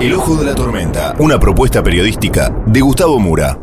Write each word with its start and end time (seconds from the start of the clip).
El 0.00 0.14
Ojo 0.14 0.34
de 0.36 0.46
la 0.46 0.54
Tormenta, 0.54 1.14
una 1.18 1.38
propuesta 1.38 1.82
periodística 1.82 2.48
de 2.64 2.80
Gustavo 2.80 3.18
Mura. 3.18 3.58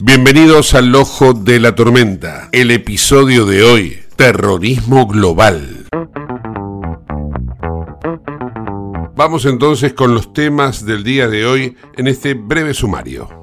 Bienvenidos 0.00 0.74
al 0.74 0.92
Ojo 0.96 1.32
de 1.32 1.60
la 1.60 1.76
Tormenta, 1.76 2.48
el 2.50 2.72
episodio 2.72 3.46
de 3.46 3.62
hoy, 3.62 4.00
Terrorismo 4.16 5.06
Global. 5.06 5.86
Vamos 9.14 9.44
entonces 9.44 9.92
con 9.92 10.12
los 10.12 10.32
temas 10.32 10.84
del 10.84 11.04
día 11.04 11.28
de 11.28 11.46
hoy 11.46 11.76
en 11.96 12.08
este 12.08 12.34
breve 12.34 12.74
sumario. 12.74 13.41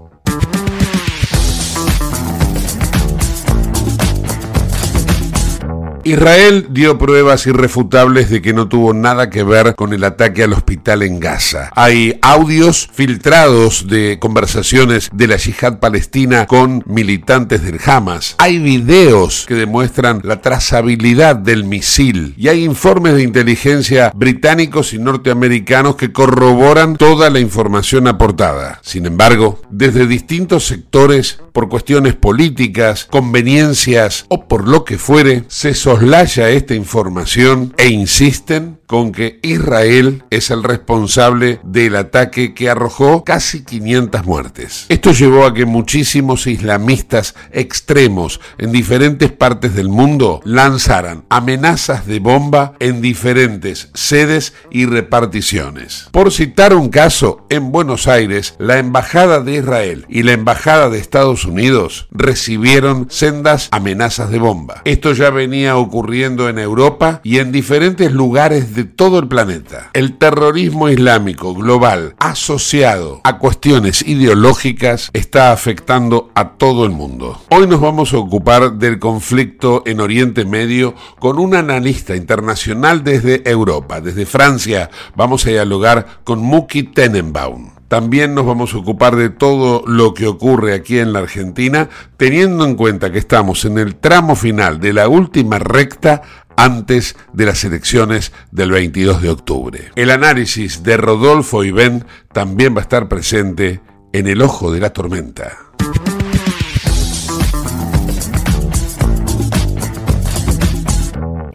Israel 6.04 6.68
dio 6.70 6.98
pruebas 6.98 7.46
irrefutables 7.48 8.30
de 8.30 8.42
que 8.42 8.54
no 8.54 8.68
tuvo 8.68 8.94
nada 8.94 9.30
que 9.30 9.44
ver 9.44 9.76
con 9.76 9.94
el 9.94 10.04
ataque 10.04 10.44
al 10.44 10.54
hospital 10.54 11.04
en 11.04 11.20
Gaza. 11.20 11.72
Hay 11.76 12.18
audios 12.22 12.90
filtrados 12.94 13.88
de 13.88 14.18
conversaciones 14.20 15.10
de 15.14 15.28
la 15.28 15.38
yihad 15.38 15.80
palestina 15.80 16.46
con 16.46 16.84
militantes 16.86 17.64
del 17.64 17.80
Hamas. 17.86 18.36
Hay 18.38 18.60
videos 18.60 19.46
que 19.48 19.56
demuestran 19.56 20.22
la 20.24 20.42
trazabilidad 20.42 21.36
del 21.36 21.64
misil. 21.64 22.34
Y 22.38 22.48
hay 22.48 22.64
informes 22.64 23.16
de 23.16 23.24
inteligencia 23.24 24.12
británicos 24.16 24.94
y 24.94 25.00
norteamericanos 25.00 25.96
que 25.96 26.12
corroboran 26.12 26.96
toda 26.96 27.30
la 27.30 27.40
información 27.40 28.08
aportada. 28.08 28.80
Sin 28.84 29.06
embargo, 29.06 29.62
desde 29.70 30.08
distintos 30.08 30.66
sectores, 30.66 31.40
por 31.52 31.70
cuestiones 31.70 32.16
políticas, 32.16 33.06
conveniencias 33.06 34.26
o 34.30 34.48
por 34.48 34.68
lo 34.68 34.86
que 34.86 34.98
fuere, 34.98 35.44
se 35.48 35.74
soslaya 36.00 36.50
esta 36.52 36.76
información 36.76 37.74
e 37.78 37.90
insisten 37.90 38.80
con 38.90 39.12
que 39.12 39.40
Israel 39.44 40.24
es 40.32 40.50
el 40.50 40.64
responsable 40.64 41.60
del 41.64 41.96
ataque 41.96 42.56
que 42.56 42.70
arrojó 42.72 43.24
casi 43.24 43.64
500 43.64 44.26
muertes. 44.26 44.86
Esto 44.90 45.12
llevó 45.12 45.46
a 45.46 45.54
que 45.54 45.66
muchísimos 45.66 46.48
islamistas 46.48 47.36
extremos 47.52 48.40
en 48.58 48.72
diferentes 48.72 49.32
partes 49.32 49.76
del 49.76 49.90
mundo 49.90 50.42
lanzaran 50.44 51.26
amenazas 51.30 52.08
de 52.08 52.20
bomba 52.20 52.74
en 52.80 53.00
diferentes 53.02 53.90
sedes 53.94 54.54
y 54.72 54.86
reparticiones. 54.86 56.08
Por 56.12 56.32
citar 56.32 56.74
un 56.74 56.90
caso, 56.90 57.46
en 57.50 57.72
Buenos 57.72 58.08
Aires, 58.08 58.56
la 58.58 58.80
Embajada 58.80 59.42
de 59.42 59.58
Israel 59.58 60.06
y 60.10 60.24
la 60.24 60.32
Embajada 60.32 60.90
de 60.90 60.98
Estados 60.98 61.46
Unidos 61.46 62.08
recibieron 62.10 63.06
sendas 63.12 63.68
amenazas 63.72 64.32
de 64.32 64.40
bomba. 64.40 64.82
Esto 64.86 65.14
ya 65.14 65.30
venía 65.30 65.78
ocurriendo 65.80 66.50
en 66.50 66.60
Europa 66.60 67.22
y 67.24 67.40
en 67.40 67.52
diferentes 67.52 68.12
lugares 68.12 68.76
de 68.76 68.84
todo 68.84 69.20
el 69.20 69.28
planeta. 69.28 69.90
El 69.94 70.18
terrorismo 70.18 70.90
islámico 70.90 71.54
global 71.54 72.16
asociado 72.20 73.22
a 73.24 73.38
cuestiones 73.38 74.02
ideológicas 74.08 75.10
está 75.14 75.52
afectando 75.52 76.32
a 76.36 76.52
todo 76.58 76.86
el 76.86 76.92
mundo. 76.92 77.42
Hoy 77.50 77.68
nos 77.68 77.82
vamos 77.82 78.14
a 78.14 78.18
ocupar 78.18 78.74
del 78.74 79.00
conflicto 79.00 79.84
en 79.86 80.00
Oriente 80.00 80.46
Medio 80.46 80.96
con 81.20 81.40
un 81.40 81.56
analista 81.56 82.16
internacional 82.16 83.04
desde 83.04 83.50
Europa, 83.50 84.02
desde 84.02 84.26
Francia. 84.26 84.90
Vamos 85.16 85.46
a 85.46 85.50
dialogar 85.50 86.22
con 86.24 86.40
Muki 86.40 86.84
Tenenbaum. 86.84 87.79
También 87.90 88.36
nos 88.36 88.46
vamos 88.46 88.74
a 88.74 88.78
ocupar 88.78 89.16
de 89.16 89.30
todo 89.30 89.84
lo 89.86 90.14
que 90.14 90.28
ocurre 90.28 90.74
aquí 90.76 91.00
en 91.00 91.12
la 91.12 91.20
Argentina, 91.20 91.90
teniendo 92.18 92.64
en 92.64 92.76
cuenta 92.76 93.12
que 93.12 93.18
estamos 93.18 93.66
en 93.66 93.80
el 93.80 93.96
tramo 93.96 94.36
final 94.36 94.80
de 94.80 94.94
la 94.94 95.08
última 95.08 95.58
recta 95.58 96.22
antes 96.56 97.16
de 97.34 97.46
las 97.46 97.64
elecciones 97.64 98.32
del 98.52 98.72
22 98.72 99.22
de 99.24 99.30
octubre. 99.30 99.92
El 99.96 100.12
análisis 100.12 100.84
de 100.84 100.98
Rodolfo 100.98 101.64
Ibén 101.64 102.06
también 102.32 102.76
va 102.76 102.80
a 102.80 102.84
estar 102.84 103.08
presente 103.08 103.82
en 104.14 104.28
el 104.28 104.42
ojo 104.44 104.72
de 104.72 104.82
la 104.82 104.92
tormenta. 104.92 105.58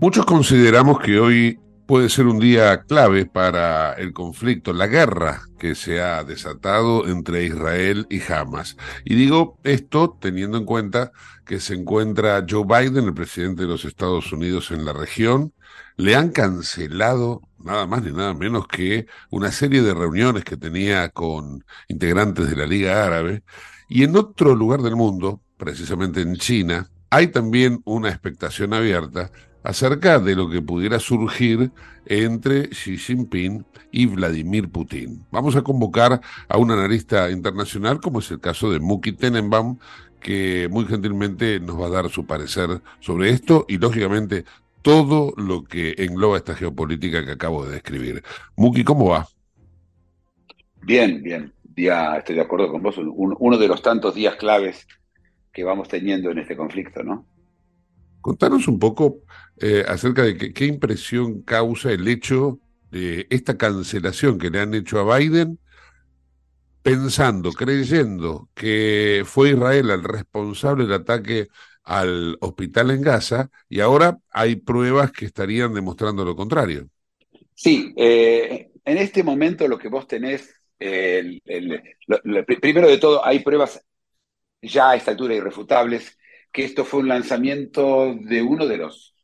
Muchos 0.00 0.26
consideramos 0.26 1.00
que 1.00 1.18
hoy 1.18 1.58
puede 1.84 2.08
ser 2.08 2.26
un 2.26 2.38
día 2.38 2.84
clave 2.84 3.26
para 3.26 3.94
el 3.94 4.12
conflicto, 4.12 4.72
la 4.72 4.86
guerra 4.86 5.42
que 5.58 5.74
se 5.74 6.00
ha 6.00 6.22
desatado 6.22 7.08
entre 7.08 7.44
Israel 7.44 8.06
y 8.08 8.20
Hamas. 8.30 8.76
Y 9.04 9.16
digo 9.16 9.58
esto 9.64 10.16
teniendo 10.20 10.56
en 10.56 10.66
cuenta 10.66 11.10
que 11.44 11.58
se 11.58 11.74
encuentra 11.74 12.46
Joe 12.48 12.64
Biden, 12.64 13.06
el 13.06 13.14
presidente 13.14 13.62
de 13.62 13.68
los 13.68 13.84
Estados 13.84 14.32
Unidos, 14.32 14.70
en 14.70 14.84
la 14.84 14.92
región. 14.92 15.52
Le 15.96 16.14
han 16.14 16.30
cancelado 16.30 17.42
nada 17.58 17.84
más 17.88 18.04
ni 18.04 18.12
nada 18.12 18.34
menos 18.34 18.68
que 18.68 19.06
una 19.30 19.50
serie 19.50 19.82
de 19.82 19.94
reuniones 19.94 20.44
que 20.44 20.56
tenía 20.56 21.08
con 21.08 21.64
integrantes 21.88 22.48
de 22.48 22.54
la 22.54 22.66
Liga 22.66 23.04
Árabe. 23.04 23.42
Y 23.88 24.04
en 24.04 24.14
otro 24.14 24.54
lugar 24.54 24.80
del 24.80 24.94
mundo, 24.94 25.40
precisamente 25.56 26.20
en 26.20 26.36
China, 26.36 26.88
hay 27.10 27.28
también 27.28 27.80
una 27.84 28.10
expectación 28.10 28.74
abierta 28.74 29.32
acerca 29.62 30.18
de 30.18 30.34
lo 30.34 30.48
que 30.48 30.62
pudiera 30.62 30.98
surgir 30.98 31.70
entre 32.06 32.68
Xi 32.70 32.96
Jinping 32.96 33.64
y 33.90 34.06
Vladimir 34.06 34.68
Putin. 34.70 35.24
Vamos 35.30 35.56
a 35.56 35.62
convocar 35.62 36.20
a 36.48 36.58
un 36.58 36.70
analista 36.70 37.30
internacional, 37.30 38.00
como 38.00 38.20
es 38.20 38.30
el 38.30 38.40
caso 38.40 38.70
de 38.70 38.80
Muki 38.80 39.12
Tenenbaum, 39.12 39.78
que 40.20 40.68
muy 40.70 40.86
gentilmente 40.86 41.60
nos 41.60 41.80
va 41.80 41.86
a 41.86 41.90
dar 41.90 42.10
su 42.10 42.26
parecer 42.26 42.80
sobre 43.00 43.30
esto 43.30 43.64
y, 43.68 43.78
lógicamente, 43.78 44.44
todo 44.82 45.32
lo 45.36 45.64
que 45.64 45.94
engloba 45.98 46.36
esta 46.36 46.54
geopolítica 46.54 47.24
que 47.24 47.32
acabo 47.32 47.64
de 47.64 47.72
describir. 47.72 48.22
Muki, 48.56 48.84
¿cómo 48.84 49.10
va? 49.10 49.28
Bien, 50.82 51.22
bien. 51.22 51.52
Día, 51.62 52.16
estoy 52.16 52.36
de 52.36 52.40
acuerdo 52.40 52.70
con 52.72 52.82
vos. 52.82 52.96
uno 52.98 53.58
de 53.58 53.68
los 53.68 53.82
tantos 53.82 54.14
días 54.14 54.36
claves 54.36 54.86
que 55.52 55.62
vamos 55.62 55.88
teniendo 55.88 56.30
en 56.30 56.38
este 56.38 56.56
conflicto, 56.56 57.02
¿no? 57.02 57.26
Contanos 58.20 58.68
un 58.68 58.78
poco 58.78 59.20
eh, 59.58 59.84
acerca 59.86 60.22
de 60.22 60.52
qué 60.52 60.66
impresión 60.66 61.42
causa 61.42 61.90
el 61.92 62.06
hecho 62.08 62.60
de 62.90 63.26
esta 63.30 63.56
cancelación 63.56 64.38
que 64.38 64.50
le 64.50 64.60
han 64.60 64.74
hecho 64.74 64.98
a 64.98 65.18
Biden, 65.18 65.58
pensando, 66.82 67.52
creyendo 67.52 68.48
que 68.54 69.22
fue 69.24 69.50
Israel 69.50 69.90
el 69.90 70.04
responsable 70.04 70.84
del 70.84 70.94
ataque 70.94 71.48
al 71.84 72.36
hospital 72.40 72.90
en 72.90 73.02
Gaza 73.02 73.50
y 73.68 73.80
ahora 73.80 74.18
hay 74.30 74.56
pruebas 74.56 75.12
que 75.12 75.26
estarían 75.26 75.74
demostrando 75.74 76.24
lo 76.24 76.36
contrario. 76.36 76.88
Sí, 77.54 77.92
eh, 77.96 78.70
en 78.84 78.98
este 78.98 79.22
momento 79.22 79.66
lo 79.68 79.78
que 79.78 79.88
vos 79.88 80.06
tenés, 80.06 80.54
primero 82.60 82.88
de 82.88 82.98
todo, 82.98 83.24
hay 83.24 83.40
pruebas 83.40 83.84
ya 84.62 84.90
a 84.90 84.96
esta 84.96 85.12
altura 85.12 85.34
irrefutables 85.34 86.17
que 86.52 86.64
esto 86.64 86.84
fue 86.84 87.00
un 87.00 87.08
lanzamiento 87.08 88.14
de 88.14 88.42
uno 88.42 88.66
de 88.66 88.76
los 88.78 89.14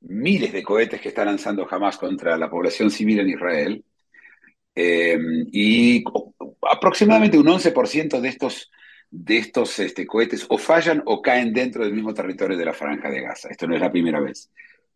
miles 0.00 0.52
de 0.52 0.62
cohetes 0.62 1.00
que 1.00 1.08
está 1.08 1.24
lanzando 1.24 1.66
Hamas 1.70 1.98
contra 1.98 2.36
la 2.36 2.50
población 2.50 2.90
civil 2.90 3.20
en 3.20 3.30
Israel. 3.30 3.84
Eh, 4.74 5.18
y 5.52 6.04
aproximadamente 6.70 7.38
un 7.38 7.46
11% 7.46 8.20
de 8.20 8.28
estos, 8.28 8.70
de 9.10 9.38
estos 9.38 9.78
este, 9.78 10.06
cohetes 10.06 10.46
o 10.48 10.58
fallan 10.58 11.02
o 11.06 11.22
caen 11.22 11.52
dentro 11.52 11.82
del 11.84 11.94
mismo 11.94 12.12
territorio 12.12 12.56
de 12.56 12.64
la 12.64 12.74
franja 12.74 13.10
de 13.10 13.22
Gaza. 13.22 13.48
Esto 13.48 13.66
no 13.66 13.74
es 13.74 13.80
la 13.80 13.90
primera 13.90 14.20
vez. 14.20 14.50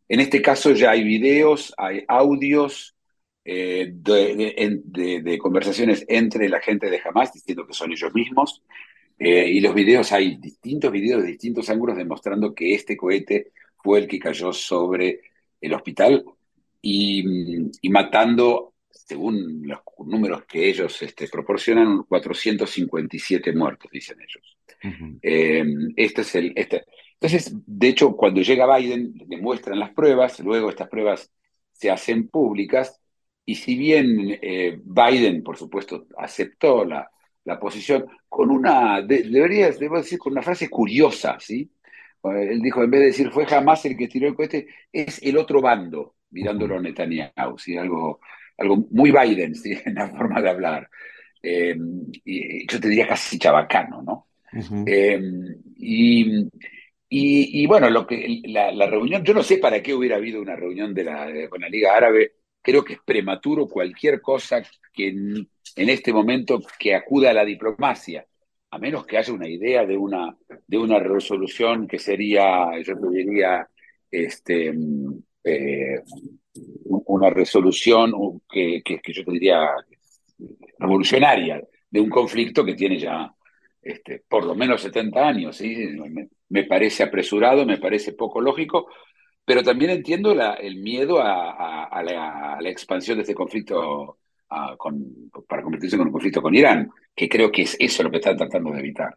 En 0.09 0.21
este 0.21 0.43
caso 0.43 0.73
ya 0.73 0.91
hay 0.91 1.05
videos, 1.05 1.73
hay 1.77 2.05
audios 2.09 2.95
eh, 3.45 3.91
de, 3.93 5.39
conversaciones 5.39 6.05
entre 6.09 6.49
la 6.49 6.61
gente 6.61 6.91
de 6.91 7.01
Hamas 7.05 7.33
diciendo 7.33 7.67
que 7.67 7.73
son 7.73 7.93
ellos 7.93 8.13
mismos. 8.13 8.63
Eh, 9.23 9.51
y 9.51 9.61
los 9.61 9.75
videos, 9.75 10.13
hay 10.13 10.37
distintos 10.37 10.91
videos 10.91 11.21
de 11.21 11.29
distintos 11.29 11.69
ángulos 11.69 11.99
demostrando 11.99 12.55
que 12.55 12.73
este 12.75 12.97
cohete 12.97 13.53
fue 13.77 13.99
el 13.99 14.09
que 14.09 14.19
cayó 14.19 14.51
sobre 14.51 15.21
el 15.61 15.75
hospital 15.75 16.25
y, 16.81 17.23
matando, 17.91 18.73
según 18.89 19.61
los 19.69 19.81
números 20.07 20.47
que 20.47 20.71
ellos 20.71 21.03
este, 21.03 21.29
proporcionan, 21.29 22.05
457 22.05 23.53
muertos, 23.53 23.91
dicen 23.91 24.17
ellos. 24.23 24.57
Eh, 25.21 25.65
este 25.97 26.23
es 26.23 26.35
el, 26.37 26.53
este. 26.57 26.87
Entonces, 27.13 27.53
de 27.67 27.89
hecho, 27.89 28.17
cuando 28.17 28.41
llega 28.41 28.75
Biden, 28.79 29.13
le 29.29 29.37
muestran 29.37 29.79
las 29.79 29.91
pruebas, 29.93 30.41
luego 30.41 30.71
estas 30.71 30.89
pruebas 30.89 31.31
se 31.73 31.91
hacen 31.91 32.29
públicas, 32.29 32.99
y 33.45 33.57
si 33.57 33.75
bien 33.75 34.39
eh, 34.41 34.81
Biden, 34.83 35.43
por 35.43 35.59
supuesto, 35.59 36.07
aceptó 36.17 36.87
la, 36.87 37.11
la 37.45 37.59
posición 37.59 38.07
con 38.29 38.51
una, 38.51 39.03
debería, 39.03 39.71
debo 39.71 39.99
decir, 39.99 40.19
con 40.19 40.33
una 40.33 40.43
frase 40.43 40.69
curiosa, 40.69 41.39
¿sí? 41.41 41.71
Él 42.23 42.61
dijo, 42.61 42.83
en 42.83 42.91
vez 42.91 43.01
de 43.01 43.07
decir 43.07 43.31
fue 43.31 43.47
jamás 43.47 43.85
el 43.87 43.97
que 43.97 44.09
tiró 44.09 44.29
el 44.29 44.35
cohete, 44.35 44.67
es 44.93 45.23
el 45.23 45.39
otro 45.39 45.61
bando, 45.61 46.17
mirándolo 46.31 46.77
a 46.77 46.81
Netanyahu, 46.81 47.59
¿sí? 47.59 47.77
Algo, 47.77 48.21
algo 48.59 48.77
muy 48.91 49.11
Biden, 49.11 49.55
¿sí? 49.55 49.73
En 49.85 49.95
la 49.95 50.09
forma 50.09 50.41
de 50.43 50.51
hablar. 50.51 50.91
Eh, 51.43 51.77
y 52.25 52.67
yo 52.67 52.79
te 52.79 52.89
diría 52.89 53.09
casi 53.09 53.39
chabacano, 53.39 54.03
¿no? 54.03 54.27
Eh, 54.87 55.21
y, 55.79 56.49
y, 57.09 57.67
bueno, 57.67 57.89
lo 57.89 58.07
que, 58.07 58.43
la, 58.45 58.73
la, 58.73 58.87
reunión, 58.87 59.25
yo 59.25 59.33
no 59.33 59.43
sé 59.43 59.59
para 59.59 59.81
qué 59.81 59.95
hubiera 59.95 60.17
habido 60.17 60.43
una 60.43 60.57
reunión 60.57 60.93
de 60.93 61.05
la, 61.05 61.49
con 61.49 61.61
la 61.61 61.69
Liga 61.69 61.97
Árabe, 61.97 62.33
creo 62.61 62.85
que 62.85 62.95
es 62.95 63.01
prematuro 63.05 63.69
cualquier 63.69 64.21
cosa 64.21 64.63
que 64.93 65.15
en, 65.77 65.89
este 65.89 66.13
momento 66.13 66.61
que 66.79 66.95
acuda 66.95 67.31
a 67.31 67.35
la 67.35 67.45
diplomacia, 67.45 68.27
a 68.71 68.79
menos 68.79 69.07
que 69.07 69.19
haya 69.19 69.33
una 69.33 69.49
idea 69.49 69.85
de 69.85 69.97
una, 69.97 70.37
de 70.67 70.79
una 70.79 70.99
resolución 70.99 71.87
que 71.89 71.99
sería, 71.99 72.71
yo 72.83 72.95
diría, 73.11 73.69
este, 74.11 74.73
eh, 75.45 76.03
una 76.83 77.31
resolución 77.31 78.13
que, 78.49 78.83
que, 78.85 79.13
yo 79.13 79.25
te 79.25 79.33
diría 79.33 79.69
revolucionaria 80.79 81.63
de 81.91 82.01
un 82.01 82.09
conflicto 82.09 82.65
que 82.65 82.75
tiene 82.75 82.99
ya 82.99 83.33
este, 83.83 84.23
por 84.29 84.45
lo 84.45 84.55
menos 84.55 84.83
70 84.83 85.27
años. 85.29 85.57
¿sí? 85.57 85.89
me, 86.49 86.65
parece 86.65 87.03
apresurado, 87.03 87.65
me 87.65 87.79
parece 87.79 88.13
poco 88.13 88.41
lógico, 88.41 88.89
pero 89.45 89.63
también 89.63 89.91
entiendo 89.91 90.33
el 90.33 90.77
miedo 90.77 91.21
a, 91.21 92.03
la, 92.05 92.59
expansión 92.71 93.19
de 93.19 93.23
este 93.23 93.35
conflicto 93.35 94.19
para 94.51 95.63
convertirse 95.63 95.97
en 95.97 96.03
un 96.03 96.13
conflicto 96.13 96.43
con 96.43 96.55
Irán, 96.55 96.91
que 97.15 97.29
creo 97.29 97.51
que 97.53 97.63
es 97.63 97.77
eso 97.79 98.03
lo 98.03 98.11
que 98.11 98.19
están 98.19 98.37
tratando 98.37 98.73
de 98.73 98.81
evitar. 98.81 99.17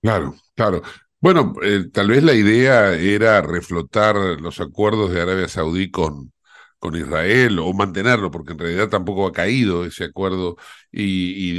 Claro, 0.00 0.34
claro. 0.54 0.82
Bueno, 1.20 1.54
eh, 1.62 1.84
tal 1.92 2.08
vez 2.08 2.22
la 2.22 2.34
idea 2.34 2.92
era 2.94 3.40
reflotar 3.40 4.16
los 4.16 4.60
acuerdos 4.60 5.10
de 5.12 5.22
Arabia 5.22 5.48
Saudí 5.48 5.90
con, 5.90 6.32
con 6.78 6.94
Israel 6.94 7.58
o 7.58 7.72
mantenerlo, 7.72 8.30
porque 8.30 8.52
en 8.52 8.58
realidad 8.58 8.90
tampoco 8.90 9.26
ha 9.26 9.32
caído 9.32 9.86
ese 9.86 10.04
acuerdo 10.04 10.56
y, 10.92 11.52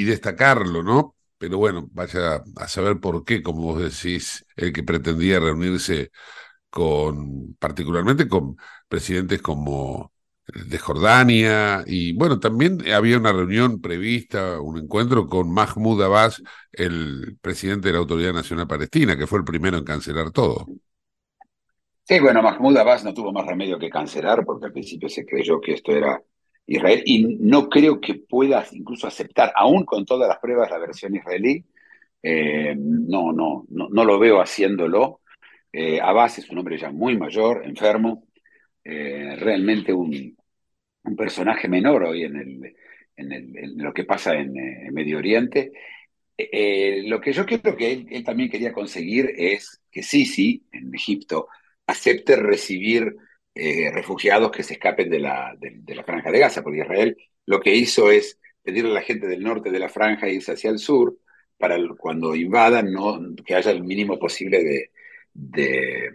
y 0.00 0.04
destacarlo, 0.04 0.82
¿no? 0.82 1.14
Pero 1.38 1.58
bueno, 1.58 1.88
vaya 1.92 2.42
a 2.56 2.66
saber 2.68 2.98
por 2.98 3.24
qué, 3.24 3.42
como 3.44 3.62
vos 3.62 3.80
decís, 3.80 4.44
el 4.56 4.72
que 4.72 4.82
pretendía 4.82 5.38
reunirse 5.38 6.10
con 6.70 7.54
particularmente 7.56 8.28
con 8.28 8.56
presidentes 8.88 9.42
como 9.42 10.12
de 10.54 10.78
Jordania 10.78 11.84
y 11.86 12.14
bueno, 12.14 12.40
también 12.40 12.78
había 12.90 13.18
una 13.18 13.32
reunión 13.32 13.80
prevista, 13.80 14.60
un 14.60 14.78
encuentro 14.78 15.26
con 15.26 15.52
Mahmoud 15.52 16.02
Abbas, 16.02 16.42
el 16.72 17.36
presidente 17.40 17.88
de 17.88 17.94
la 17.94 18.00
Autoridad 18.00 18.32
Nacional 18.32 18.66
Palestina, 18.66 19.16
que 19.16 19.26
fue 19.26 19.40
el 19.40 19.44
primero 19.44 19.76
en 19.76 19.84
cancelar 19.84 20.30
todo. 20.30 20.66
Sí, 22.04 22.18
bueno, 22.20 22.42
Mahmoud 22.42 22.78
Abbas 22.78 23.04
no 23.04 23.12
tuvo 23.12 23.32
más 23.32 23.46
remedio 23.46 23.78
que 23.78 23.90
cancelar 23.90 24.44
porque 24.46 24.66
al 24.66 24.72
principio 24.72 25.10
se 25.10 25.26
creyó 25.26 25.60
que 25.60 25.74
esto 25.74 25.92
era 25.92 26.22
Israel 26.66 27.02
y 27.04 27.36
no 27.40 27.68
creo 27.68 28.00
que 28.00 28.14
pueda 28.14 28.64
incluso 28.72 29.06
aceptar, 29.06 29.52
aún 29.54 29.84
con 29.84 30.06
todas 30.06 30.28
las 30.28 30.38
pruebas, 30.38 30.70
la 30.70 30.78
versión 30.78 31.14
israelí. 31.14 31.66
Eh, 32.22 32.74
no, 32.78 33.32
no, 33.32 33.66
no, 33.68 33.88
no 33.90 34.04
lo 34.04 34.18
veo 34.18 34.40
haciéndolo. 34.40 35.20
Eh, 35.70 36.00
Abbas 36.00 36.38
es 36.38 36.48
un 36.48 36.58
hombre 36.58 36.78
ya 36.78 36.90
muy 36.90 37.18
mayor, 37.18 37.62
enfermo, 37.66 38.24
eh, 38.82 39.36
realmente 39.38 39.92
un, 39.92 40.37
personaje 41.16 41.68
menor 41.68 42.04
hoy 42.04 42.24
en, 42.24 42.36
el, 42.36 42.76
en, 43.16 43.78
lo 43.78 43.92
que 43.92 44.04
pasa 44.04 44.34
en, 44.34 44.56
eh, 44.56 44.90
Medio 44.92 45.18
Oriente. 45.18 45.72
lo 46.36 47.20
que 47.20 47.32
yo 47.32 47.46
creo 47.46 47.76
que 47.76 48.06
él, 48.10 48.24
también 48.24 48.50
quería 48.50 48.72
conseguir 48.72 49.32
es 49.36 49.80
que 49.90 50.02
Sisi, 50.02 50.64
en 50.72 50.94
Egipto, 50.94 51.48
acepte 51.86 52.36
recibir 52.36 53.16
refugiados 53.92 54.52
que 54.52 54.62
se 54.62 54.74
escapen 54.74 55.10
de 55.10 55.18
la, 55.18 55.56
de, 55.58 55.94
la 55.94 56.04
franja 56.04 56.30
de 56.30 56.38
Gaza, 56.38 56.62
porque 56.62 56.78
Israel 56.78 57.16
lo 57.44 57.60
que 57.60 57.74
hizo 57.74 58.10
es 58.10 58.38
pedirle 58.62 58.90
a 58.90 58.94
la 58.94 59.02
gente 59.02 59.26
del 59.26 59.42
norte 59.42 59.70
de 59.70 59.78
la 59.78 59.88
franja 59.88 60.28
irse 60.28 60.52
hacia 60.52 60.70
el 60.70 60.78
sur 60.78 61.16
para 61.56 61.78
cuando 61.96 62.34
invadan 62.34 62.92
no, 62.92 63.18
que 63.44 63.54
haya 63.54 63.70
el 63.70 63.82
mínimo 63.82 64.18
posible 64.18 64.62
de, 64.62 64.90
de, 65.32 66.12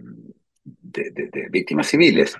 víctimas 1.50 1.88
civiles. 1.88 2.38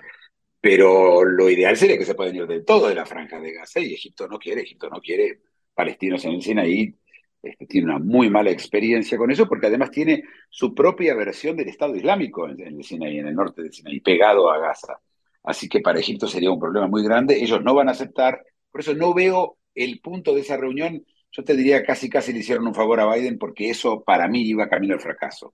Pero 0.64 1.22
lo 1.26 1.50
ideal 1.50 1.76
sería 1.76 1.98
que 1.98 2.06
se 2.06 2.14
puedan 2.14 2.34
ir 2.34 2.46
del 2.46 2.64
todo 2.64 2.88
de 2.88 2.94
la 2.94 3.04
franja 3.04 3.38
de 3.38 3.52
Gaza 3.52 3.80
y 3.80 3.92
Egipto 3.92 4.26
no 4.26 4.38
quiere, 4.38 4.62
Egipto 4.62 4.88
no 4.88 4.98
quiere 4.98 5.42
palestinos 5.74 6.24
en 6.24 6.32
el 6.32 6.42
Sinaí, 6.42 6.94
este, 7.42 7.66
tiene 7.66 7.88
una 7.88 7.98
muy 7.98 8.30
mala 8.30 8.50
experiencia 8.50 9.18
con 9.18 9.30
eso 9.30 9.46
porque 9.46 9.66
además 9.66 9.90
tiene 9.90 10.24
su 10.48 10.74
propia 10.74 11.14
versión 11.14 11.54
del 11.54 11.68
Estado 11.68 11.94
Islámico 11.94 12.48
en, 12.48 12.58
el 12.62 12.82
Sinaí, 12.82 13.18
en 13.18 13.26
el 13.26 13.34
norte 13.34 13.60
del 13.62 13.74
Sinaí, 13.74 14.00
pegado 14.00 14.50
a 14.50 14.58
Gaza. 14.58 14.98
Así 15.42 15.68
que 15.68 15.80
para 15.80 16.00
Egipto 16.00 16.26
sería 16.28 16.50
un 16.50 16.58
problema 16.58 16.86
muy 16.86 17.04
grande, 17.04 17.42
ellos 17.42 17.62
no 17.62 17.74
van 17.74 17.90
a 17.90 17.92
aceptar, 17.92 18.42
por 18.70 18.80
eso 18.80 18.94
no 18.94 19.12
veo 19.12 19.58
el 19.74 20.00
punto 20.00 20.34
de 20.34 20.40
esa 20.40 20.56
reunión, 20.56 21.04
yo 21.30 21.44
te 21.44 21.54
diría 21.54 21.84
casi 21.84 22.08
casi 22.08 22.32
le 22.32 22.38
hicieron 22.38 22.66
un 22.66 22.74
favor 22.74 23.00
a 23.00 23.14
Biden 23.14 23.36
porque 23.36 23.68
eso 23.68 24.02
para 24.02 24.28
mí 24.28 24.40
iba 24.48 24.70
camino 24.70 24.94
al 24.94 25.00
fracaso. 25.00 25.52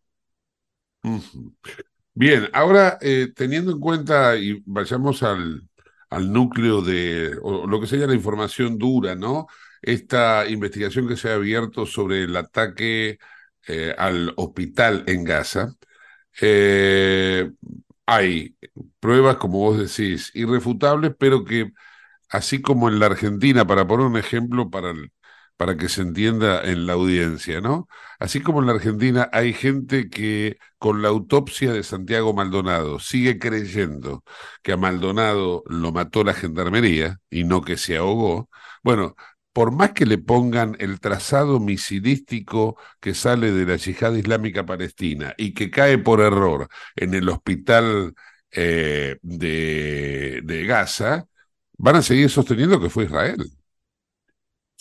Bien, 2.21 2.49
ahora 2.53 2.99
eh, 3.01 3.33
teniendo 3.35 3.73
en 3.73 3.81
cuenta 3.81 4.37
y 4.37 4.63
vayamos 4.67 5.23
al, 5.23 5.63
al 6.11 6.31
núcleo 6.31 6.83
de 6.83 7.31
lo 7.43 7.81
que 7.81 7.87
sería 7.87 8.07
la 8.07 8.13
información 8.15 8.77
dura, 8.77 9.15
¿no? 9.15 9.47
Esta 9.81 10.47
investigación 10.47 11.09
que 11.09 11.17
se 11.17 11.31
ha 11.31 11.35
abierto 11.37 11.87
sobre 11.87 12.25
el 12.25 12.37
ataque 12.37 13.19
eh, 13.67 13.95
al 13.97 14.35
hospital 14.37 15.05
en 15.07 15.25
Gaza. 15.25 15.75
Eh, 16.43 17.51
hay 18.07 18.57
pruebas, 19.01 19.37
como 19.39 19.59
vos 19.61 19.79
decís, 19.79 20.31
irrefutables, 20.35 21.13
pero 21.19 21.45
que 21.45 21.73
así 22.31 22.63
como 22.63 22.89
en 22.89 22.99
la 23.01 23.07
Argentina, 23.07 23.67
para 23.67 23.87
poner 23.87 24.07
un 24.07 24.19
ejemplo 24.19 24.71
para, 24.71 24.95
para 25.61 25.77
que 25.77 25.91
se 25.91 26.01
entienda 26.01 26.63
en 26.65 26.87
la 26.87 26.95
audiencia, 26.95 27.61
¿no? 27.61 27.87
Así 28.19 28.41
como 28.41 28.61
en 28.61 28.67
la 28.67 28.73
Argentina 28.73 29.29
hay 29.31 29.53
gente 29.53 30.09
que 30.09 30.57
con 30.79 31.03
la 31.03 31.09
autopsia 31.09 31.71
de 31.75 31.83
Santiago 31.83 32.33
Maldonado 32.33 32.99
sigue 32.99 33.39
creyendo 33.39 34.25
que 34.63 34.73
a 34.73 34.79
Maldonado 34.79 35.63
lo 35.67 35.93
mató 35.93 36.25
la 36.25 36.33
gendarmería 36.33 37.19
y 37.29 37.45
no 37.45 37.61
que 37.61 37.77
se 37.77 37.99
ahogó, 37.99 38.49
bueno, 38.83 39.17
por 39.53 39.71
más 39.71 39.93
que 39.93 40.07
le 40.07 40.17
pongan 40.17 40.77
el 40.79 40.99
trazado 40.99 41.61
misilístico 41.61 42.79
que 42.99 43.13
sale 43.15 43.53
de 43.53 43.67
la 43.67 43.77
yihad 43.77 44.15
islámica 44.15 44.65
palestina 44.65 45.35
y 45.37 45.53
que 45.53 45.71
cae 45.71 45.99
por 45.99 46.21
error 46.23 46.69
en 46.97 47.13
el 47.13 47.29
hospital 47.29 48.15
eh, 48.53 49.19
de, 49.23 50.41
de 50.43 50.65
Gaza, 50.65 51.27
van 51.77 51.97
a 51.97 52.03
seguir 52.03 52.31
sosteniendo 52.31 52.81
que 52.81 52.89
fue 52.89 53.05
Israel. 53.05 53.60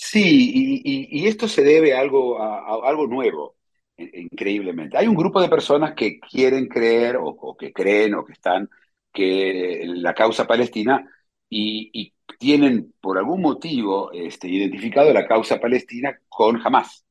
Sí, 0.02 0.82
y, 0.86 1.20
y 1.24 1.28
esto 1.28 1.48
se 1.48 1.62
debe 1.62 1.94
a 1.94 2.00
algo, 2.00 2.42
a, 2.42 2.88
algo 2.88 3.06
nuevo, 3.06 3.58
increíblemente. 3.98 4.98
Hay 4.98 5.08
un 5.08 5.16
grupo 5.16 5.42
de 5.42 5.50
personas 5.50 5.94
que 5.94 6.20
quieren 6.22 6.68
creer 6.68 7.18
o, 7.22 7.56
que 7.58 7.74
creen 7.74 8.16
o 8.16 8.26
que 8.26 8.32
están 8.34 8.70
que 9.12 9.84
la 9.86 10.14
causa 10.14 10.48
palestina 10.48 11.06
y, 11.50 11.90
y 11.94 12.14
tienen 12.40 12.94
por 13.02 13.18
algún 13.18 13.42
motivo 13.42 14.12
este, 14.14 14.48
identificado 14.48 15.12
la 15.14 15.28
causa 15.28 15.60
palestina 15.60 16.18
con 16.30 16.66
Hamas, 16.66 17.06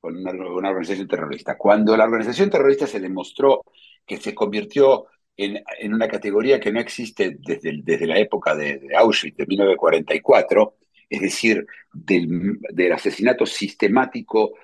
con 0.00 0.16
una, 0.18 0.32
una, 0.32 0.68
organización 0.70 1.08
terrorista. 1.08 1.56
Cuando 1.56 1.96
la 1.96 2.04
organización 2.04 2.50
terrorista 2.50 2.86
se 2.86 3.00
demostró 3.00 3.62
que 4.06 4.18
se 4.18 4.34
convirtió 4.34 5.06
en, 5.36 5.62
en 5.78 5.94
una 5.94 6.08
categoría 6.08 6.60
que 6.60 6.72
no 6.72 6.80
existe 6.80 7.38
desde, 7.40 7.80
desde 7.82 8.06
la 8.06 8.18
época 8.18 8.54
de, 8.54 8.78
de, 8.78 8.96
Auschwitz, 8.96 9.36
de 9.36 9.46
1944, 9.46 10.74
es 11.08 11.20
decir, 11.20 11.66
del, 11.92 12.58
del 12.72 12.92
asesinato 12.92 13.46
sistemático 13.46 14.54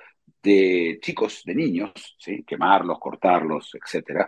de 0.42 0.99
chicos, 1.00 1.42
de 1.44 1.54
niños, 1.54 1.92
¿sí? 2.18 2.42
quemarlos, 2.44 2.99
cortarlos, 2.99 3.72
etc. 3.75 4.26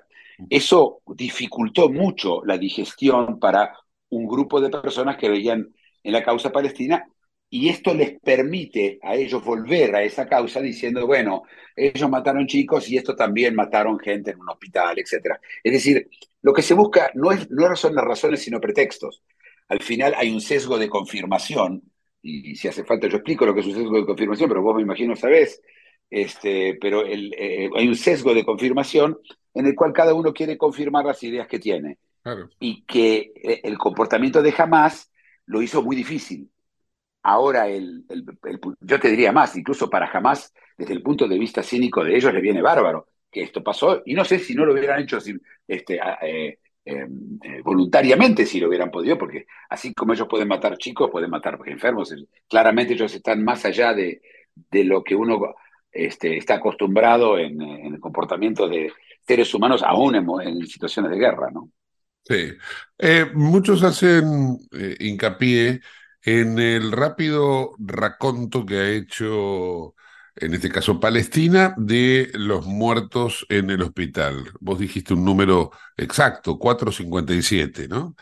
Eso 0.49 1.02
dificultó 1.06 1.88
mucho 1.88 2.44
la 2.44 2.56
digestión 2.56 3.38
para 3.38 3.76
un 4.11 4.26
grupo 4.26 4.61
de 4.61 4.71
personas 4.71 5.16
que 5.16 5.28
veían 5.28 5.75
en 6.02 6.12
la 6.12 6.23
causa 6.23 6.52
palestina 6.52 7.04
y 7.50 7.68
esto 7.68 7.94
les 7.94 8.18
permite 8.21 8.99
a 9.02 9.14
ellos 9.14 9.44
volver 9.44 9.94
a 9.94 10.02
esa 10.02 10.26
causa 10.26 10.61
diciendo, 10.61 11.06
bueno, 11.06 11.44
ellos 11.76 12.11
mataron 12.11 12.47
chicos 12.47 12.88
y 12.88 12.97
esto 12.97 13.14
también 13.14 13.54
mataron 13.54 13.99
gente 13.99 14.33
en 14.33 14.40
un 14.40 14.49
hospital, 14.49 14.99
etc. 14.99 15.38
Es 15.62 15.73
decir, 15.73 16.09
lo 16.42 16.52
que 16.52 16.62
se 16.62 16.75
busca 16.75 17.11
no, 17.14 17.30
es, 17.30 17.49
no 17.50 17.75
son 17.76 17.94
las 17.94 18.04
razones, 18.04 18.42
sino 18.42 18.61
pretextos. 18.61 19.23
Al 19.68 19.80
final 19.83 20.14
hay 20.16 20.33
un 20.33 20.40
sesgo 20.40 20.78
de 20.78 20.88
confirmación, 20.88 21.83
y 22.25 22.57
si 22.57 22.69
hace 22.69 22.85
falta 22.85 23.07
yo 23.07 23.19
explico 23.19 23.45
lo 23.45 23.54
que 23.54 23.61
es 23.61 23.66
un 23.66 23.75
sesgo 23.75 23.97
de 23.99 24.07
confirmación, 24.07 24.49
pero 24.49 24.62
vos 24.62 24.75
me 24.75 24.83
imagino 24.83 25.14
sabés, 25.14 25.61
este, 26.09 26.78
pero 26.81 27.04
el, 27.04 27.35
eh, 27.35 27.69
hay 27.76 27.87
un 27.87 27.97
sesgo 27.97 28.35
de 28.35 28.45
confirmación 28.45 29.19
en 29.52 29.66
el 29.66 29.75
cual 29.75 29.93
cada 29.93 30.14
uno 30.14 30.33
quiere 30.33 30.57
confirmar 30.57 31.04
las 31.04 31.23
ideas 31.23 31.47
que 31.47 31.59
tiene. 31.59 31.99
Claro. 32.23 32.49
Y 32.59 32.83
que 32.85 33.33
eh, 33.37 33.61
el 33.64 33.76
comportamiento 33.76 34.43
de 34.43 34.54
Hamas 34.57 35.12
lo 35.47 35.61
hizo 35.61 35.83
muy 35.83 35.95
difícil. 35.95 36.50
Ahora, 37.23 37.69
el, 37.69 38.04
el, 38.09 38.25
el, 38.45 38.61
yo 38.81 38.99
te 38.99 39.11
diría 39.11 39.33
más, 39.33 39.57
incluso 39.57 39.90
para 39.90 40.11
Hamas, 40.11 40.52
desde 40.78 40.95
el 40.95 41.02
punto 41.02 41.28
de 41.28 41.38
vista 41.38 41.62
cínico 41.62 42.02
de 42.02 42.16
ellos, 42.16 42.33
le 42.33 42.40
viene 42.40 42.62
bárbaro 42.62 43.09
que 43.31 43.43
esto 43.43 43.62
pasó. 43.62 44.02
Y 44.07 44.14
no 44.14 44.25
sé 44.25 44.38
si 44.38 44.54
no 44.54 44.64
lo 44.64 44.73
hubieran 44.73 45.02
hecho 45.02 45.21
sin, 45.21 45.43
este, 45.69 46.00
eh, 46.23 46.59
eh, 46.85 47.07
voluntariamente, 47.62 48.47
si 48.47 48.61
lo 48.61 48.69
hubieran 48.69 48.91
podido, 48.91 49.17
porque 49.17 49.47
así 49.71 49.95
como 49.95 50.12
ellos 50.12 50.29
pueden 50.29 50.49
matar 50.49 50.76
chicos, 50.76 51.11
pueden 51.11 51.31
matar 51.31 51.59
enfermos. 51.67 52.14
Claramente 52.49 52.95
ellos 52.95 53.14
están 53.14 53.43
más 53.43 53.64
allá 53.64 53.95
de, 53.95 54.21
de 54.55 54.85
lo 54.85 55.03
que 55.03 55.14
uno 55.14 55.55
este, 55.91 56.37
está 56.37 56.55
acostumbrado 56.55 57.38
en, 57.38 57.61
el 57.62 58.00
comportamiento 58.00 58.69
de 58.69 58.93
seres 59.26 59.53
humanos, 59.55 59.83
aún 59.83 60.17
en, 60.17 60.26
en 60.43 60.67
situaciones 60.67 61.11
de 61.11 61.19
guerra, 61.19 61.50
¿no? 61.50 61.71
Sí. 62.25 62.53
Eh, 62.99 63.26
muchos 63.35 63.83
hacen 63.83 64.59
eh, 64.73 64.97
hincapié 64.99 65.81
en 66.23 66.59
el 66.59 66.91
rápido 66.91 67.75
raconto 67.79 68.64
que 68.64 68.76
ha 68.76 68.91
hecho, 68.91 69.95
en 70.37 70.55
este 70.55 70.71
caso 70.71 71.00
Palestina, 71.00 71.75
de 71.76 72.31
los 72.35 72.67
muertos 72.67 73.47
en 73.49 73.71
el 73.71 73.83
hospital. 73.83 74.50
Vos 74.61 74.79
dijiste 74.79 75.14
un 75.14 75.25
número 75.25 75.71
exacto, 75.97 76.59
457, 76.59 77.88
¿no? 77.88 78.14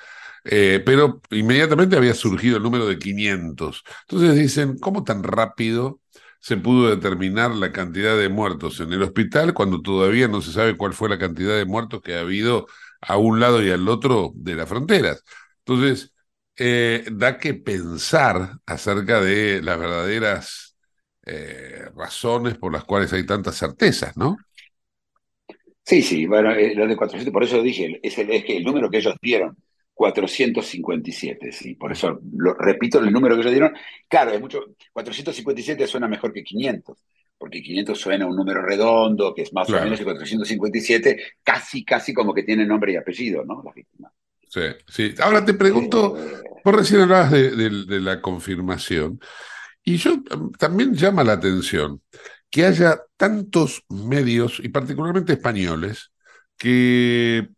Eh, 0.44 0.82
pero 0.84 1.20
inmediatamente 1.30 1.96
había 1.96 2.14
surgido 2.14 2.56
el 2.56 2.62
número 2.62 2.86
de 2.86 2.98
500. 2.98 3.84
Entonces 4.08 4.36
dicen, 4.36 4.78
¿cómo 4.78 5.04
tan 5.04 5.22
rápido 5.22 6.00
se 6.40 6.56
pudo 6.56 6.90
determinar 6.90 7.52
la 7.52 7.72
cantidad 7.72 8.16
de 8.18 8.28
muertos 8.28 8.80
en 8.80 8.92
el 8.92 9.02
hospital 9.02 9.54
cuando 9.54 9.80
todavía 9.80 10.26
no 10.28 10.42
se 10.42 10.52
sabe 10.52 10.76
cuál 10.76 10.92
fue 10.92 11.08
la 11.08 11.18
cantidad 11.18 11.56
de 11.56 11.64
muertos 11.66 12.02
que 12.02 12.16
ha 12.16 12.20
habido 12.20 12.66
a 13.00 13.16
un 13.16 13.40
lado 13.40 13.62
y 13.62 13.70
al 13.70 13.88
otro 13.88 14.32
de 14.34 14.54
las 14.56 14.68
fronteras. 14.68 15.22
Entonces, 15.64 16.12
eh, 16.56 17.04
da 17.12 17.38
que 17.38 17.54
pensar 17.54 18.58
acerca 18.66 19.20
de 19.20 19.62
las 19.62 19.78
verdaderas 19.78 20.61
eh, 21.26 21.84
razones 21.94 22.56
por 22.56 22.72
las 22.72 22.84
cuales 22.84 23.12
hay 23.12 23.24
tantas 23.24 23.56
certezas, 23.56 24.16
¿no? 24.16 24.36
Sí, 25.84 26.02
sí, 26.02 26.26
bueno, 26.26 26.52
eh, 26.52 26.74
lo 26.74 26.86
de 26.86 26.96
400, 26.96 27.32
por 27.32 27.42
eso 27.42 27.60
dije, 27.62 27.98
es, 28.02 28.18
el, 28.18 28.30
es 28.30 28.44
que 28.44 28.56
el 28.56 28.64
número 28.64 28.88
que 28.88 28.98
ellos 28.98 29.16
dieron, 29.20 29.56
457, 29.94 31.52
sí, 31.52 31.74
por 31.74 31.92
eso 31.92 32.20
lo, 32.36 32.54
repito 32.54 32.98
el 32.98 33.12
número 33.12 33.34
que 33.34 33.42
ellos 33.42 33.52
dieron. 33.52 33.74
Claro, 34.08 34.30
es 34.32 34.40
mucho, 34.40 34.60
457 34.92 35.86
suena 35.86 36.08
mejor 36.08 36.32
que 36.32 36.42
500 36.42 36.98
porque 37.42 37.60
500 37.60 37.98
suena 37.98 38.24
un 38.24 38.36
número 38.36 38.62
redondo, 38.62 39.34
que 39.34 39.42
es 39.42 39.52
más 39.52 39.66
claro. 39.66 39.82
o 39.82 39.84
menos 39.86 39.98
el 39.98 40.04
457, 40.06 41.20
casi, 41.42 41.84
casi 41.84 42.14
como 42.14 42.32
que 42.32 42.44
tiene 42.44 42.64
nombre 42.64 42.92
y 42.92 42.96
apellido, 42.96 43.44
¿no? 43.44 43.60
La 43.64 43.72
víctima. 43.72 44.12
Sí, 44.46 44.60
sí. 44.86 45.12
Ahora 45.18 45.44
te 45.44 45.54
pregunto, 45.54 46.16
eh, 46.16 46.40
vos 46.64 46.72
recién 46.72 47.00
hablabas 47.00 47.32
de, 47.32 47.50
de, 47.50 47.84
de, 47.84 48.00
la 48.00 48.22
confirmación, 48.22 49.18
y 49.84 49.96
yo 49.96 50.22
también 50.58 50.94
llama 50.94 51.24
la 51.24 51.34
atención 51.34 52.00
que 52.50 52.66
haya 52.66 53.00
tantos 53.16 53.84
medios, 53.88 54.60
y 54.62 54.68
particularmente 54.68 55.32
españoles, 55.32 56.12
que 56.58 57.48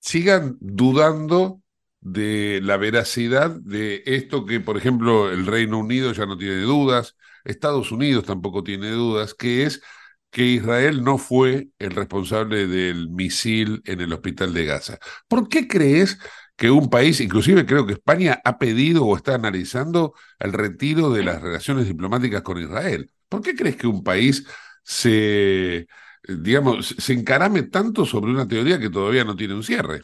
sigan 0.00 0.56
dudando 0.60 1.60
de 2.00 2.60
la 2.62 2.76
veracidad 2.78 3.50
de 3.50 4.02
esto 4.06 4.46
que, 4.46 4.58
por 4.60 4.76
ejemplo, 4.76 5.30
el 5.30 5.46
Reino 5.46 5.78
Unido 5.78 6.12
ya 6.12 6.26
no 6.26 6.36
tiene 6.38 6.62
dudas, 6.62 7.16
Estados 7.44 7.92
Unidos 7.92 8.24
tampoco 8.24 8.64
tiene 8.64 8.90
dudas, 8.90 9.34
que 9.34 9.64
es 9.64 9.82
que 10.30 10.44
Israel 10.46 11.04
no 11.04 11.18
fue 11.18 11.68
el 11.78 11.90
responsable 11.90 12.66
del 12.66 13.10
misil 13.10 13.82
en 13.84 14.00
el 14.00 14.12
hospital 14.14 14.54
de 14.54 14.64
Gaza. 14.64 14.98
¿Por 15.28 15.48
qué 15.48 15.68
crees 15.68 16.18
que 16.62 16.70
un 16.70 16.88
país, 16.88 17.20
inclusive 17.20 17.66
creo 17.66 17.84
que 17.84 17.94
España, 17.94 18.40
ha 18.44 18.56
pedido 18.56 19.04
o 19.04 19.16
está 19.16 19.34
analizando 19.34 20.14
el 20.38 20.52
retiro 20.52 21.10
de 21.10 21.24
las 21.24 21.42
relaciones 21.42 21.88
diplomáticas 21.88 22.42
con 22.42 22.56
Israel? 22.56 23.10
¿Por 23.28 23.42
qué 23.42 23.56
crees 23.56 23.74
que 23.74 23.88
un 23.88 24.04
país 24.04 24.46
se, 24.84 25.88
digamos, 26.22 26.94
se 26.96 27.14
encarame 27.14 27.64
tanto 27.64 28.06
sobre 28.06 28.30
una 28.30 28.46
teoría 28.46 28.78
que 28.78 28.90
todavía 28.90 29.24
no 29.24 29.34
tiene 29.34 29.54
un 29.54 29.64
cierre? 29.64 30.02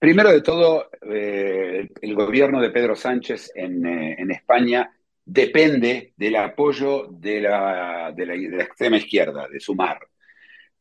Primero 0.00 0.32
de 0.32 0.40
todo, 0.40 0.90
eh, 1.02 1.88
el 2.02 2.14
gobierno 2.16 2.60
de 2.60 2.70
Pedro 2.70 2.96
Sánchez 2.96 3.52
en, 3.54 3.86
eh, 3.86 4.16
en 4.18 4.32
España 4.32 4.92
depende 5.24 6.12
del 6.16 6.34
apoyo 6.34 7.06
de 7.08 7.42
la, 7.42 8.12
extrema 8.16 8.96
izquierda, 8.96 9.46
de 9.46 9.60
Sumar, 9.60 10.00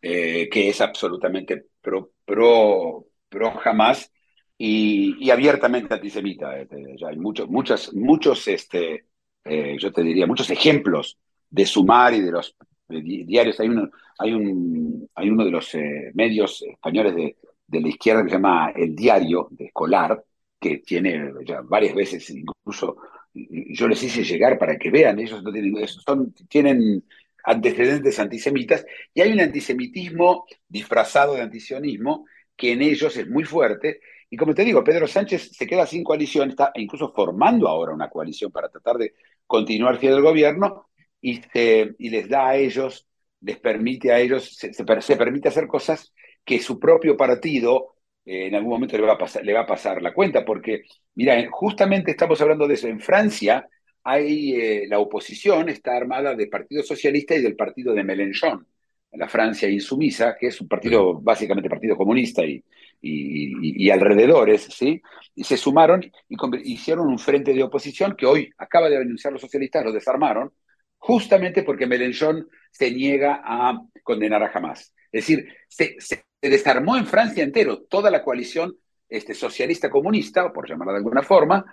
eh, 0.02 0.50
que 0.50 0.70
es 0.70 0.82
absolutamente 0.82 1.66
pro, 1.80 3.07
pro 3.30 3.52
jamás 3.52 4.12
y, 4.58 5.30
abiertamente 5.30 5.94
antisemita. 5.94 6.58
Este, 6.60 6.96
ya 6.98 7.10
hay 7.10 7.18
muchos, 7.18 7.50
muchos, 7.50 7.94
muchos 7.94 8.48
este, 8.48 9.06
eh, 9.44 9.78
yo 9.80 9.92
te 9.92 10.04
diría, 10.04 10.28
muchos 10.28 10.50
ejemplos 10.50 11.18
de 11.50 11.66
Sumar 11.66 12.14
y 12.14 12.22
de 12.22 12.32
los 12.32 12.56
diarios. 12.88 13.60
Hay 13.60 13.70
uno, 13.70 13.90
hay 14.18 14.34
un, 14.34 15.10
hay 15.16 15.30
uno 15.30 15.46
de 15.46 15.52
los 15.52 15.74
eh, 15.76 16.12
medios 16.14 16.62
españoles 16.64 17.16
de, 17.16 17.38
de, 17.68 17.82
la 17.82 17.88
izquierda 17.90 18.24
que 18.24 18.30
se 18.30 18.36
llama 18.36 18.72
El 18.76 18.96
Diario, 18.96 19.48
de 19.52 19.66
Escolar, 19.66 20.24
que 20.60 20.80
tiene 20.80 21.32
ya 21.46 21.62
varias 21.62 21.94
veces 21.94 22.28
incluso 22.32 22.98
yo 23.34 23.88
les 23.88 24.02
hice 24.02 24.24
llegar 24.24 24.58
para 24.58 24.78
que 24.78 24.90
vean, 24.90 25.20
ellos 25.20 25.44
no 25.44 25.52
tienen, 25.52 25.88
son, 25.88 26.34
tienen 26.50 27.04
antecedentes 27.44 28.20
antisemitas, 28.20 28.86
y 29.14 29.22
hay 29.22 29.32
un 29.32 29.40
antisemitismo 29.40 30.46
disfrazado 30.68 31.36
de 31.36 31.42
antisionismo 31.42 32.26
que 32.58 32.74
en 32.74 32.82
ellos 32.82 33.16
es 33.18 33.30
muy 33.30 33.44
fuerte, 33.44 34.02
y 34.30 34.36
como 34.36 34.54
te 34.54 34.66
digo, 34.66 34.84
Pedro 34.84 35.08
Sánchez 35.08 35.52
se 35.54 35.68
queda 35.68 35.86
sin 35.86 36.04
coalición, 36.04 36.50
está 36.50 36.72
incluso 36.76 37.14
formando 37.14 37.68
ahora 37.68 37.94
una 37.94 38.10
coalición 38.10 38.52
para 38.52 38.70
tratar 38.70 38.98
de 38.98 39.14
continuar 39.46 40.00
fiel 40.00 40.16
al 40.16 40.22
gobierno, 40.22 40.90
y, 41.22 41.42
y 41.54 42.10
les 42.10 42.28
da 42.30 42.50
a 42.50 42.58
ellos, 42.58 43.08
les 43.42 43.58
permite 43.60 44.12
a 44.12 44.20
ellos, 44.20 44.56
se 44.56 45.16
permite 45.16 45.48
hacer 45.48 45.68
cosas 45.68 46.14
que 46.44 46.60
su 46.60 46.80
propio 46.80 47.16
partido 47.16 47.98
eh, 48.28 48.48
en 48.48 48.56
algún 48.56 48.72
momento 48.72 48.98
le 48.98 49.04
va, 49.04 49.14
a 49.14 49.18
pasar, 49.18 49.46
le 49.46 49.54
va 49.54 49.62
a 49.62 49.66
pasar 49.66 50.02
la 50.02 50.14
cuenta, 50.14 50.44
porque, 50.44 50.84
mira, 51.16 51.48
justamente 51.50 52.12
estamos 52.12 52.42
hablando 52.42 52.68
de 52.68 52.74
eso. 52.74 52.88
En 52.88 53.00
Francia 53.00 53.68
hay 54.04 54.54
eh, 54.54 54.86
la 54.90 55.00
oposición, 55.00 55.70
está 55.70 55.96
armada 55.96 56.36
del 56.36 56.50
Partido 56.50 56.84
Socialista 56.84 57.36
y 57.36 57.42
del 57.42 57.56
Partido 57.56 57.94
de 57.94 58.04
Mélenchon, 58.04 58.68
la 59.12 59.28
Francia 59.28 59.70
insumisa, 59.70 60.36
que 60.40 60.48
es 60.48 60.62
un 60.62 60.68
partido, 60.68 61.20
básicamente 61.20 61.70
partido 61.70 61.96
comunista 61.96 62.46
y, 62.46 62.64
y, 63.02 63.86
y, 63.86 63.90
alrededores, 63.90 64.64
¿sí? 64.64 65.02
Y 65.36 65.44
se 65.44 65.58
sumaron 65.58 66.04
y 66.28 66.38
hicieron 66.72 67.08
un 67.08 67.20
frente 67.20 67.54
de 67.54 67.64
oposición 67.64 68.16
que 68.16 68.26
hoy 68.26 68.50
acaba 68.58 68.90
de 68.90 68.98
anunciar 68.98 69.34
los 69.34 69.42
socialistas, 69.42 69.86
lo 69.86 69.92
desarmaron, 69.92 70.52
justamente 70.98 71.64
porque 71.64 71.88
Mélenchon 71.88 72.48
se 72.72 72.92
niega 72.92 73.42
a 73.44 73.80
condenar 74.04 74.44
a 74.44 74.52
Hamas. 74.54 74.94
Es 75.12 75.28
decir, 75.28 75.48
se, 75.68 75.96
se, 76.00 76.24
desarmó 76.42 76.98
en 76.98 77.06
Francia 77.06 77.44
entero 77.44 77.84
toda 77.84 78.12
la 78.12 78.24
coalición 78.24 78.76
este, 79.10 79.34
socialista-comunista, 79.34 80.52
por 80.52 80.68
llamarla 80.68 80.94
de 80.94 81.00
alguna 81.00 81.24
forma, 81.24 81.66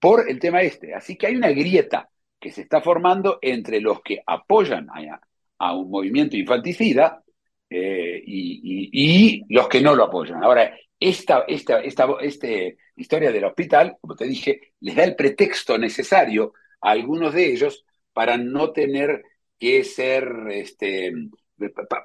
por 0.00 0.28
el 0.28 0.38
tema 0.38 0.62
este. 0.62 0.94
Así 0.94 1.16
que 1.16 1.26
hay 1.26 1.36
una 1.36 1.50
grieta 1.50 2.08
que 2.38 2.50
se 2.50 2.62
está 2.62 2.80
formando 2.80 3.38
entre 3.42 3.80
los 3.80 4.02
que 4.02 4.22
apoyan 4.26 4.88
a, 4.90 5.20
a 5.58 5.74
un 5.74 5.90
movimiento 5.90 6.36
infanticida 6.36 7.22
eh, 7.68 8.22
y, 8.24 9.44
los 9.48 9.68
que 9.68 9.80
no 9.80 9.94
lo 9.94 10.04
apoyan. 10.04 10.42
Ahora, 10.42 10.76
esta, 10.98 11.44
esta, 11.48 11.80
esta 11.80 12.08
este, 12.20 12.78
historia 12.96 13.32
del 13.32 13.44
hospital, 13.44 13.96
como 14.00 14.14
te 14.14 14.26
dije, 14.26 14.72
les 14.80 14.96
da 14.96 15.04
el 15.04 15.16
pretexto 15.16 15.78
necesario 15.78 16.54
a 16.80 16.90
algunos 16.90 17.34
de 17.34 17.52
ellos 17.52 17.84
para 18.12 18.36
no 18.36 18.72
tener 18.72 19.22
que 19.58 19.84
ser, 19.84 20.28
este, 20.50 21.12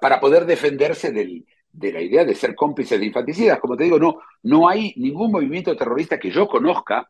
para 0.01 0.19
poder 0.19 0.45
defenderse 0.45 1.11
de 1.11 1.91
la 1.91 2.01
idea 2.01 2.25
de 2.25 2.35
ser 2.35 2.55
cómplices 2.55 2.99
de 2.99 3.05
infanticidas. 3.05 3.59
Como 3.59 3.77
te 3.77 3.85
digo, 3.85 3.99
no, 3.99 4.19
no 4.43 4.67
hay 4.67 4.93
ningún 4.97 5.31
movimiento 5.31 5.75
terrorista 5.75 6.19
que 6.19 6.31
yo 6.31 6.47
conozca 6.47 7.09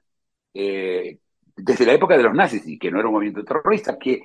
eh, 0.53 1.19
desde 1.55 1.85
la 1.85 1.93
época 1.93 2.17
de 2.17 2.23
los 2.23 2.33
nazis, 2.33 2.67
y 2.67 2.77
que 2.77 2.91
no 2.91 2.99
era 2.99 3.07
un 3.07 3.15
movimiento 3.15 3.43
terrorista, 3.43 3.97
que 3.97 4.23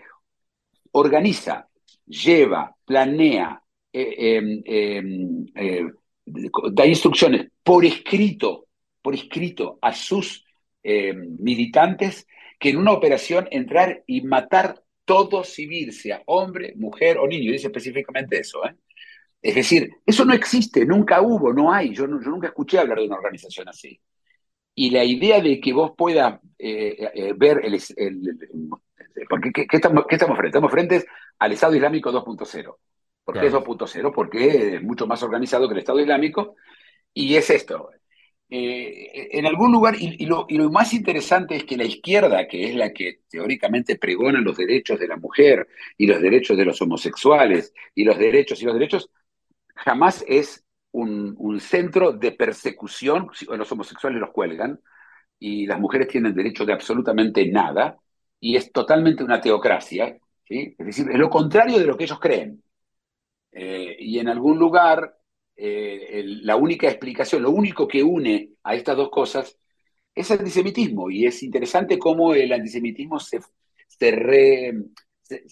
organiza, 0.92 1.68
lleva, 2.06 2.74
planea, 2.84 3.62
eh, 3.92 4.62
eh, 4.64 5.86
da 6.72 6.86
instrucciones 6.86 7.48
por 7.62 7.84
escrito, 7.84 8.66
por 9.02 9.14
escrito 9.14 9.78
a 9.82 9.92
sus 9.92 10.44
militantes 11.40 12.28
que 12.60 12.70
en 12.70 12.76
una 12.76 12.92
operación 12.92 13.48
entrar 13.50 14.04
y 14.06 14.20
matar 14.20 14.80
todo 15.04 15.42
civil, 15.42 15.92
sea 15.92 16.22
hombre, 16.26 16.74
mujer 16.76 17.18
o 17.18 17.26
niño. 17.26 17.50
Dice 17.50 17.66
específicamente 17.66 18.38
eso. 18.38 18.64
¿eh? 18.64 18.76
Es 19.42 19.56
decir, 19.56 19.90
eso 20.06 20.24
no 20.24 20.32
existe, 20.32 20.86
nunca 20.86 21.20
hubo, 21.22 21.52
no 21.52 21.72
hay. 21.72 21.92
Yo, 21.92 22.06
yo, 22.06 22.30
nunca 22.30 22.48
escuché 22.48 22.78
hablar 22.78 22.98
de 22.98 23.06
una 23.06 23.16
organización 23.16 23.68
así. 23.68 24.00
Y 24.76 24.90
la 24.90 25.04
idea 25.04 25.40
de 25.40 25.58
que 25.58 25.72
vos 25.72 25.92
puedas 25.96 26.38
ver 26.58 27.60
el, 27.64 27.80
porque 29.28 29.52
¿qué, 29.52 29.66
qué, 29.66 29.76
estamos, 29.76 30.04
¿qué, 30.08 30.14
estamos, 30.14 30.36
frente? 30.36 30.48
Estamos 30.48 30.70
frente 30.70 31.06
al 31.38 31.52
Estado 31.52 31.74
Islámico 31.74 32.12
2.0. 32.12 32.76
¿Por 33.24 33.34
qué 33.34 33.40
claro. 33.40 33.58
es 33.58 33.64
2.0? 33.64 34.12
Porque 34.14 34.76
es 34.76 34.82
mucho 34.82 35.06
más 35.06 35.22
organizado 35.22 35.68
que 35.68 35.74
el 35.74 35.80
Estado 35.80 36.00
Islámico. 36.00 36.56
Y 37.12 37.34
es 37.36 37.50
esto, 37.50 37.90
eh, 38.48 39.28
en 39.32 39.46
algún 39.46 39.72
lugar, 39.72 39.96
y, 39.98 40.22
y, 40.22 40.26
lo, 40.26 40.46
y, 40.48 40.56
lo, 40.56 40.70
más 40.70 40.94
interesante 40.94 41.56
es 41.56 41.64
que 41.64 41.76
la 41.76 41.84
izquierda, 41.84 42.46
que 42.46 42.68
es 42.68 42.76
la 42.76 42.92
que 42.92 43.22
teóricamente 43.28 43.96
pregona 43.96 44.40
los 44.40 44.56
derechos 44.56 45.00
de 45.00 45.08
la 45.08 45.16
mujer 45.16 45.66
y 45.98 46.06
los 46.06 46.20
derechos 46.20 46.56
de 46.56 46.64
los 46.64 46.80
homosexuales 46.80 47.72
y 47.94 48.04
los 48.04 48.16
derechos 48.18 48.62
y 48.62 48.66
los 48.66 48.74
derechos, 48.74 49.10
jamás 49.74 50.24
es 50.28 50.64
un, 50.92 51.34
un 51.38 51.60
centro 51.60 52.12
de 52.12 52.32
persecución, 52.32 53.28
los 53.48 53.72
homosexuales 53.72 54.20
los 54.20 54.30
cuelgan 54.30 54.80
y 55.38 55.66
las 55.66 55.80
mujeres 55.80 56.08
tienen 56.08 56.34
derecho 56.34 56.64
de 56.64 56.72
absolutamente 56.72 57.46
nada 57.50 57.98
y 58.40 58.56
es 58.56 58.70
totalmente 58.72 59.24
una 59.24 59.40
teocracia, 59.40 60.16
es 60.48 60.76
decir, 60.78 61.10
es 61.10 61.18
lo 61.18 61.30
contrario 61.30 61.78
de 61.78 61.86
lo 61.86 61.96
que 61.96 62.04
ellos 62.04 62.20
creen. 62.20 62.62
Eh, 63.52 63.96
y 63.98 64.18
en 64.18 64.28
algún 64.28 64.58
lugar 64.58 65.16
eh, 65.56 66.22
la 66.42 66.56
única 66.56 66.88
explicación, 66.88 67.42
lo 67.42 67.50
único 67.50 67.88
que 67.88 68.02
une 68.02 68.50
a 68.62 68.74
estas 68.74 68.96
dos 68.96 69.10
cosas 69.10 69.58
es 70.14 70.30
el 70.30 70.40
antisemitismo. 70.40 71.10
Y 71.10 71.26
es 71.26 71.42
interesante 71.42 71.98
cómo 71.98 72.34
el 72.34 72.52
antisemitismo 72.52 73.18
se, 73.18 73.40
se, 73.86 74.10
re, 74.10 74.74
se, 75.22 75.42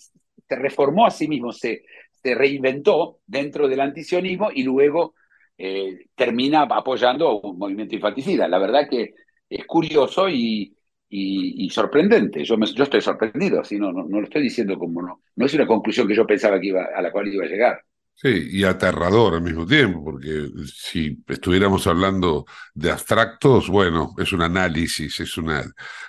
reformó 0.49 1.07
a 1.07 1.11
sí 1.11 1.29
mismo, 1.29 1.53
se, 1.53 1.85
se, 2.23 2.35
reinventó 2.35 3.21
dentro 3.27 3.68
del 3.68 3.81
antisionismo 3.81 4.51
y 4.53 4.62
luego 4.62 5.14
eh, 5.59 6.07
termina 6.14 6.62
apoyando 6.62 7.29
a 7.29 7.35
un 7.40 7.59
movimiento 7.59 7.95
infanticida. 7.95 8.49
La 8.49 8.59
verdad 8.59 8.88
que 8.90 9.14
es 9.49 9.66
curioso 9.66 10.29
y, 10.29 10.77
y, 11.16 11.64
y 11.64 11.70
sorprendente. 11.70 12.44
Yo, 12.44 12.57
me, 12.57 12.66
yo, 12.66 12.83
estoy 12.83 13.00
sorprendido, 13.00 13.61
así 13.61 13.79
no, 13.79 13.92
no, 13.92 14.05
no, 14.05 14.18
lo 14.18 14.24
estoy 14.24 14.42
diciendo 14.42 14.77
como 14.77 15.00
no. 15.00 15.22
No 15.37 15.46
es 15.46 15.55
una 15.55 15.64
conclusión 15.64 16.09
que 16.09 16.16
yo 16.16 16.27
pensaba 16.27 16.59
que 16.59 16.66
iba, 16.66 16.87
a 16.92 17.00
la 17.00 17.12
cual 17.12 17.33
iba 17.33 17.44
a 17.44 17.48
llegar. 17.48 17.85
Sí, 18.16 18.48
y 18.50 18.64
aterrador 18.64 19.35
al 19.35 19.42
mismo 19.42 19.64
tiempo, 19.64 20.03
porque 20.03 20.48
si 20.66 21.22
estuviéramos 21.29 21.87
hablando 21.87 22.46
de 22.74 22.90
abstractos, 22.90 23.68
bueno, 23.68 24.14
es 24.18 24.33
un 24.33 24.42
análisis, 24.42 25.20
es 25.20 25.38
una, 25.38 25.62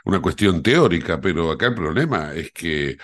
una 0.06 0.22
cuestión 0.22 0.64
teórica, 0.64 1.22
pero 1.22 1.52
acá 1.52 1.68
el 1.68 1.76
problema 1.76 2.34
es 2.34 2.52
que 2.52 2.98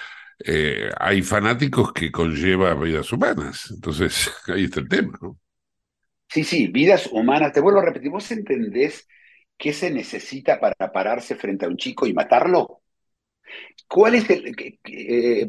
eh, 0.43 0.89
hay 0.99 1.21
fanáticos 1.21 1.93
que 1.93 2.11
conlleva 2.11 2.73
vidas 2.73 3.11
humanas. 3.13 3.69
Entonces, 3.69 4.31
ahí 4.47 4.63
está 4.63 4.79
el 4.79 4.89
tema, 4.89 5.19
¿no? 5.21 5.37
Sí, 6.29 6.43
sí, 6.43 6.67
vidas 6.67 7.07
humanas. 7.11 7.53
Te 7.53 7.59
vuelvo 7.59 7.79
a 7.79 7.85
repetir, 7.85 8.09
¿vos 8.09 8.31
entendés 8.31 9.07
qué 9.61 9.73
se 9.73 9.91
necesita 9.91 10.59
para 10.59 10.91
pararse 10.91 11.35
frente 11.35 11.65
a 11.65 11.69
un 11.69 11.77
chico 11.77 12.07
y 12.07 12.13
matarlo? 12.13 12.81
¿Cuál 13.87 14.15
es 14.15 14.27
el...? 14.31 14.55
Eh, 14.85 15.47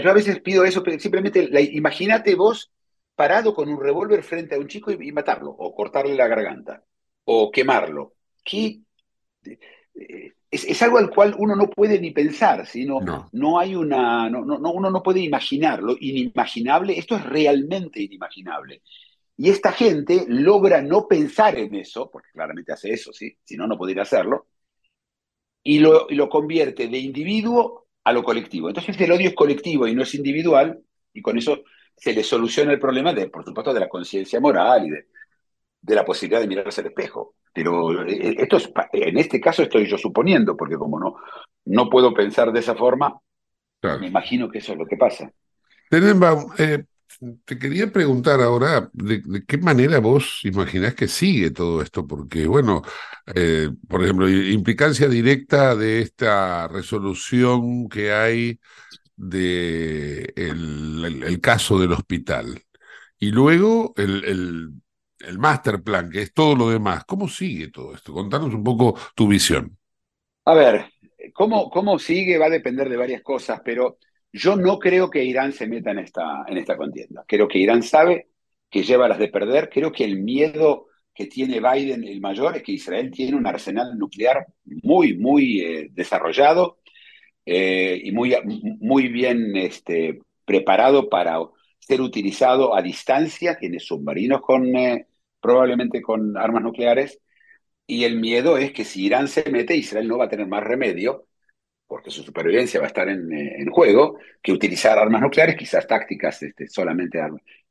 yo 0.00 0.10
a 0.10 0.14
veces 0.14 0.40
pido 0.40 0.64
eso, 0.64 0.84
pero 0.84 1.00
simplemente 1.00 1.48
imagínate 1.72 2.36
vos 2.36 2.70
parado 3.16 3.52
con 3.52 3.68
un 3.68 3.82
revólver 3.82 4.22
frente 4.22 4.54
a 4.54 4.58
un 4.58 4.68
chico 4.68 4.92
y, 4.92 5.08
y, 5.08 5.10
matarlo, 5.10 5.50
o 5.50 5.74
cortarle 5.74 6.14
la 6.14 6.28
garganta, 6.28 6.84
o 7.24 7.50
quemarlo. 7.50 8.14
¿Qué? 8.44 8.82
Es, 10.48 10.64
es, 10.64 10.82
algo 10.82 10.98
al 10.98 11.10
cual 11.10 11.34
uno 11.36 11.56
no 11.56 11.68
puede 11.68 12.00
ni 12.00 12.12
pensar, 12.12 12.66
sino 12.66 13.00
no. 13.00 13.30
no 13.32 13.58
hay 13.58 13.74
una, 13.74 14.30
no, 14.30 14.44
no, 14.44 14.70
uno 14.70 14.90
no 14.90 15.02
puede 15.02 15.20
imaginarlo, 15.20 15.96
inimaginable, 15.98 16.96
esto 16.96 17.16
es 17.16 17.24
realmente 17.24 18.00
inimaginable. 18.00 18.82
Y 19.42 19.48
esta 19.48 19.72
gente 19.72 20.26
logra 20.28 20.82
no 20.82 21.08
pensar 21.08 21.58
en 21.58 21.74
eso, 21.74 22.10
porque 22.10 22.28
claramente 22.30 22.74
hace 22.74 22.92
eso, 22.92 23.10
¿sí? 23.10 23.38
si 23.42 23.56
no, 23.56 23.66
no 23.66 23.78
podría 23.78 24.02
hacerlo, 24.02 24.48
y 25.62 25.78
lo, 25.78 26.10
y 26.10 26.14
lo 26.14 26.28
convierte 26.28 26.88
de 26.88 26.98
individuo 26.98 27.86
a 28.04 28.12
lo 28.12 28.22
colectivo. 28.22 28.68
Entonces 28.68 29.00
el 29.00 29.10
odio 29.10 29.30
es 29.30 29.34
colectivo 29.34 29.86
y 29.86 29.94
no 29.94 30.02
es 30.02 30.14
individual, 30.14 30.78
y 31.14 31.22
con 31.22 31.38
eso 31.38 31.62
se 31.96 32.12
le 32.12 32.22
soluciona 32.22 32.72
el 32.72 32.78
problema, 32.78 33.14
de, 33.14 33.30
por 33.30 33.42
supuesto, 33.42 33.72
de 33.72 33.80
la 33.80 33.88
conciencia 33.88 34.40
moral 34.40 34.88
y 34.88 34.90
de, 34.90 35.06
de, 35.80 35.94
la 35.94 36.04
posibilidad 36.04 36.42
de 36.42 36.46
mirarse 36.46 36.82
al 36.82 36.88
espejo. 36.88 37.36
Pero 37.54 38.04
eh, 38.06 38.36
esto 38.36 38.58
es, 38.58 38.70
en 38.92 39.16
este 39.16 39.40
caso 39.40 39.62
estoy 39.62 39.88
yo 39.88 39.96
suponiendo, 39.96 40.54
porque 40.54 40.76
como 40.76 41.00
no, 41.00 41.16
no 41.64 41.88
puedo 41.88 42.12
pensar 42.12 42.52
de 42.52 42.60
esa 42.60 42.74
forma, 42.74 43.18
claro. 43.80 44.00
me 44.00 44.08
imagino 44.08 44.50
que 44.50 44.58
eso 44.58 44.72
es 44.72 44.78
lo 44.78 44.84
que 44.84 44.98
pasa. 44.98 45.32
Tenenbaum, 45.88 46.52
eh, 46.58 46.84
te 47.44 47.58
quería 47.58 47.92
preguntar 47.92 48.40
ahora, 48.40 48.88
¿de, 48.92 49.22
¿de, 49.24 49.44
qué 49.44 49.58
manera 49.58 49.98
vos 49.98 50.40
imaginás 50.44 50.94
que 50.94 51.08
sigue 51.08 51.50
todo 51.50 51.82
esto? 51.82 52.06
Porque, 52.06 52.46
bueno, 52.46 52.82
eh, 53.34 53.70
por 53.88 54.02
ejemplo, 54.02 54.28
implicancia 54.28 55.08
directa 55.08 55.74
de 55.74 56.00
esta 56.00 56.68
resolución 56.68 57.88
que 57.88 58.12
hay 58.12 58.60
de 59.16 60.32
caso 61.42 61.78
del 61.78 61.92
hospital. 61.92 62.62
Y 63.18 63.30
luego 63.32 63.92
el, 63.96 64.24
el, 64.24 64.70
el 65.20 65.38
master 65.38 65.82
plan, 65.82 66.10
que 66.10 66.22
es 66.22 66.32
todo 66.32 66.56
lo 66.56 66.70
demás. 66.70 67.04
¿Cómo 67.04 67.28
sigue 67.28 67.68
todo 67.68 67.94
esto? 67.94 68.12
Contanos 68.12 68.54
un 68.54 68.64
poco 68.64 68.98
tu 69.14 69.28
visión. 69.28 69.76
A 70.46 70.54
ver, 70.54 70.86
¿cómo, 71.34 71.70
cómo 71.70 71.98
sigue? 71.98 72.38
Va 72.38 72.46
a 72.46 72.50
depender 72.50 72.88
de 72.88 72.96
varias 72.96 73.22
cosas, 73.22 73.60
pero 73.64 73.98
yo 74.32 74.56
no 74.56 74.78
creo 74.78 75.10
que 75.10 75.24
Irán 75.24 75.52
se 75.52 75.66
meta 75.66 75.90
en 75.90 75.98
esta, 76.00 76.44
en 76.46 76.58
esta 76.58 76.76
contienda. 76.76 77.24
Creo 77.26 77.48
que 77.48 77.58
Irán 77.58 77.82
sabe 77.82 78.28
que 78.70 78.82
lleva 78.82 79.08
las 79.08 79.18
de 79.18 79.28
perder. 79.28 79.68
Creo 79.70 79.92
que 79.92 80.04
el 80.04 80.20
miedo 80.22 80.86
que 81.14 81.26
tiene 81.26 81.60
Biden, 81.60 82.04
el 82.04 82.20
mayor, 82.20 82.56
es 82.56 82.62
que 82.62 82.72
Israel 82.72 83.10
tiene 83.10 83.36
un 83.36 83.46
arsenal 83.46 83.98
nuclear 83.98 84.46
muy, 84.64 85.16
muy 85.16 85.60
eh, 85.60 85.88
desarrollado 85.92 86.78
eh, 87.44 88.00
y 88.02 88.12
muy, 88.12 88.34
muy 88.80 89.08
bien 89.08 89.56
este, 89.56 90.20
preparado 90.44 91.08
para 91.08 91.38
ser 91.78 92.00
utilizado 92.00 92.76
a 92.76 92.82
distancia, 92.82 93.58
tiene 93.58 93.80
submarinos 93.80 94.40
con, 94.40 94.76
eh, 94.76 95.06
probablemente 95.40 96.00
con 96.02 96.36
armas 96.36 96.62
nucleares, 96.62 97.20
y 97.86 98.04
el 98.04 98.20
miedo 98.20 98.56
es 98.56 98.72
que 98.72 98.84
si 98.84 99.06
Irán 99.06 99.26
se 99.26 99.50
mete, 99.50 99.76
Israel 99.76 100.06
no 100.06 100.18
va 100.18 100.26
a 100.26 100.28
tener 100.28 100.46
más 100.46 100.62
remedio, 100.62 101.26
porque 101.90 102.12
su 102.12 102.22
supervivencia 102.22 102.78
va 102.78 102.86
a 102.86 102.94
estar 102.94 103.08
en, 103.08 103.32
en 103.32 103.68
juego, 103.68 104.20
que 104.40 104.52
utilizar 104.52 104.96
armas 104.96 105.20
nucleares, 105.22 105.56
quizás 105.56 105.88
tácticas, 105.88 106.40
este, 106.40 106.68
solamente, 106.68 107.18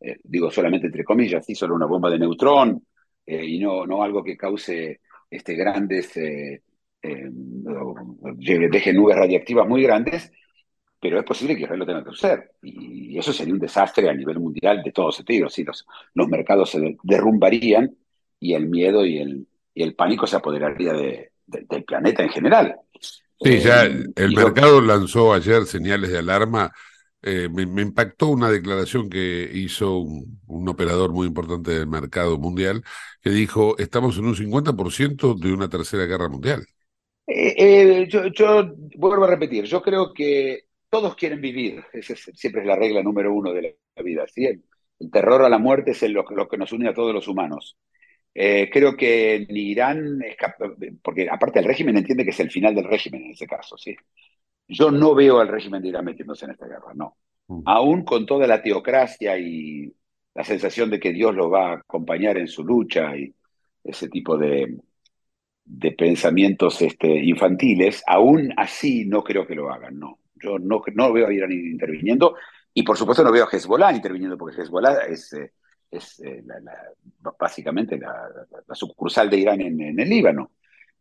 eh, 0.01 0.19
digo 0.21 0.51
solamente 0.51 0.87
entre 0.87 1.05
comillas, 1.05 1.45
sí, 1.45 1.55
solo 1.55 1.73
una 1.73 1.85
bomba 1.85 2.09
de 2.09 2.19
neutrón, 2.19 2.85
eh, 3.25 3.45
y 3.45 3.59
no, 3.59 3.85
no 3.87 4.03
algo 4.03 4.21
que 4.21 4.35
cause 4.35 4.99
este, 5.29 5.55
grandes, 5.55 6.17
eh, 6.17 6.61
deje 7.01 8.91
nubes 8.91 9.15
radiactivas 9.15 9.65
muy 9.65 9.83
grandes, 9.83 10.29
pero 10.99 11.17
es 11.17 11.23
posible 11.23 11.55
que 11.55 11.61
Israel 11.61 11.79
lo 11.79 11.85
tenga 11.85 12.03
que 12.03 12.09
hacer. 12.09 12.51
Y 12.61 13.17
eso 13.17 13.31
sería 13.31 13.53
un 13.53 13.59
desastre 13.61 14.09
a 14.09 14.13
nivel 14.13 14.37
mundial 14.37 14.83
de 14.83 14.91
todos 14.91 15.15
sentidos. 15.15 15.53
¿sí? 15.53 15.63
Los, 15.63 15.87
los 16.13 16.27
mercados 16.27 16.71
se 16.71 16.97
derrumbarían 17.03 17.95
y 18.37 18.53
el 18.53 18.67
miedo 18.67 19.05
y 19.05 19.19
el, 19.19 19.47
y 19.73 19.81
el 19.81 19.95
pánico 19.95 20.27
se 20.27 20.35
apoderaría 20.35 20.91
de, 20.91 21.31
de, 21.45 21.65
del 21.69 21.85
planeta 21.85 22.21
en 22.21 22.29
general. 22.29 22.75
Sí, 23.41 23.59
ya 23.59 23.83
el, 23.83 24.35
mercado 24.35 24.81
lanzó 24.81 25.33
ayer 25.33 25.65
señales 25.65 26.11
de 26.11 26.17
alarma. 26.17 26.71
Eh, 27.21 27.49
me, 27.49 27.65
me, 27.65 27.81
impactó 27.81 28.27
una 28.27 28.49
declaración 28.49 29.09
que 29.09 29.49
hizo 29.53 29.97
un, 29.97 30.39
un, 30.47 30.69
operador 30.69 31.11
muy 31.11 31.27
importante 31.27 31.71
del 31.71 31.87
mercado 31.87 32.37
mundial 32.37 32.81
que 33.21 33.29
dijo, 33.29 33.77
estamos 33.77 34.17
en 34.17 34.25
un 34.25 34.35
50% 34.35 35.37
de 35.37 35.53
una 35.53 35.67
tercera 35.67 36.05
guerra 36.05 36.29
mundial. 36.29 36.65
Eh, 37.27 37.55
eh, 37.57 38.07
yo, 38.09 38.27
yo, 38.27 38.73
vuelvo 38.95 39.25
a 39.25 39.29
repetir, 39.29 39.65
yo 39.65 39.81
creo 39.81 40.13
que 40.13 40.65
todos 40.89 41.15
quieren 41.15 41.39
vivir, 41.39 41.83
esa 41.93 42.13
es, 42.13 42.31
siempre 42.33 42.61
es 42.61 42.67
la 42.67 42.75
regla 42.75 43.03
número 43.03 43.33
uno 43.33 43.53
de 43.53 43.77
la 43.95 44.03
vida. 44.03 44.25
¿sí? 44.27 44.45
El, 44.45 44.63
el 44.99 45.11
terror 45.11 45.43
a 45.43 45.49
la 45.49 45.59
muerte 45.59 45.91
es 45.91 46.03
el, 46.03 46.13
lo, 46.13 46.23
lo, 46.29 46.47
que 46.47 46.57
nos 46.57 46.71
une 46.71 46.89
a 46.89 46.93
todos 46.93 47.13
los 47.13 47.27
humanos. 47.27 47.77
Eh, 48.41 48.69
creo 48.71 48.95
que 48.95 49.45
ni 49.49 49.71
Irán, 49.71 50.17
porque 51.03 51.27
aparte 51.29 51.59
el 51.59 51.65
régimen 51.65 51.97
entiende 51.97 52.23
que 52.23 52.29
es 52.29 52.39
el 52.39 52.49
final 52.49 52.73
del 52.73 52.85
régimen 52.85 53.21
en 53.23 53.31
ese 53.31 53.45
caso, 53.45 53.77
¿sí? 53.77 53.93
Yo 54.65 54.91
no 54.91 55.13
veo 55.13 55.41
al 55.41 55.49
régimen 55.49 55.81
de 55.81 55.89
Irán 55.89 56.05
metiéndose 56.05 56.45
en 56.45 56.51
esta 56.51 56.65
guerra, 56.65 56.93
no. 56.95 57.17
Mm. 57.47 57.63
Aún 57.65 58.05
con 58.05 58.25
toda 58.25 58.47
la 58.47 58.61
teocracia 58.61 59.37
y 59.37 59.93
la 60.33 60.45
sensación 60.45 60.89
de 60.89 61.01
que 61.01 61.11
Dios 61.11 61.35
lo 61.35 61.49
va 61.49 61.71
a 61.71 61.73
acompañar 61.79 62.37
en 62.37 62.47
su 62.47 62.63
lucha 62.63 63.13
y 63.17 63.35
ese 63.83 64.07
tipo 64.07 64.37
de, 64.37 64.73
de 65.65 65.91
pensamientos 65.91 66.81
este, 66.81 67.09
infantiles, 67.09 68.01
aún 68.07 68.53
así 68.55 69.03
no 69.03 69.21
creo 69.21 69.45
que 69.45 69.55
lo 69.55 69.69
hagan, 69.69 69.99
no. 69.99 70.19
Yo 70.41 70.57
no, 70.57 70.81
no 70.95 71.11
veo 71.11 71.27
a 71.27 71.33
Irán 71.33 71.51
interviniendo 71.51 72.37
y 72.73 72.83
por 72.83 72.95
supuesto 72.95 73.21
no 73.21 73.33
veo 73.33 73.43
a 73.43 73.49
Hezbollah 73.51 73.91
interviniendo 73.91 74.37
porque 74.37 74.61
Hezbollah 74.61 75.07
es, 75.09 75.33
eh, 75.33 75.51
es 75.91 76.19
eh, 76.21 76.43
básicamente 77.39 77.97
la, 77.97 78.29
sucursal 78.73 79.29
de 79.29 79.37
Irán 79.37 79.61
en, 79.61 79.99
el 79.99 80.09
Líbano. 80.09 80.51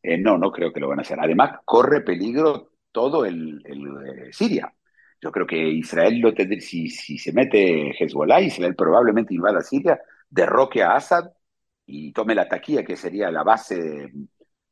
Eh, 0.03 0.19
no, 0.19 0.39
no 0.39 0.51
creo 0.51 0.73
que 0.73 0.81
lo 0.81 0.89
van 0.89 1.01
a 1.01 1.03
hacer. 1.03 1.19
Además, 1.21 1.61
corre 1.65 2.03
peligro 2.03 2.73
todo 2.93 3.25
el, 3.25 3.63
eh, 3.67 4.33
Siria. 4.33 4.73
Yo 5.21 5.33
creo 5.33 5.47
que 5.47 5.57
Israel 5.57 6.21
lo 6.21 6.33
tendría, 6.33 6.61
si, 6.61 6.89
si 6.89 7.19
se 7.19 7.33
mete 7.33 7.91
Hezbollah, 7.99 8.41
Israel 8.41 8.77
probablemente 8.77 9.35
invada 9.35 9.63
Siria, 9.63 10.01
derroque 10.31 10.83
a 10.83 10.95
Assad 10.95 11.31
y 11.87 12.13
tome 12.13 12.35
la 12.35 12.49
taquilla, 12.49 12.85
que 12.85 12.97
sería 12.97 13.31
la 13.31 13.43
base, 13.43 14.13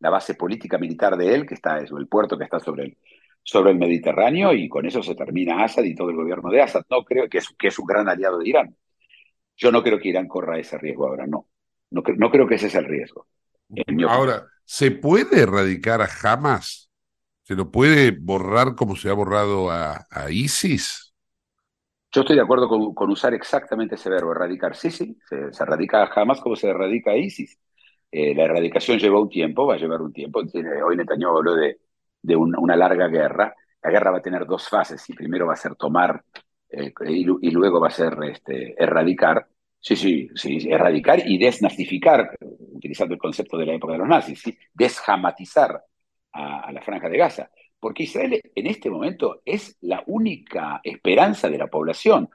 la 0.00 0.10
base 0.10 0.34
política 0.34 0.78
militar 0.78 1.16
de 1.16 1.34
él, 1.34 1.46
que 1.46 1.54
está, 1.54 1.78
es 1.78 1.90
el 1.90 2.06
puerto 2.08 2.38
que 2.38 2.44
está 2.44 2.60
sobre 2.60 2.84
el, 2.84 2.98
sobre 3.42 3.72
el 3.72 3.78
Mediterráneo, 3.78 4.52
y 4.52 4.68
con 4.68 4.86
eso 4.86 5.02
se 5.02 5.14
termina 5.14 5.64
Assad 5.64 5.84
y 5.84 5.94
todo 5.94 6.10
el 6.10 6.16
gobierno 6.16 6.50
de 6.50 6.62
Assad. 6.62 6.82
No 6.90 7.04
creo 7.04 7.28
que 7.28 7.38
es, 7.38 7.48
que 7.58 7.68
es 7.68 7.78
un 7.78 7.86
gran 7.86 8.08
aliado 8.08 8.38
de 8.38 8.48
Irán. 8.48 8.76
Yo 9.56 9.72
no 9.72 9.82
creo 9.82 9.98
que 9.98 10.08
Irán 10.08 10.28
corra 10.28 10.58
ese 10.58 10.78
riesgo 10.78 11.06
ahora, 11.06 11.26
no. 11.26 11.48
No, 11.90 12.02
no 12.16 12.30
creo 12.30 12.46
que 12.46 12.56
ese 12.56 12.66
es 12.66 12.74
el 12.74 12.84
riesgo. 12.84 13.26
Ahora, 14.08 14.46
¿se 14.64 14.90
puede 14.90 15.42
erradicar 15.42 16.02
a 16.02 16.08
Hamas? 16.22 16.90
¿Se 17.42 17.54
lo 17.54 17.70
puede 17.70 18.10
borrar 18.10 18.74
como 18.74 18.96
se 18.96 19.08
ha 19.08 19.12
borrado 19.12 19.70
a, 19.70 20.04
a 20.10 20.30
ISIS? 20.30 21.14
Yo 22.12 22.22
estoy 22.22 22.36
de 22.36 22.42
acuerdo 22.42 22.68
con, 22.68 22.94
con, 22.94 23.10
usar 23.10 23.34
exactamente 23.34 23.94
ese 23.94 24.10
verbo, 24.10 24.32
erradicar. 24.32 24.74
Sí, 24.74 24.90
sí, 24.90 25.16
se, 25.28 25.52
se 25.52 25.62
erradica 25.62 26.02
a 26.02 26.10
Hamas 26.14 26.40
como 26.40 26.56
se 26.56 26.68
erradica 26.68 27.12
a 27.12 27.16
ISIS. 27.16 27.58
Eh, 28.10 28.34
la 28.34 28.44
erradicación 28.44 28.98
lleva 28.98 29.20
un 29.20 29.28
tiempo, 29.28 29.66
va 29.66 29.74
a 29.74 29.78
llevar 29.78 30.00
un 30.00 30.12
tiempo. 30.12 30.40
Hoy 30.40 30.96
Netanyahu 30.96 31.36
habló 31.36 31.54
de, 31.54 31.78
de 32.22 32.36
un, 32.36 32.56
una 32.58 32.76
larga 32.76 33.08
guerra. 33.08 33.54
La 33.82 33.90
guerra 33.90 34.10
va 34.10 34.18
a 34.18 34.22
tener 34.22 34.46
dos 34.46 34.68
fases 34.68 35.08
y 35.10 35.12
primero 35.12 35.46
va 35.46 35.52
a 35.52 35.56
ser 35.56 35.74
tomar 35.76 36.24
eh, 36.70 36.92
y, 37.06 37.50
luego 37.50 37.80
va 37.80 37.88
a 37.88 37.90
ser 37.90 38.16
este, 38.24 38.74
erradicar. 38.82 39.46
Sí, 39.80 39.94
sí, 39.94 40.28
sí, 40.34 40.68
erradicar 40.68 41.22
y 41.24 41.38
desnazificar, 41.38 42.36
utilizando 42.40 43.14
el 43.14 43.20
concepto 43.20 43.56
de 43.56 43.66
la 43.66 43.74
época 43.74 43.92
de 43.92 44.00
los 44.00 44.08
nazis, 44.08 44.40
¿sí? 44.40 44.58
desjamatizar 44.74 45.80
a, 46.32 46.72
la 46.72 46.82
franja 46.82 47.08
de 47.08 47.18
Gaza. 47.18 47.50
Porque 47.78 48.04
Israel 48.04 48.40
en 48.54 48.66
este 48.66 48.90
momento 48.90 49.42
es 49.44 49.76
la 49.82 50.02
única 50.06 50.80
esperanza 50.82 51.48
de 51.48 51.58
la 51.58 51.68
población. 51.68 52.28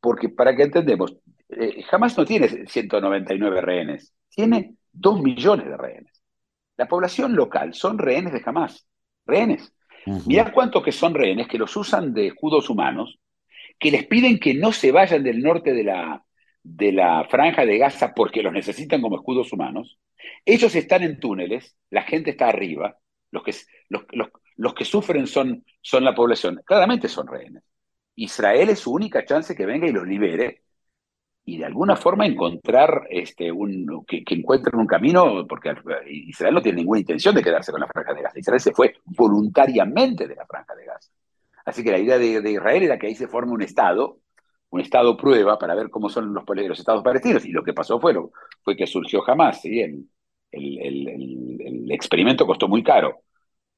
Porque 0.00 0.28
para 0.28 0.54
que 0.54 0.64
entendemos, 0.64 1.16
eh, 1.48 1.82
jamás 1.84 2.16
no 2.18 2.24
tiene 2.24 2.66
199 2.66 3.60
rehenes, 3.60 4.12
tiene 4.28 4.74
2 4.92 5.22
millones 5.22 5.66
de 5.66 5.76
rehenes. 5.76 6.22
La 6.76 6.86
población 6.86 7.34
local 7.34 7.72
son 7.72 7.98
rehenes 7.98 8.32
de 8.32 8.42
Hamas, 8.44 8.86
rehenes. 9.24 9.72
Uh 10.06 10.18
-huh. 10.18 10.26
Mirá 10.26 10.52
cuántos 10.52 10.82
que 10.82 10.92
son 10.92 11.14
rehenes 11.14 11.48
que 11.48 11.58
los 11.58 11.76
usan 11.76 12.14
de 12.14 12.28
escudos 12.28 12.70
humanos, 12.70 13.18
que 13.78 13.90
les 13.90 14.06
piden 14.06 14.38
que 14.38 14.54
no 14.54 14.72
se 14.72 14.92
vayan 14.92 15.22
del 15.22 15.42
norte 15.42 15.72
de 15.72 15.84
la, 15.84 16.24
de 16.62 16.92
la 16.92 17.24
franja 17.28 17.66
de 17.66 17.78
Gaza 17.78 18.14
porque 18.14 18.42
los 18.42 18.52
necesitan 18.52 19.00
como 19.00 19.16
escudos 19.16 19.52
humanos. 19.52 19.98
Ellos 20.44 20.74
están 20.74 21.02
en 21.02 21.20
túneles, 21.20 21.76
la 21.90 22.02
gente 22.02 22.30
está 22.30 22.48
arriba, 22.48 22.96
los 23.30 23.42
que, 23.42 23.54
los, 23.88 24.04
los, 24.12 24.28
los 24.56 24.74
que 24.74 24.84
sufren 24.84 25.26
son, 25.26 25.64
son 25.82 26.04
la 26.04 26.14
población, 26.14 26.62
claramente 26.64 27.08
son 27.08 27.26
rehenes. 27.26 27.62
Israel 28.16 28.70
es 28.70 28.80
su 28.80 28.92
única 28.92 29.24
chance 29.24 29.54
que 29.54 29.66
venga 29.66 29.86
y 29.86 29.92
los 29.92 30.06
libere 30.06 30.62
y 31.48 31.58
de 31.58 31.64
alguna 31.64 31.94
forma 31.94 32.26
encontrar 32.26 33.06
este, 33.08 33.52
un, 33.52 34.04
que, 34.04 34.24
encuentren 34.26 34.80
un 34.80 34.86
camino, 34.86 35.46
porque 35.46 35.72
Israel 36.10 36.54
no 36.54 36.60
tiene 36.60 36.78
ninguna 36.78 36.98
intención 36.98 37.36
de 37.36 37.42
quedarse 37.42 37.70
con 37.70 37.80
la 37.80 37.86
franja 37.86 38.12
de 38.14 38.22
Gaza. 38.22 38.38
Israel 38.40 38.60
se 38.60 38.72
fue 38.72 38.96
voluntariamente 39.04 40.26
de 40.26 40.34
la 40.34 40.44
franja 40.44 40.74
de 40.74 40.84
Gaza. 40.84 41.08
Así 41.64 41.84
que 41.84 41.92
la 41.92 42.00
idea 42.00 42.18
de, 42.18 42.40
de 42.40 42.50
Israel 42.50 42.82
era 42.82 42.98
que 42.98 43.06
ahí 43.06 43.14
se 43.14 43.28
forme 43.28 43.52
un 43.52 43.62
Estado, 43.62 44.18
un 44.70 44.80
Estado 44.80 45.16
prueba 45.16 45.56
para 45.56 45.76
ver 45.76 45.88
cómo 45.88 46.08
son 46.08 46.34
los, 46.34 46.42
los 46.44 46.78
Estados 46.80 47.04
palestinos. 47.04 47.44
Y 47.44 47.52
lo 47.52 47.62
que 47.62 47.72
pasó 47.72 48.00
fue, 48.00 48.12
lo, 48.12 48.32
fue 48.64 48.76
que 48.76 48.88
surgió 48.88 49.20
jamás. 49.20 49.60
¿sí? 49.60 49.80
El, 49.80 50.04
el, 50.50 50.78
el, 50.80 51.58
el, 51.60 51.92
experimento 51.92 52.44
costó 52.44 52.66
muy 52.66 52.82
caro. 52.82 53.22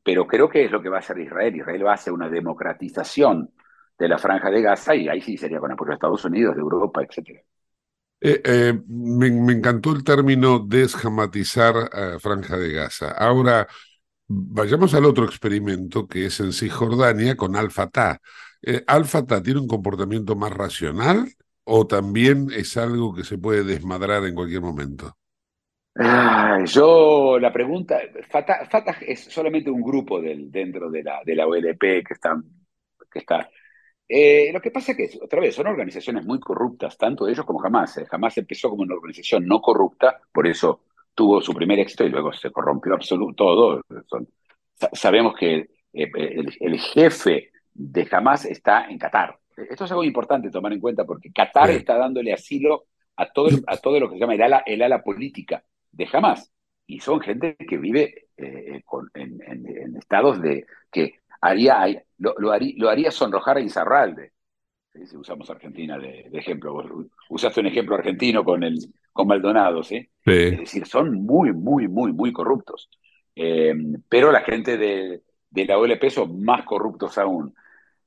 Pero 0.02 0.26
creo 0.26 0.48
que 0.48 0.64
es 0.64 0.70
lo 0.70 0.80
que 0.80 0.88
va 0.88 0.96
a 0.96 1.00
hacer 1.00 1.18
Israel. 1.18 1.54
Israel 1.54 1.84
va 1.84 1.90
a 1.90 1.94
hacer 1.94 2.14
una 2.14 2.30
democratización 2.30 3.50
de 3.98 4.08
la 4.08 4.16
franja 4.16 4.50
de 4.50 4.62
Gaza 4.62 4.94
y 4.94 5.06
ahí 5.08 5.20
sí 5.20 5.36
sería 5.36 5.60
con 5.60 5.70
apoyo 5.70 5.90
de 5.90 5.94
Estados 5.96 6.24
Unidos, 6.24 6.54
de 6.54 6.62
Europa, 6.62 7.02
etcétera. 7.02 7.42
Eh, 8.20 8.40
eh, 8.44 8.74
me, 8.88 9.28
encantó 9.52 9.92
el 9.92 10.02
término 10.02 10.58
desjamatizar 10.58 11.76
uh, 11.76 12.18
Franja 12.18 12.56
de 12.56 12.72
Gaza. 12.72 13.12
Ahora, 13.12 13.66
vayamos 14.26 14.94
al 14.94 15.04
otro 15.04 15.24
experimento 15.24 16.08
que 16.08 16.26
es 16.26 16.40
en 16.40 16.52
Cisjordania 16.52 17.36
con 17.36 17.54
Al-Fatah. 17.54 18.20
Eh, 18.62 18.82
¿Al-Fatah 18.86 19.42
tiene 19.42 19.60
un 19.60 19.68
comportamiento 19.68 20.34
más 20.34 20.52
racional 20.52 21.28
o 21.62 21.86
también 21.86 22.48
es 22.52 22.76
algo 22.76 23.14
que 23.14 23.22
se 23.22 23.38
puede 23.38 23.62
desmadrar 23.62 24.24
en 24.24 24.34
cualquier 24.34 24.62
momento? 24.62 25.16
Yo, 26.64 27.38
la 27.40 27.52
pregunta, 27.52 27.98
Fatah, 28.30 28.66
Fatah, 28.70 28.98
es 29.00 29.24
solamente 29.24 29.70
un 29.70 29.82
grupo 29.82 30.20
del, 30.20 30.50
dentro 30.50 30.90
de 30.90 31.02
la, 31.02 31.20
de 31.24 31.34
la 31.34 31.46
OLP 31.46 31.80
que 31.80 32.14
está, 32.14 32.40
que 33.10 33.18
está 33.18 33.48
eh, 34.08 34.50
lo 34.52 34.60
que 34.60 34.70
pasa 34.70 34.92
es 34.92 34.96
que, 34.96 35.18
otra 35.22 35.40
vez, 35.40 35.54
son 35.54 35.66
organizaciones 35.66 36.24
muy 36.24 36.40
corruptas, 36.40 36.96
tanto 36.96 37.28
ellos 37.28 37.44
como 37.44 37.62
Hamas. 37.62 37.98
Eh. 37.98 38.06
Hamas 38.10 38.38
empezó 38.38 38.70
como 38.70 38.82
una 38.82 38.94
organización 38.94 39.46
no 39.46 39.60
corrupta, 39.60 40.20
por 40.32 40.46
eso 40.46 40.82
tuvo 41.14 41.40
su 41.42 41.52
primer 41.52 41.78
éxito 41.80 42.04
y 42.04 42.10
luego 42.10 42.32
se 42.32 42.50
corrompió 42.50 42.94
absoluto 42.94 43.34
todo. 43.34 43.82
Son, 44.06 44.26
sabemos 44.92 45.34
que 45.36 45.56
eh, 45.92 46.10
el, 46.14 46.54
el, 46.60 46.78
jefe 46.78 47.50
de 47.74 48.08
Hamas 48.10 48.44
está 48.46 48.86
en 48.88 48.98
Qatar. 48.98 49.38
Esto 49.56 49.84
es 49.84 49.90
algo 49.90 50.04
importante 50.04 50.50
tomar 50.50 50.72
en 50.72 50.80
cuenta 50.80 51.04
porque 51.04 51.32
Qatar 51.32 51.70
está 51.70 51.96
dándole 51.96 52.32
asilo 52.32 52.86
a 53.16 53.30
todo, 53.30 53.48
a 53.66 53.76
todo 53.76 53.98
lo 53.98 54.08
que 54.08 54.14
se 54.14 54.20
llama 54.20 54.34
el 54.34 54.42
ala, 54.42 54.62
el 54.64 54.80
ala 54.80 55.02
política 55.02 55.64
de 55.90 56.08
Hamas. 56.12 56.52
Y 56.86 57.00
son 57.00 57.20
gente 57.20 57.56
que 57.56 57.76
vive 57.76 58.28
eh, 58.36 58.82
con, 58.84 59.10
en, 59.12 59.42
en, 59.42 59.66
en, 59.66 59.96
estados 59.96 60.40
de 60.40 60.64
que 60.90 61.20
haría, 61.40 62.04
lo, 62.18 62.34
lo, 62.38 62.52
haría, 62.52 62.74
lo 62.76 62.88
haría 62.88 63.10
sonrojar 63.10 63.56
a 63.56 63.60
Insaurralde. 63.60 64.32
¿sí? 64.92 65.06
Si 65.06 65.16
usamos 65.16 65.48
Argentina 65.50 65.98
de, 65.98 66.28
de, 66.30 66.38
ejemplo. 66.38 66.72
Vos 66.72 66.86
usaste 67.30 67.60
un 67.60 67.66
ejemplo 67.66 67.94
argentino 67.94 68.44
con, 68.44 68.62
el, 68.62 68.78
con 69.12 69.28
Maldonado, 69.28 69.82
¿sí? 69.82 70.00
sí. 70.24 70.32
Es 70.32 70.58
decir, 70.58 70.86
son 70.86 71.14
muy, 71.24 71.52
muy, 71.52 71.88
muy, 71.88 72.12
muy 72.12 72.32
corruptos. 72.32 72.88
Eh, 73.34 73.74
pero 74.08 74.32
la 74.32 74.40
gente 74.40 74.76
de, 74.76 75.22
de, 75.50 75.64
la 75.64 75.78
OLP 75.78 76.10
son 76.10 76.42
más 76.42 76.64
corruptos 76.64 77.16
aún. 77.18 77.54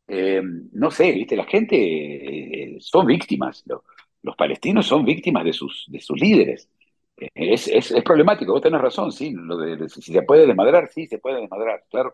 Eh, 0.07 0.41
no 0.73 0.91
sé, 0.91 1.11
¿viste? 1.13 1.37
La 1.37 1.45
gente 1.45 1.77
eh, 1.77 2.77
son 2.79 3.05
víctimas. 3.05 3.63
Los, 3.65 3.81
los, 4.23 4.35
palestinos 4.35 4.85
son 4.85 5.05
víctimas 5.05 5.45
de 5.45 5.53
sus, 5.53 5.85
de 5.87 5.99
sus 6.01 6.19
líderes. 6.19 6.69
Es, 7.15 7.67
es, 7.67 7.91
es, 7.91 8.03
problemático, 8.03 8.51
vos 8.51 8.61
tenés 8.61 8.81
razón, 8.81 9.11
sí. 9.11 9.31
Lo 9.31 9.57
de, 9.57 9.77
de, 9.77 9.89
si 9.89 10.01
se 10.01 10.21
puede 10.23 10.47
desmadrar, 10.47 10.89
sí, 10.89 11.07
se 11.07 11.19
puede 11.19 11.39
desmadrar, 11.39 11.85
claro. 11.89 12.13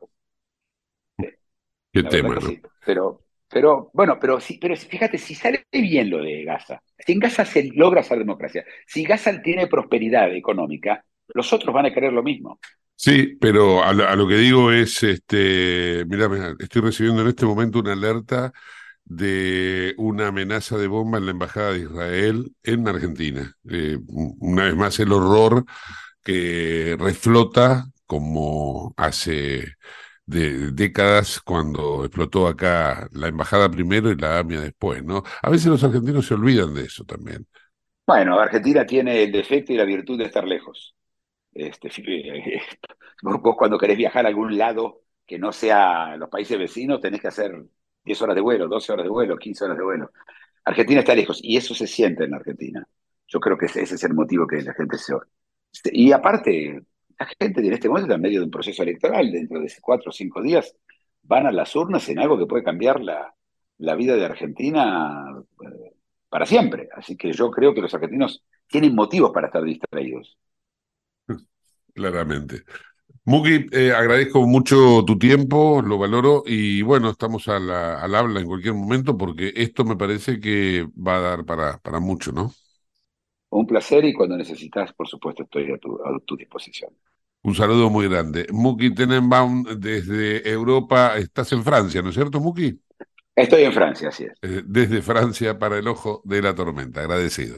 Qué 1.91 2.01
La 2.01 2.09
tema. 2.09 2.37
Pero, 2.85 3.21
pero, 3.49 3.89
bueno, 3.93 4.17
pero 4.19 4.39
sí, 4.39 4.57
pero 4.61 4.75
fíjate, 4.75 5.17
si 5.17 5.35
sale 5.35 5.65
bien 5.71 6.09
lo 6.09 6.19
de 6.19 6.43
Gaza, 6.43 6.81
si 6.97 7.13
en 7.13 7.19
Gaza 7.19 7.45
se 7.45 7.69
logra 7.73 8.01
hacer 8.01 8.17
democracia, 8.19 8.65
si 8.85 9.03
Gaza 9.03 9.41
tiene 9.41 9.67
prosperidad 9.67 10.33
económica, 10.33 11.03
los 11.33 11.51
otros 11.53 11.73
van 11.73 11.85
a 11.85 11.93
querer 11.93 12.13
lo 12.13 12.23
mismo. 12.23 12.59
Sí, 12.95 13.37
pero 13.39 13.83
a 13.83 13.93
lo, 13.93 14.07
a 14.07 14.15
lo 14.15 14.27
que 14.27 14.35
digo 14.37 14.71
es, 14.71 15.03
este, 15.03 16.03
mira, 16.07 16.55
estoy 16.59 16.81
recibiendo 16.81 17.21
en 17.21 17.27
este 17.27 17.45
momento 17.45 17.79
una 17.79 17.93
alerta 17.93 18.51
de 19.09 19.93
una 19.97 20.27
amenaza 20.27 20.77
de 20.77 20.87
bomba 20.87 21.17
en 21.17 21.25
la 21.25 21.31
Embajada 21.31 21.73
de 21.73 21.79
Israel 21.79 22.51
en 22.63 22.87
Argentina. 22.87 23.55
Eh, 23.69 23.97
una 24.07 24.65
vez 24.65 24.75
más, 24.75 24.99
el 24.99 25.11
horror 25.11 25.65
que 26.23 26.97
reflota 26.99 27.85
como 28.05 28.93
hace 28.97 29.75
de 30.27 30.71
décadas 30.73 31.39
cuando 31.39 32.03
explotó 32.03 32.47
acá 32.47 33.07
la 33.13 33.29
embajada 33.29 33.71
primero 33.71 34.11
y 34.11 34.17
la 34.17 34.39
AMIA 34.39 34.59
después, 34.61 35.03
¿no? 35.03 35.23
A 35.41 35.49
veces 35.49 35.67
los 35.67 35.83
argentinos 35.83 36.27
se 36.27 36.33
olvidan 36.33 36.75
de 36.75 36.83
eso 36.83 37.05
también. 37.05 37.47
Bueno, 38.05 38.39
Argentina 38.39 38.85
tiene 38.85 39.23
el 39.23 39.31
defecto 39.31 39.73
y 39.73 39.77
la 39.77 39.85
virtud 39.85 40.17
de 40.17 40.25
estar 40.25 40.45
lejos. 40.45 40.95
Este, 41.53 41.89
vos, 43.23 43.55
cuando 43.57 43.77
querés 43.77 43.97
viajar 43.97 44.25
a 44.25 44.29
algún 44.29 44.57
lado 44.57 45.01
que 45.25 45.39
no 45.39 45.51
sea 45.51 46.17
los 46.17 46.29
países 46.29 46.59
vecinos, 46.59 47.01
tenés 47.01 47.21
que 47.21 47.29
hacer 47.29 47.51
10 48.03 48.21
horas 48.21 48.35
de 48.35 48.41
vuelo, 48.41 48.67
12 48.67 48.91
horas 48.93 49.03
de 49.05 49.09
vuelo, 49.09 49.37
15 49.37 49.65
horas 49.65 49.77
de 49.77 49.83
vuelo. 49.83 50.11
Argentina 50.65 50.99
está 50.99 51.15
lejos 51.15 51.39
y 51.41 51.55
eso 51.57 51.73
se 51.73 51.87
siente 51.87 52.25
en 52.25 52.33
Argentina. 52.33 52.85
Yo 53.27 53.39
creo 53.39 53.57
que 53.57 53.65
ese, 53.67 53.81
ese 53.81 53.95
es 53.95 54.03
el 54.03 54.13
motivo 54.13 54.45
que 54.45 54.61
la 54.61 54.73
gente 54.73 54.97
se... 54.97 55.13
Y 55.91 56.11
aparte, 56.11 56.81
la 57.19 57.27
gente 57.39 57.61
en 57.61 57.73
este 57.73 57.87
momento 57.87 58.05
está 58.07 58.15
en 58.15 58.21
medio 58.21 58.39
de 58.39 58.45
un 58.45 58.51
proceso 58.51 58.83
electoral, 58.83 59.31
dentro 59.31 59.59
de 59.59 59.71
cuatro 59.81 60.09
o 60.09 60.13
cinco 60.13 60.41
días 60.41 60.75
van 61.23 61.45
a 61.45 61.51
las 61.51 61.75
urnas 61.75 62.07
en 62.09 62.19
algo 62.19 62.37
que 62.37 62.45
puede 62.45 62.63
cambiar 62.63 63.01
la, 63.01 63.33
la 63.79 63.95
vida 63.95 64.15
de 64.15 64.25
Argentina 64.25 65.25
eh, 65.61 65.93
para 66.29 66.45
siempre. 66.45 66.89
Así 66.95 67.15
que 67.17 67.31
yo 67.33 67.51
creo 67.51 67.73
que 67.73 67.81
los 67.81 67.93
argentinos 67.93 68.43
tienen 68.67 68.95
motivos 68.95 69.31
para 69.31 69.47
estar 69.47 69.63
distraídos. 69.63 70.37
Claramente. 71.93 72.63
Mugi, 73.25 73.65
eh, 73.73 73.91
agradezco 73.91 74.47
mucho 74.47 75.03
tu 75.05 75.19
tiempo, 75.19 75.81
lo 75.81 75.97
valoro 75.97 76.43
y 76.45 76.81
bueno, 76.81 77.09
estamos 77.09 77.49
a 77.49 77.57
al 77.57 78.15
habla 78.15 78.39
en 78.39 78.47
cualquier 78.47 78.73
momento 78.73 79.17
porque 79.17 79.51
esto 79.53 79.83
me 79.83 79.97
parece 79.97 80.39
que 80.39 80.87
va 80.95 81.17
a 81.17 81.19
dar 81.19 81.45
para, 81.45 81.77
para 81.79 81.99
mucho, 81.99 82.31
¿no? 82.31 82.53
Un 83.49 83.65
placer 83.65 84.05
y 84.05 84.13
cuando 84.13 84.37
necesitas, 84.37 84.93
por 84.93 85.07
supuesto, 85.07 85.43
estoy 85.43 85.71
a 85.71 85.77
tu, 85.77 85.95
a 86.03 86.19
tu 86.25 86.35
disposición. 86.35 86.91
Un 87.43 87.55
saludo 87.55 87.89
muy 87.89 88.07
grande. 88.09 88.45
Muki 88.51 88.93
Tenenbaum 88.93 89.63
desde 89.77 90.49
Europa, 90.49 91.17
estás 91.17 91.51
en 91.53 91.63
Francia, 91.63 92.01
¿no 92.01 92.09
es 92.09 92.15
cierto, 92.15 92.39
Muki? 92.39 92.79
Estoy 93.35 93.63
en 93.63 93.73
Francia, 93.73 94.09
así 94.09 94.25
es. 94.25 94.33
Eh, 94.41 94.63
desde 94.65 95.01
Francia 95.01 95.59
para 95.59 95.77
el 95.77 95.87
ojo 95.87 96.21
de 96.25 96.41
la 96.41 96.55
tormenta, 96.55 97.01
agradecido. 97.01 97.57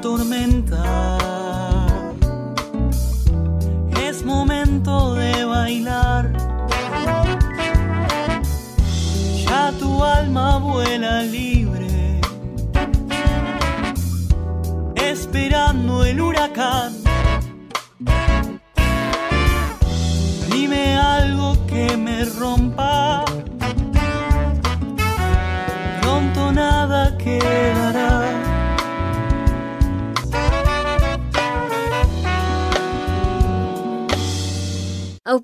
tormenta 0.00 1.18
es 4.08 4.24
momento 4.24 5.14
de 5.14 5.44
bailar. 5.44 6.32
Ya 9.44 9.72
tu 9.78 10.02
alma 10.02 10.58
vuela 10.58 11.22
libre, 11.22 12.20
esperando 14.96 16.04
el 16.04 16.20
huracán. 16.20 16.79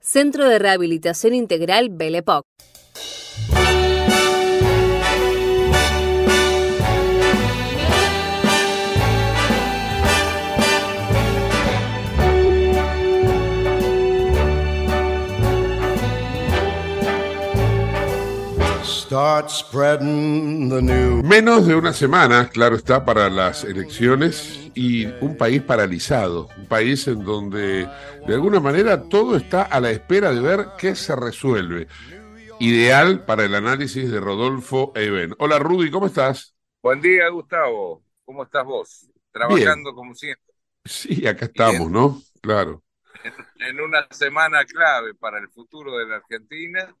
Centro 0.00 0.48
de 0.48 0.58
Rehabilitación 0.58 1.34
Integral 1.34 1.88
Belepoc. 1.90 2.44
Start 19.08 19.48
spreading 19.48 20.68
the 20.68 20.82
news. 20.82 21.24
Menos 21.24 21.66
de 21.66 21.74
una 21.74 21.94
semana, 21.94 22.50
claro 22.50 22.76
está, 22.76 23.06
para 23.06 23.30
las 23.30 23.64
elecciones 23.64 24.70
y 24.74 25.06
un 25.24 25.34
país 25.34 25.62
paralizado, 25.62 26.50
un 26.58 26.66
país 26.66 27.08
en 27.08 27.24
donde 27.24 27.88
de 28.26 28.34
alguna 28.34 28.60
manera 28.60 29.08
todo 29.08 29.38
está 29.38 29.62
a 29.62 29.80
la 29.80 29.90
espera 29.90 30.30
de 30.30 30.42
ver 30.42 30.66
qué 30.76 30.94
se 30.94 31.16
resuelve. 31.16 31.88
Ideal 32.60 33.24
para 33.24 33.46
el 33.46 33.54
análisis 33.54 34.10
de 34.10 34.20
Rodolfo 34.20 34.92
Eben. 34.94 35.34
Hola 35.38 35.58
Rudy, 35.58 35.90
¿cómo 35.90 36.08
estás? 36.08 36.54
Buen 36.82 37.00
día, 37.00 37.30
Gustavo. 37.30 38.04
¿Cómo 38.26 38.42
estás 38.42 38.66
vos? 38.66 39.10
Trabajando 39.32 39.94
como 39.94 40.14
siempre. 40.14 40.52
Sí, 40.84 41.26
acá 41.26 41.46
estamos, 41.46 41.90
¿no? 41.90 42.20
Claro. 42.42 42.82
en 43.58 43.80
una 43.80 44.06
semana 44.10 44.66
clave 44.66 45.14
para 45.14 45.38
el 45.38 45.48
futuro 45.48 45.96
de 45.96 46.06
la 46.06 46.16
Argentina 46.16 46.94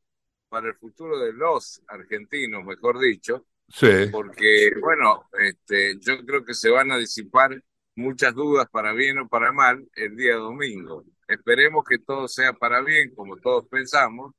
para 0.48 0.68
el 0.68 0.74
futuro 0.74 1.18
de 1.18 1.32
los 1.32 1.82
argentinos, 1.88 2.64
mejor 2.64 2.98
dicho. 2.98 3.46
Sí. 3.68 4.08
Porque, 4.10 4.72
bueno, 4.80 5.28
este, 5.38 5.98
yo 6.00 6.24
creo 6.24 6.44
que 6.44 6.54
se 6.54 6.70
van 6.70 6.90
a 6.90 6.98
disipar 6.98 7.62
muchas 7.94 8.34
dudas 8.34 8.68
para 8.70 8.92
bien 8.92 9.18
o 9.18 9.28
para 9.28 9.52
mal 9.52 9.86
el 9.94 10.16
día 10.16 10.36
domingo. 10.36 11.04
Esperemos 11.26 11.84
que 11.84 11.98
todo 11.98 12.28
sea 12.28 12.52
para 12.54 12.80
bien, 12.80 13.14
como 13.14 13.36
todos 13.36 13.66
pensamos, 13.68 14.34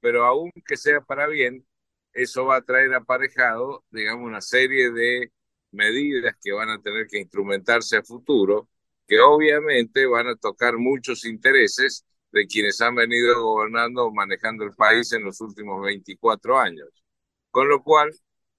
pero 0.00 0.24
aun 0.24 0.50
que 0.66 0.76
sea 0.76 1.00
para 1.00 1.26
bien, 1.28 1.64
eso 2.12 2.44
va 2.46 2.56
a 2.56 2.62
traer 2.62 2.92
aparejado, 2.94 3.84
digamos, 3.90 4.26
una 4.26 4.40
serie 4.40 4.90
de 4.90 5.32
medidas 5.70 6.34
que 6.42 6.52
van 6.52 6.70
a 6.70 6.82
tener 6.82 7.06
que 7.06 7.18
instrumentarse 7.18 7.96
a 7.96 8.02
futuro, 8.02 8.68
que 9.06 9.20
obviamente 9.20 10.06
van 10.06 10.28
a 10.28 10.36
tocar 10.36 10.76
muchos 10.76 11.24
intereses 11.24 12.04
de 12.32 12.46
quienes 12.46 12.80
han 12.80 12.94
venido 12.94 13.42
gobernando 13.42 14.06
o 14.06 14.12
manejando 14.12 14.64
el 14.64 14.74
país 14.74 15.12
en 15.12 15.24
los 15.24 15.40
últimos 15.40 15.82
24 15.82 16.58
años. 16.58 16.88
Con 17.50 17.68
lo 17.68 17.82
cual, 17.82 18.10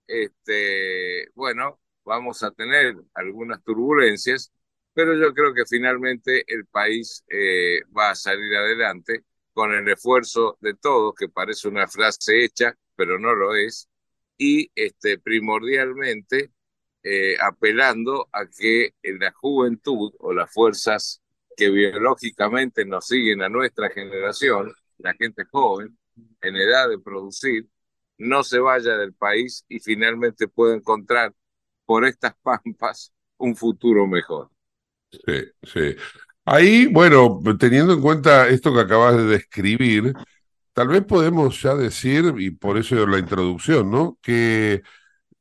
este, 0.07 1.29
bueno, 1.35 1.79
vamos 2.05 2.43
a 2.43 2.51
tener 2.51 2.95
algunas 3.15 3.63
turbulencias, 3.63 4.51
pero 4.93 5.15
yo 5.15 5.33
creo 5.33 5.53
que 5.53 5.65
finalmente 5.65 6.43
el 6.47 6.65
país 6.67 7.23
eh, 7.29 7.81
va 7.97 8.11
a 8.11 8.15
salir 8.15 8.55
adelante 8.55 9.23
con 9.53 9.73
el 9.73 9.87
esfuerzo 9.89 10.57
de 10.61 10.75
todos, 10.75 11.15
que 11.15 11.29
parece 11.29 11.67
una 11.67 11.87
frase 11.87 12.43
hecha, 12.43 12.77
pero 12.95 13.19
no 13.19 13.33
lo 13.35 13.55
es, 13.55 13.89
y 14.37 14.71
este, 14.75 15.19
primordialmente 15.19 16.51
eh, 17.03 17.37
apelando 17.41 18.29
a 18.31 18.45
que 18.47 18.95
la 19.03 19.31
juventud 19.31 20.13
o 20.19 20.33
las 20.33 20.51
fuerzas 20.51 21.22
que 21.55 21.69
biológicamente 21.69 22.85
nos 22.85 23.07
siguen 23.07 23.41
a 23.41 23.49
nuestra 23.49 23.89
generación, 23.89 24.73
la 24.97 25.13
gente 25.13 25.45
joven, 25.45 25.97
en 26.41 26.55
edad 26.55 26.89
de 26.89 26.99
producir, 26.99 27.67
no 28.17 28.43
se 28.43 28.59
vaya 28.59 28.97
del 28.97 29.13
país 29.13 29.65
y 29.67 29.79
finalmente 29.79 30.47
pueda 30.47 30.75
encontrar 30.75 31.33
por 31.85 32.05
estas 32.05 32.33
pampas 32.41 33.11
un 33.37 33.55
futuro 33.55 34.07
mejor. 34.07 34.49
Sí, 35.11 35.43
sí. 35.63 35.95
Ahí, 36.45 36.87
bueno, 36.87 37.39
teniendo 37.59 37.93
en 37.93 38.01
cuenta 38.01 38.47
esto 38.49 38.73
que 38.73 38.81
acabas 38.81 39.17
de 39.17 39.25
describir, 39.25 40.13
tal 40.73 40.89
vez 40.89 41.03
podemos 41.05 41.61
ya 41.61 41.75
decir, 41.75 42.33
y 42.37 42.51
por 42.51 42.77
eso 42.77 43.05
la 43.07 43.19
introducción, 43.19 43.89
¿no? 43.91 44.17
Que 44.21 44.83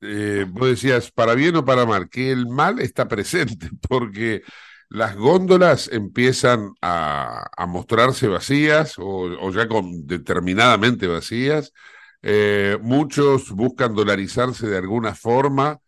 eh, 0.01 0.47
vos 0.49 0.69
decías, 0.69 1.11
para 1.11 1.35
bien 1.35 1.57
o 1.57 1.65
para 1.65 1.87
mal, 1.87 2.09
que 2.09 2.31
el 2.31 2.47
mal 2.49 2.81
está 2.81 3.09
presente, 3.09 3.71
porque 3.89 4.43
las 4.93 5.17
góndolas 5.17 5.89
empiezan 5.91 6.75
a, 6.83 7.49
mostrarse 7.67 8.29
vacías 8.29 8.97
o, 8.99 9.51
ya 9.51 9.67
con 9.67 10.07
determinadamente 10.07 11.07
vacías. 11.07 11.73
Eh, 12.21 12.77
muchos 12.83 13.51
buscan 13.53 13.95
dolarizarse 13.95 14.69
de 14.69 14.77
alguna 14.77 15.15
forma. 15.15 15.81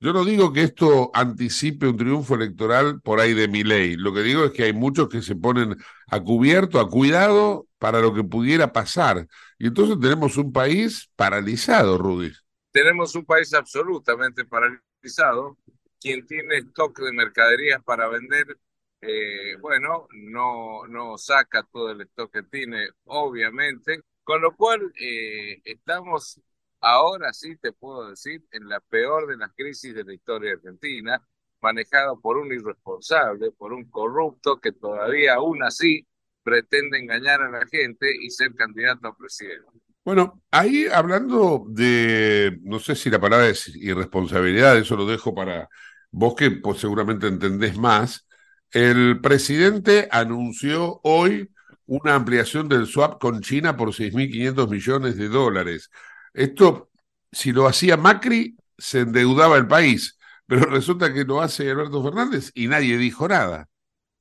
Yo 0.00 0.12
no 0.12 0.24
digo 0.24 0.52
que 0.52 0.62
esto 0.62 1.12
anticipe 1.14 1.86
un 1.86 1.96
triunfo 1.96 2.34
electoral 2.34 3.00
por 3.02 3.20
ahí 3.20 3.34
de 3.34 3.46
mi 3.46 3.62
ley. 3.62 3.94
Lo 3.94 4.12
que 4.12 4.22
digo 4.22 4.44
es 4.44 4.50
que 4.50 4.64
hay 4.64 4.72
muchos 4.72 5.08
que 5.08 5.22
se 5.22 5.36
ponen 5.36 5.76
a 6.08 6.20
cubierto, 6.20 6.80
a 6.80 6.88
cuidado 6.88 7.68
para 7.78 8.00
lo 8.00 8.12
que 8.12 8.24
pudiera 8.24 8.72
pasar. 8.72 9.28
Y 9.60 9.68
entonces 9.68 9.96
tenemos 10.00 10.36
un 10.36 10.52
país 10.52 11.08
paralizado, 11.14 11.98
Rudy. 11.98 12.32
Tenemos 12.72 13.14
un 13.14 13.24
país 13.24 13.54
absolutamente 13.54 14.44
paralizado 14.44 15.56
quien 16.00 16.26
tiene 16.26 16.58
stock 16.58 16.98
de 17.00 17.12
mercaderías 17.12 17.82
para 17.84 18.08
vender, 18.08 18.58
eh, 19.00 19.56
bueno, 19.60 20.08
no, 20.12 20.86
no 20.88 21.18
saca 21.18 21.62
todo 21.72 21.90
el 21.92 22.02
stock 22.02 22.32
que 22.32 22.42
tiene, 22.44 22.88
obviamente, 23.04 24.02
con 24.24 24.42
lo 24.42 24.56
cual 24.56 24.92
eh, 25.00 25.60
estamos 25.64 26.40
ahora 26.80 27.32
sí, 27.32 27.56
te 27.56 27.72
puedo 27.72 28.10
decir, 28.10 28.44
en 28.52 28.68
la 28.68 28.80
peor 28.80 29.26
de 29.28 29.36
las 29.36 29.52
crisis 29.54 29.94
de 29.94 30.04
la 30.04 30.14
historia 30.14 30.52
argentina, 30.52 31.22
manejado 31.60 32.20
por 32.20 32.36
un 32.38 32.52
irresponsable, 32.52 33.52
por 33.52 33.72
un 33.72 33.90
corrupto 33.90 34.60
que 34.60 34.72
todavía 34.72 35.34
aún 35.34 35.62
así 35.62 36.06
pretende 36.42 36.98
engañar 36.98 37.42
a 37.42 37.50
la 37.50 37.66
gente 37.66 38.10
y 38.22 38.30
ser 38.30 38.54
candidato 38.54 39.08
a 39.08 39.16
presidente. 39.16 39.79
Bueno, 40.04 40.42
ahí 40.50 40.86
hablando 40.86 41.64
de, 41.68 42.58
no 42.62 42.78
sé 42.80 42.96
si 42.96 43.10
la 43.10 43.20
palabra 43.20 43.48
es 43.48 43.68
irresponsabilidad, 43.76 44.78
eso 44.78 44.96
lo 44.96 45.06
dejo 45.06 45.34
para 45.34 45.68
vos 46.10 46.34
que 46.34 46.50
pues, 46.50 46.80
seguramente 46.80 47.26
entendés 47.26 47.76
más, 47.76 48.26
el 48.72 49.20
presidente 49.20 50.08
anunció 50.10 51.00
hoy 51.04 51.50
una 51.86 52.14
ampliación 52.14 52.68
del 52.68 52.86
swap 52.86 53.20
con 53.20 53.40
China 53.40 53.76
por 53.76 53.92
6.500 53.92 54.70
millones 54.70 55.16
de 55.16 55.28
dólares. 55.28 55.90
Esto, 56.32 56.90
si 57.30 57.52
lo 57.52 57.66
hacía 57.66 57.96
Macri, 57.96 58.56
se 58.78 59.00
endeudaba 59.00 59.58
el 59.58 59.66
país, 59.66 60.18
pero 60.46 60.66
resulta 60.66 61.12
que 61.12 61.24
lo 61.24 61.40
hace 61.40 61.70
Alberto 61.70 62.02
Fernández 62.02 62.52
y 62.54 62.68
nadie 62.68 62.96
dijo 62.96 63.28
nada. 63.28 63.68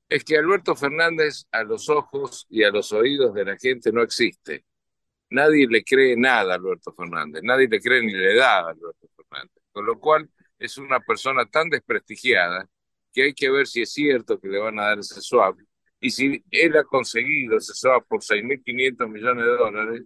Es 0.10 0.24
que 0.24 0.38
Alberto 0.38 0.76
Fernández 0.76 1.46
a 1.52 1.64
los 1.64 1.90
ojos 1.90 2.48
y 2.50 2.64
a 2.64 2.72
los 2.72 2.92
oídos 2.92 3.34
de 3.34 3.46
la 3.46 3.58
gente 3.58 3.92
no 3.92 4.02
existe. 4.02 4.66
Nadie 5.32 5.68
le 5.68 5.84
cree 5.84 6.16
nada 6.18 6.54
a 6.54 6.56
Alberto 6.56 6.92
Fernández, 6.94 7.42
nadie 7.44 7.68
le 7.68 7.80
cree 7.80 8.02
ni 8.02 8.14
le 8.14 8.36
da 8.36 8.60
a 8.60 8.70
Alberto 8.70 9.08
Fernández. 9.16 9.64
Con 9.72 9.86
lo 9.86 10.00
cual, 10.00 10.30
es 10.60 10.78
una 10.78 11.00
persona 11.00 11.46
tan 11.46 11.70
desprestigiada 11.70 12.70
que 13.14 13.24
hay 13.24 13.34
que 13.34 13.50
ver 13.50 13.66
si 13.68 13.82
es 13.82 13.94
cierto 13.94 14.40
que 14.40 14.50
le 14.50 14.60
van 14.60 14.78
a 14.80 14.84
dar 14.90 15.00
ese 15.00 15.22
swap. 15.22 15.58
Y 16.02 16.12
si 16.12 16.44
él 16.52 16.78
ha 16.78 16.84
conseguido 16.84 17.58
ese 17.58 17.74
swap 17.74 18.06
por 18.08 18.22
6.500 18.22 19.10
millones 19.10 19.46
de 19.46 19.52
dólares, 19.52 20.02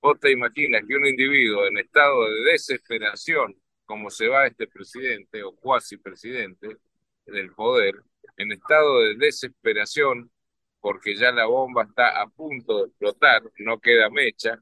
vos 0.00 0.18
te 0.20 0.30
imaginas 0.32 0.82
que 0.86 0.96
un 0.96 1.06
individuo 1.06 1.66
en 1.66 1.78
estado 1.78 2.24
de 2.28 2.52
desesperación, 2.52 3.56
como 3.84 4.10
se 4.10 4.28
va 4.28 4.46
este 4.46 4.66
presidente 4.66 5.42
o 5.42 5.54
cuasi 5.54 5.96
presidente 5.96 6.76
del 7.26 7.52
poder, 7.52 8.02
en 8.36 8.52
estado 8.52 9.00
de 9.00 9.16
desesperación, 9.16 10.30
porque 10.82 11.16
ya 11.16 11.32
la 11.32 11.46
bomba 11.46 11.84
está 11.84 12.20
a 12.20 12.28
punto 12.28 12.80
de 12.80 12.88
explotar, 12.88 13.42
no 13.60 13.78
queda 13.80 14.10
mecha, 14.10 14.60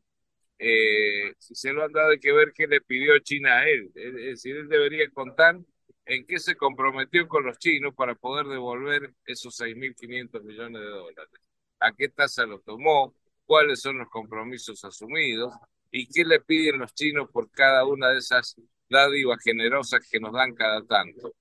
eh, 0.58 1.32
si 1.38 1.54
se 1.54 1.72
lo 1.72 1.82
han 1.84 1.92
dado 1.92 2.10
hay 2.10 2.20
que 2.20 2.32
ver 2.32 2.52
qué 2.54 2.66
le 2.66 2.82
pidió 2.82 3.18
China 3.20 3.60
a 3.60 3.68
él. 3.68 3.90
Es 3.94 4.14
decir, 4.14 4.56
él 4.56 4.68
debería 4.68 5.10
contar 5.10 5.58
en 6.04 6.26
qué 6.26 6.38
se 6.38 6.54
comprometió 6.56 7.26
con 7.26 7.44
los 7.46 7.58
chinos 7.58 7.94
para 7.94 8.14
poder 8.14 8.46
devolver 8.46 9.14
esos 9.24 9.58
6.500 9.58 10.42
millones 10.42 10.82
de 10.82 10.88
dólares. 10.88 11.40
¿A 11.80 11.92
qué 11.92 12.10
tasa 12.10 12.44
lo 12.44 12.60
tomó? 12.60 13.14
¿Cuáles 13.46 13.80
son 13.80 13.98
los 13.98 14.08
compromisos 14.10 14.84
asumidos? 14.84 15.54
¿Y 15.90 16.06
qué 16.06 16.24
le 16.26 16.40
piden 16.40 16.80
los 16.80 16.94
chinos 16.94 17.30
por 17.32 17.50
cada 17.50 17.86
una 17.86 18.10
de 18.10 18.18
esas 18.18 18.56
dádivas 18.90 19.42
generosas 19.42 20.06
que 20.10 20.20
nos 20.20 20.34
dan 20.34 20.54
cada 20.54 20.84
tanto? 20.84 21.32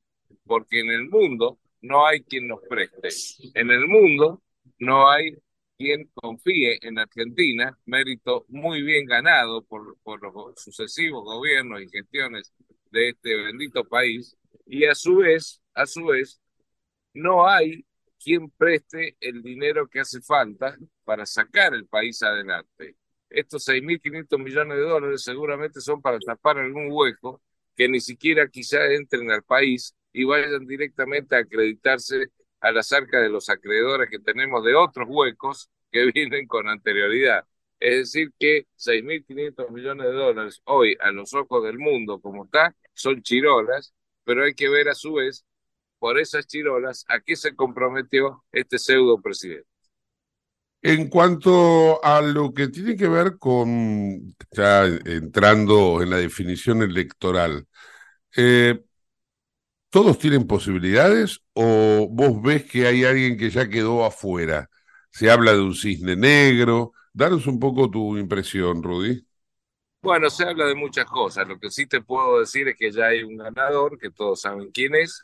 Porque 0.45 0.79
en 0.79 0.91
el 0.91 1.09
mundo 1.09 1.59
no 1.81 2.07
hay 2.07 2.21
quien 2.21 2.47
nos 2.47 2.61
preste. 2.61 3.09
En 3.53 3.69
el 3.69 3.85
mundo 3.85 4.41
no 4.79 5.09
hay 5.09 5.37
quien 5.77 6.09
confíe 6.13 6.79
en 6.81 6.99
Argentina, 6.99 7.77
mérito 7.85 8.45
muy 8.49 8.81
bien 8.81 9.05
ganado 9.05 9.63
por, 9.63 9.97
por 10.03 10.21
los 10.21 10.61
sucesivos 10.61 11.23
gobiernos 11.23 11.81
y 11.81 11.89
gestiones 11.89 12.53
de 12.91 13.09
este 13.09 13.35
bendito 13.35 13.85
país, 13.85 14.35
y 14.65 14.85
a 14.85 14.95
su 14.95 15.17
vez, 15.17 15.61
a 15.73 15.85
su 15.85 16.05
vez, 16.05 16.41
no 17.13 17.47
hay 17.47 17.85
quien 18.23 18.49
preste 18.51 19.15
el 19.19 19.41
dinero 19.41 19.87
que 19.87 20.01
hace 20.01 20.21
falta 20.21 20.77
para 21.03 21.25
sacar 21.25 21.73
el 21.73 21.87
país 21.87 22.21
adelante. 22.23 22.95
Estos 23.29 23.63
6.500 23.63 24.39
millones 24.39 24.77
de 24.77 24.83
dólares 24.83 25.23
seguramente 25.23 25.81
son 25.81 26.01
para 26.01 26.19
tapar 26.19 26.57
algún 26.57 26.89
hueco 26.91 27.41
que 27.75 27.87
ni 27.87 28.01
siquiera 28.01 28.49
quizá 28.49 28.85
entren 28.93 29.31
al 29.31 29.43
país 29.43 29.95
y 30.11 30.23
vayan 30.25 30.65
directamente 30.65 31.35
a 31.35 31.39
acreditarse 31.39 32.27
a 32.61 32.71
las 32.71 32.91
arcas 32.93 33.21
de 33.21 33.29
los 33.29 33.49
acreedores 33.49 34.09
que 34.09 34.19
tenemos 34.19 34.63
de 34.63 34.75
otros 34.75 35.07
huecos 35.09 35.69
que 35.91 36.05
vienen 36.13 36.47
con 36.47 36.67
anterioridad. 36.69 37.45
Es 37.79 38.13
decir, 38.13 38.33
que 38.37 38.67
6.500 38.75 39.69
millones 39.71 40.07
de 40.07 40.13
dólares 40.13 40.61
hoy 40.65 40.97
a 40.99 41.11
los 41.11 41.33
ojos 41.33 41.63
del 41.63 41.79
mundo 41.79 42.19
como 42.19 42.45
está 42.45 42.75
son 42.93 43.21
chirolas, 43.21 43.93
pero 44.25 44.43
hay 44.43 44.53
que 44.53 44.69
ver 44.69 44.89
a 44.89 44.95
su 44.95 45.13
vez 45.13 45.45
por 45.97 46.19
esas 46.19 46.47
chirolas 46.47 47.05
a 47.07 47.19
qué 47.21 47.35
se 47.35 47.55
comprometió 47.55 48.43
este 48.51 48.79
pseudo 48.79 49.21
presidente. 49.21 49.67
En 50.81 51.09
cuanto 51.09 52.03
a 52.03 52.21
lo 52.21 52.53
que 52.53 52.69
tiene 52.69 52.95
que 52.95 53.07
ver 53.07 53.37
con, 53.37 54.33
ya 54.51 54.85
entrando 54.85 56.01
en 56.01 56.09
la 56.09 56.17
definición 56.17 56.81
electoral, 56.81 57.67
eh, 58.35 58.81
¿todos 59.89 60.19
tienen 60.19 60.47
posibilidades 60.47 61.41
o 61.53 62.07
vos 62.09 62.41
ves 62.41 62.65
que 62.65 62.87
hay 62.87 63.03
alguien 63.03 63.37
que 63.37 63.49
ya 63.49 63.69
quedó 63.69 64.05
afuera? 64.05 64.69
Se 65.11 65.29
habla 65.29 65.53
de 65.53 65.61
un 65.61 65.75
cisne 65.75 66.15
negro. 66.15 66.93
Danos 67.13 67.47
un 67.47 67.59
poco 67.59 67.89
tu 67.89 68.17
impresión, 68.17 68.83
Rudy. 68.83 69.25
Bueno, 70.01 70.29
se 70.29 70.45
habla 70.45 70.65
de 70.65 70.75
muchas 70.75 71.05
cosas. 71.05 71.47
Lo 71.47 71.59
que 71.59 71.69
sí 71.69 71.85
te 71.87 72.01
puedo 72.01 72.39
decir 72.39 72.67
es 72.69 72.77
que 72.77 72.91
ya 72.91 73.07
hay 73.07 73.23
un 73.23 73.37
ganador, 73.37 73.97
que 73.99 74.11
todos 74.11 74.41
saben 74.41 74.71
quién 74.71 74.95
es, 74.95 75.23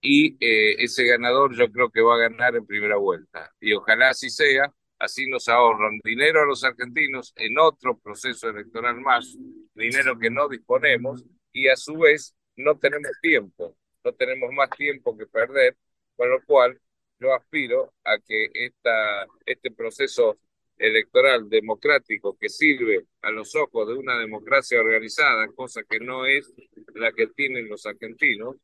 y 0.00 0.36
eh, 0.40 0.76
ese 0.78 1.04
ganador 1.04 1.54
yo 1.54 1.70
creo 1.70 1.90
que 1.90 2.00
va 2.00 2.14
a 2.14 2.18
ganar 2.28 2.56
en 2.56 2.66
primera 2.66 2.96
vuelta. 2.96 3.52
Y 3.60 3.72
ojalá 3.74 4.10
así 4.10 4.30
sea, 4.30 4.72
así 4.98 5.28
nos 5.28 5.48
ahorran 5.48 6.00
dinero 6.04 6.42
a 6.42 6.46
los 6.46 6.64
argentinos 6.64 7.32
en 7.36 7.58
otro 7.58 7.98
proceso 7.98 8.48
electoral 8.48 9.00
más, 9.00 9.36
dinero 9.74 10.18
que 10.18 10.30
no 10.30 10.48
disponemos, 10.48 11.24
y 11.52 11.68
a 11.68 11.76
su 11.76 11.96
vez 11.98 12.34
no 12.56 12.78
tenemos 12.78 13.10
tiempo, 13.20 13.76
no 14.06 14.12
tenemos 14.12 14.52
más 14.52 14.70
tiempo 14.70 15.16
que 15.18 15.26
perder, 15.26 15.76
con 16.14 16.30
lo 16.30 16.40
cual 16.44 16.80
yo 17.18 17.34
aspiro 17.34 17.92
a 18.04 18.18
que 18.18 18.48
esta, 18.54 19.26
este 19.44 19.72
proceso 19.72 20.38
electoral 20.78 21.48
democrático 21.48 22.36
que 22.38 22.48
sirve 22.48 23.04
a 23.22 23.32
los 23.32 23.56
ojos 23.56 23.88
de 23.88 23.94
una 23.94 24.16
democracia 24.20 24.78
organizada, 24.78 25.48
cosa 25.48 25.82
que 25.82 25.98
no 25.98 26.24
es 26.24 26.52
la 26.94 27.10
que 27.10 27.26
tienen 27.26 27.68
los 27.68 27.84
argentinos, 27.84 28.56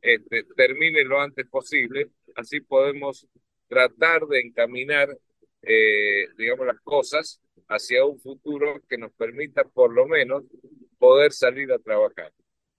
este, 0.00 0.44
termine 0.56 1.04
lo 1.04 1.20
antes 1.20 1.46
posible, 1.46 2.08
así 2.34 2.60
podemos 2.60 3.26
tratar 3.68 4.26
de 4.26 4.40
encaminar, 4.40 5.14
eh, 5.60 6.26
digamos, 6.38 6.66
las 6.66 6.80
cosas 6.80 7.42
hacia 7.68 8.06
un 8.06 8.18
futuro 8.18 8.80
que 8.88 8.96
nos 8.96 9.12
permita 9.12 9.64
por 9.64 9.92
lo 9.92 10.06
menos 10.06 10.44
poder 10.98 11.32
salir 11.32 11.70
a 11.72 11.78
trabajar, 11.78 12.32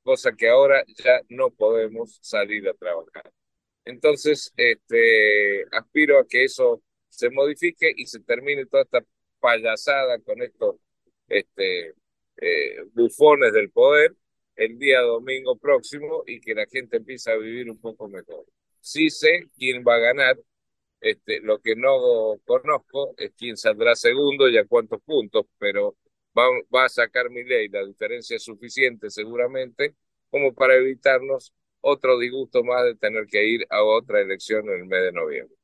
cosa 0.08 0.32
que 0.32 0.48
ahora 0.48 0.86
ya 1.04 1.20
no 1.28 1.50
podemos 1.52 2.18
salir 2.22 2.66
a 2.70 2.74
trabajar. 2.74 3.30
Entonces, 3.84 4.54
este, 4.56 5.66
aspiro 5.74 6.18
a 6.18 6.26
que 6.26 6.46
eso 6.46 6.82
se 7.10 7.30
modifique 7.30 7.92
y 7.94 8.06
se 8.08 8.22
termine 8.22 8.66
toda 8.68 8.84
esta 8.84 9.02
payasada 9.42 10.18
con 10.20 10.42
estos 10.42 10.78
este, 11.28 11.94
eh, 12.38 12.78
bufones 12.94 13.52
del 13.52 13.70
poder 13.70 14.16
el 14.56 14.80
día 14.80 15.02
domingo 15.02 15.58
próximo 15.58 16.24
y 16.26 16.40
que 16.40 16.56
la 16.56 16.66
gente 16.68 16.98
empiece 16.98 17.30
a 17.30 17.36
vivir 17.36 17.70
un 17.70 17.80
poco 17.82 18.08
mejor. 18.08 18.46
Sí 18.80 19.10
sé 19.10 19.50
quién 19.58 19.84
va 19.86 19.96
a 19.96 20.00
ganar, 20.00 20.38
este, 21.02 21.42
lo 21.42 21.60
que 21.60 21.76
no 21.76 22.38
conozco 22.46 23.14
es 23.18 23.34
quién 23.38 23.58
saldrá 23.58 23.94
segundo 23.96 24.48
y 24.48 24.58
a 24.58 24.66
cuántos 24.66 25.02
puntos, 25.02 25.48
pero 25.58 25.87
va, 26.78 26.86
a 26.86 26.90
sacar 26.90 27.30
mi 27.30 27.44
ley, 27.44 27.68
la 27.70 27.86
diferencia 27.86 28.36
es 28.36 28.44
suficiente 28.44 29.10
seguramente 29.10 29.96
como 30.30 30.54
para 30.54 30.76
evitarnos 30.76 31.54
otro 31.82 32.20
disgusto 32.20 32.64
más 32.64 32.84
de 32.84 32.96
tener 32.96 33.26
que 33.28 33.48
ir 33.48 33.66
a 33.70 33.84
otra 33.84 34.22
elección 34.22 34.68
en 34.70 34.82
el 34.82 34.86
mes 34.86 35.04
de 35.04 35.12
noviembre. 35.12 35.56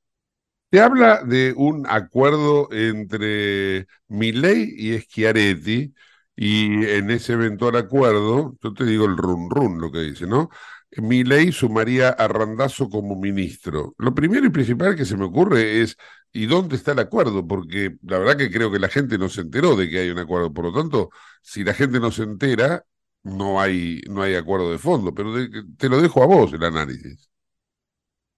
Se 0.71 0.79
habla 0.79 1.23
de 1.23 1.53
un 1.55 1.85
acuerdo 1.87 2.67
entre 2.71 3.85
Milei 4.07 4.73
y 4.75 4.97
Schiaretti, 4.99 5.93
y 6.35 6.85
en 6.85 7.11
ese 7.11 7.33
eventual 7.33 7.75
acuerdo, 7.75 8.57
yo 8.61 8.73
te 8.73 8.85
digo 8.85 9.05
el 9.05 9.17
run 9.17 9.49
run 9.51 9.79
lo 9.79 9.91
que 9.91 9.99
dice, 9.99 10.25
¿no? 10.25 10.49
Milei 10.97 11.51
sumaría 11.51 12.09
a 12.09 12.27
Randazo 12.27 12.89
como 12.89 13.15
ministro. 13.15 13.93
Lo 13.97 14.13
primero 14.13 14.45
y 14.45 14.49
principal 14.49 14.95
que 14.95 15.05
se 15.05 15.17
me 15.17 15.25
ocurre 15.25 15.81
es, 15.81 15.97
¿y 16.33 16.47
dónde 16.47 16.75
está 16.75 16.91
el 16.93 16.99
acuerdo? 16.99 17.47
Porque 17.47 17.95
la 18.01 18.17
verdad 18.17 18.37
que 18.37 18.51
creo 18.51 18.71
que 18.71 18.79
la 18.79 18.89
gente 18.89 19.17
no 19.17 19.29
se 19.29 19.41
enteró 19.41 19.75
de 19.75 19.89
que 19.89 19.99
hay 19.99 20.09
un 20.09 20.19
acuerdo. 20.19 20.51
Por 20.51 20.65
lo 20.65 20.73
tanto, 20.73 21.09
si 21.41 21.63
la 21.63 21.73
gente 21.73 21.99
no 21.99 22.11
se 22.11 22.23
entera, 22.23 22.85
no 23.23 23.61
hay, 23.61 24.01
no 24.09 24.23
hay 24.23 24.35
acuerdo 24.35 24.71
de 24.71 24.79
fondo, 24.79 25.13
pero 25.13 25.33
te 25.77 25.89
lo 25.89 26.01
dejo 26.01 26.23
a 26.23 26.25
vos 26.25 26.51
el 26.53 26.63
análisis. 26.63 27.29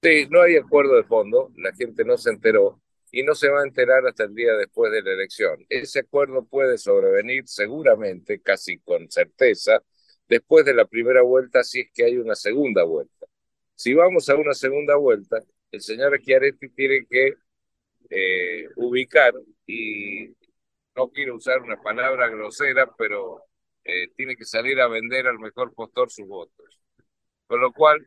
Sí, 0.02 0.28
no 0.30 0.42
hay 0.42 0.58
acuerdo 0.58 0.96
de 0.98 1.04
fondo, 1.04 1.52
la 1.58 1.74
gente 1.74 2.06
no 2.06 2.18
se 2.18 2.30
enteró 2.30 2.80
y 3.12 3.24
no 3.24 3.34
se 3.34 3.50
va 3.50 3.62
a 3.62 3.64
enterar 3.64 4.06
hasta 4.06 4.26
el 4.26 4.36
día 4.36 4.54
después 4.54 4.92
de 4.92 5.02
la 5.02 5.14
elección. 5.14 5.66
Ese 5.70 6.00
acuerdo 6.00 6.46
puede 6.46 6.78
sobrevenir 6.78 7.48
seguramente, 7.48 8.42
casi 8.42 8.78
con 8.80 9.10
certeza, 9.10 9.82
después 10.28 10.66
de 10.66 10.74
la 10.76 10.86
primera 10.86 11.22
vuelta 11.24 11.64
si 11.64 11.82
es 11.82 11.88
que 11.94 12.04
hay 12.04 12.18
una 12.18 12.36
segunda 12.36 12.84
vuelta. 12.84 13.26
Si 13.74 13.94
vamos 13.94 14.30
a 14.30 14.36
una 14.36 14.54
segunda 14.54 14.96
vuelta, 14.96 15.40
el 15.72 15.82
señor 15.82 16.20
Schiaretti 16.20 16.70
tiene 16.70 17.06
que 17.10 17.36
eh, 18.10 18.68
ubicar, 18.76 19.34
y 19.66 20.30
no 20.96 21.10
quiero 21.10 21.36
usar 21.36 21.62
una 21.62 21.82
palabra 21.82 22.30
grosera, 22.30 22.94
pero 22.98 23.44
eh, 23.84 24.10
tiene 24.16 24.36
que 24.36 24.46
salir 24.46 24.80
a 24.80 24.88
vender 24.88 25.28
al 25.28 25.40
mejor 25.40 25.74
postor 25.74 26.10
sus 26.10 26.28
votos. 26.28 26.80
Con 27.48 27.62
lo 27.62 27.72
cual, 27.72 28.06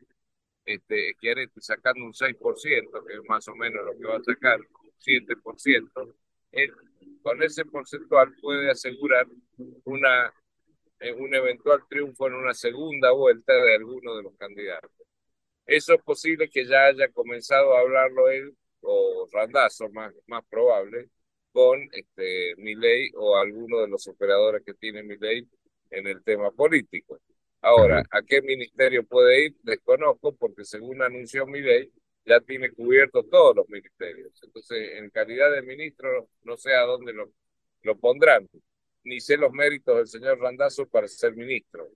este, 0.65 1.13
quiere 1.19 1.49
sacando 1.59 2.03
un 2.05 2.13
6%, 2.13 3.05
que 3.05 3.13
es 3.13 3.21
más 3.27 3.47
o 3.47 3.55
menos 3.55 3.85
lo 3.85 3.97
que 3.97 4.05
va 4.05 4.17
a 4.17 4.23
sacar, 4.23 4.59
7%, 4.99 6.15
él, 6.51 6.73
con 7.21 7.41
ese 7.43 7.65
porcentual 7.65 8.35
puede 8.41 8.69
asegurar 8.71 9.27
una, 9.85 10.33
eh, 10.99 11.13
un 11.13 11.33
eventual 11.33 11.83
triunfo 11.89 12.27
en 12.27 12.33
una 12.33 12.53
segunda 12.53 13.11
vuelta 13.11 13.53
de 13.53 13.75
alguno 13.75 14.15
de 14.15 14.23
los 14.23 14.35
candidatos. 14.37 14.91
Eso 15.65 15.93
es 15.93 16.01
posible 16.01 16.49
que 16.49 16.65
ya 16.65 16.87
haya 16.87 17.09
comenzado 17.09 17.75
a 17.75 17.81
hablarlo 17.81 18.29
él 18.29 18.55
o 18.81 19.27
Randazo, 19.31 19.89
más, 19.89 20.13
más 20.27 20.43
probable, 20.49 21.09
con 21.51 21.79
este, 21.91 22.55
Milei 22.57 23.11
o 23.15 23.37
alguno 23.37 23.79
de 23.81 23.87
los 23.87 24.07
operadores 24.07 24.63
que 24.65 24.73
tiene 24.73 25.03
Milei 25.03 25.47
en 25.89 26.07
el 26.07 26.23
tema 26.23 26.51
político. 26.51 27.19
Ahora, 27.61 28.03
¿a 28.11 28.21
qué 28.21 28.41
ministerio 28.41 29.03
puede 29.05 29.45
ir? 29.47 29.55
Desconozco, 29.63 30.33
porque 30.35 30.63
según 30.63 31.01
anunció 31.01 31.45
mi 31.45 31.61
ley, 31.61 31.91
ya 32.25 32.39
tiene 32.39 32.71
cubierto 32.71 33.23
todos 33.23 33.55
los 33.55 33.69
ministerios. 33.69 34.31
Entonces, 34.43 34.91
en 34.93 35.09
calidad 35.09 35.51
de 35.51 35.61
ministro, 35.63 36.29
no 36.43 36.55
sé 36.55 36.73
a 36.73 36.81
dónde 36.81 37.11
lo, 37.11 37.31
lo 37.81 37.97
pondrán, 37.97 38.47
ni 39.03 39.19
sé 39.19 39.35
los 39.37 39.51
méritos 39.51 39.97
del 39.97 40.07
señor 40.07 40.39
Randazo 40.39 40.87
para 40.87 41.07
ser 41.07 41.35
ministro. 41.35 41.89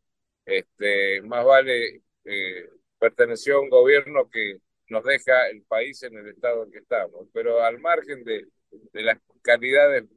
Este, 0.45 1.21
más 1.21 1.45
vale 1.45 2.01
eh, 2.25 2.69
perteneció 2.99 3.57
a 3.57 3.61
un 3.61 3.69
gobierno 3.69 4.29
que 4.29 4.57
nos 4.89 5.03
deja 5.03 5.47
el 5.49 5.63
país 5.63 6.03
en 6.03 6.17
el 6.17 6.27
estado 6.29 6.63
en 6.63 6.71
que 6.71 6.79
estamos, 6.79 7.27
pero 7.33 7.61
al 7.63 7.79
margen 7.79 8.23
de, 8.23 8.47
de 8.91 9.03
las 9.03 9.17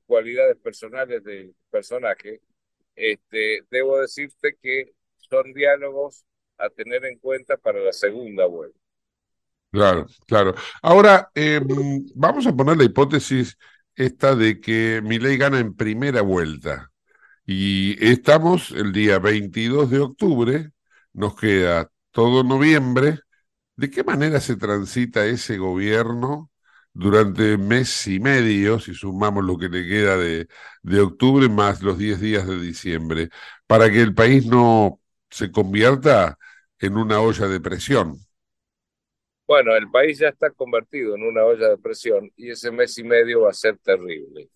cualidades 0.06 0.56
personales 0.62 1.22
del 1.24 1.54
personaje, 1.70 2.40
este, 2.94 3.62
debo 3.70 4.00
decirte 4.00 4.56
que 4.62 4.92
son 5.16 5.52
diálogos 5.52 6.24
a 6.58 6.70
tener 6.70 7.04
en 7.04 7.18
cuenta 7.18 7.56
para 7.56 7.80
la 7.80 7.92
segunda 7.92 8.46
vuelta. 8.46 8.78
Claro, 9.70 10.06
claro. 10.26 10.54
Ahora, 10.82 11.30
em, 11.34 12.06
vamos 12.14 12.46
a 12.46 12.52
poner 12.56 12.76
la 12.78 12.84
hipótesis 12.84 13.58
esta 13.94 14.34
de 14.34 14.60
que 14.60 15.00
mi 15.02 15.18
ley 15.18 15.36
gana 15.36 15.58
en 15.58 15.74
primera 15.74 16.22
vuelta. 16.22 16.90
Y 17.44 18.02
estamos 18.04 18.70
el 18.72 18.92
día 18.92 19.18
22 19.18 19.90
de 19.90 20.00
octubre, 20.00 20.70
nos 21.12 21.36
queda 21.36 21.90
todo 22.10 22.42
noviembre. 22.42 23.20
¿De 23.76 23.90
qué 23.90 24.04
manera 24.04 24.40
se 24.40 24.56
transita 24.56 25.26
ese 25.26 25.58
gobierno 25.58 26.50
durante 26.94 27.58
mes 27.58 28.06
y 28.06 28.20
medio, 28.20 28.80
si 28.80 28.94
sumamos 28.94 29.44
lo 29.44 29.58
que 29.58 29.68
le 29.68 29.86
queda 29.86 30.16
de, 30.16 30.48
de 30.82 31.00
octubre 31.00 31.48
más 31.48 31.82
los 31.82 31.98
10 31.98 32.20
días 32.20 32.46
de 32.46 32.58
diciembre, 32.58 33.28
para 33.66 33.90
que 33.90 34.00
el 34.00 34.14
país 34.14 34.46
no 34.46 35.00
se 35.28 35.52
convierta 35.52 36.38
en 36.78 36.96
una 36.96 37.20
olla 37.20 37.48
de 37.48 37.60
presión. 37.60 38.18
Bueno, 39.46 39.76
el 39.76 39.90
país 39.90 40.18
ya 40.18 40.28
está 40.28 40.50
convertido 40.50 41.14
en 41.14 41.22
una 41.22 41.44
olla 41.44 41.68
de 41.68 41.78
presión 41.78 42.32
y 42.36 42.50
ese 42.50 42.70
mes 42.70 42.96
y 42.98 43.04
medio 43.04 43.42
va 43.42 43.50
a 43.50 43.54
ser 43.54 43.78
terrible. 43.78 44.48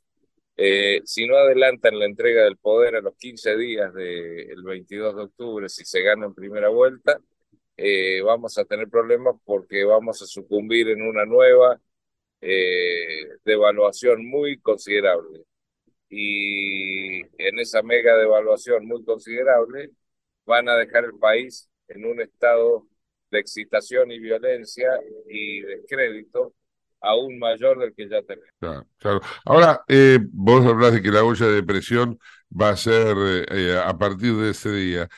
Eh, 0.56 1.00
si 1.04 1.26
no 1.26 1.36
adelantan 1.36 1.98
la 1.98 2.06
entrega 2.06 2.44
del 2.44 2.56
poder 2.56 2.96
a 2.96 3.00
los 3.00 3.16
15 3.16 3.56
días 3.56 3.94
del 3.94 4.62
22 4.62 5.16
de 5.16 5.22
octubre, 5.22 5.68
si 5.68 5.84
se 5.84 6.02
gana 6.02 6.26
en 6.26 6.34
primera 6.34 6.68
vuelta, 6.68 7.20
eh, 7.82 8.20
vamos 8.22 8.58
a 8.58 8.64
tener 8.66 8.88
problemas 8.88 9.36
porque 9.44 9.84
vamos 9.84 10.20
a 10.22 10.26
sucumbir 10.26 10.88
en 10.88 11.02
una 11.02 11.24
nueva 11.24 11.80
eh, 12.40 13.28
devaluación 13.44 14.26
muy 14.26 14.58
considerable. 14.60 15.44
Y 16.10 17.20
en 17.42 17.58
esa 17.58 17.82
mega 17.82 18.16
devaluación 18.16 18.86
muy 18.86 19.04
considerable 19.04 19.90
van 20.44 20.68
a 20.68 20.76
dejar 20.76 21.04
el 21.04 21.18
país 21.18 21.70
en 21.88 22.04
un 22.04 22.20
estado 22.20 22.86
de 23.30 23.38
excitación 23.40 24.10
y 24.12 24.18
violencia 24.18 24.90
y 25.28 25.62
descrédito 25.62 26.54
aún 27.00 27.38
mayor 27.38 27.78
del 27.78 27.94
que 27.94 28.08
ya 28.08 28.22
tenemos. 28.22 28.50
Claro, 28.58 28.86
claro. 28.98 29.20
Ahora, 29.44 29.84
eh, 29.88 30.18
vos 30.32 30.66
hablás 30.66 30.92
de 30.92 31.02
que 31.02 31.10
la 31.10 31.24
olla 31.24 31.46
de 31.46 31.62
presión 31.62 32.18
va 32.50 32.70
a 32.70 32.76
ser 32.76 33.16
eh, 33.16 33.46
eh, 33.50 33.80
a 33.82 33.96
partir 33.96 34.34
de 34.34 34.50
ese 34.50 34.70
día. 34.70 35.08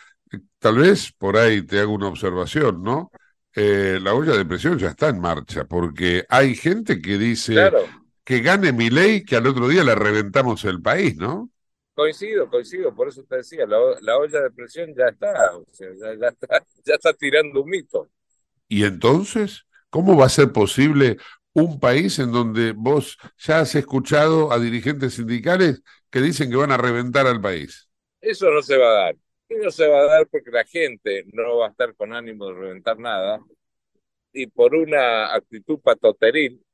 Tal 0.59 0.78
vez 0.78 1.12
por 1.12 1.37
ahí 1.37 1.62
te 1.62 1.80
hago 1.80 1.93
una 1.93 2.09
observación, 2.09 2.83
¿no? 2.83 3.11
la 3.55 4.14
olla 4.14 4.33
de 4.33 4.47
presión 4.47 4.78
ya 4.78 4.89
está 4.89 5.11
en 5.11 5.20
marcha, 5.20 5.66
porque 5.66 6.24
hay 6.30 6.55
gente 6.55 7.03
que 7.03 7.18
dice 7.18 7.70
que 8.24 8.41
gane 8.41 8.72
mi 8.72 8.89
ley, 8.89 9.24
que 9.24 9.37
al 9.37 9.47
otro 9.47 9.68
día 9.68 9.85
le 9.85 9.95
reventamos 9.95 10.64
el 10.64 10.80
país, 10.80 11.16
¿no? 11.16 11.51
Coincido, 11.95 12.49
coincido, 12.49 12.95
por 12.95 13.09
eso 13.09 13.22
te 13.24 13.37
decía, 13.37 13.66
la, 13.66 14.16
olla 14.16 14.41
de 14.41 14.51
presión 14.51 14.95
ya 14.97 15.09
está, 15.09 15.55
o 15.55 15.66
sea, 15.70 15.89
ya, 16.18 16.28
está, 16.28 16.64
ya 16.87 16.95
está 16.95 17.12
tirando 17.12 17.61
un 17.62 17.68
mito. 17.68 18.09
¿Y 18.68 18.85
entonces? 18.85 19.66
¿Cómo 19.91 20.16
va 20.16 20.24
a 20.24 20.30
ser 20.30 20.51
posible 20.53 21.18
un 21.55 21.78
país 21.78 22.18
en 22.18 22.33
donde 22.33 22.72
vos 22.72 23.18
ya 23.39 23.61
has 23.61 23.74
escuchado 23.74 24.53
a 24.53 24.59
dirigentes 24.59 25.14
sindicales 25.14 25.83
que 26.11 26.20
dicen 26.20 26.51
que 26.51 26.57
van 26.57 26.72
a 26.72 26.76
reventar 26.76 27.26
al 27.26 27.41
país. 27.41 27.89
Eso 28.20 28.51
no 28.51 28.62
se 28.62 28.76
va 28.76 28.89
a 28.89 29.05
dar. 29.05 29.16
No 29.61 29.70
se 29.70 29.86
va 29.86 30.00
a 30.00 30.07
dar 30.07 30.28
porque 30.28 30.50
la 30.50 30.64
gente 30.64 31.24
no 31.32 31.59
va 31.59 31.66
a 31.66 31.70
estar 31.70 31.94
con 31.94 32.12
ánimo 32.12 32.48
de 32.48 32.55
reventar 32.55 32.98
nada. 32.98 33.40
Y 34.32 34.46
por 34.46 34.74
una 34.74 35.34
actitud 35.34 35.80
patoteril 35.80 36.64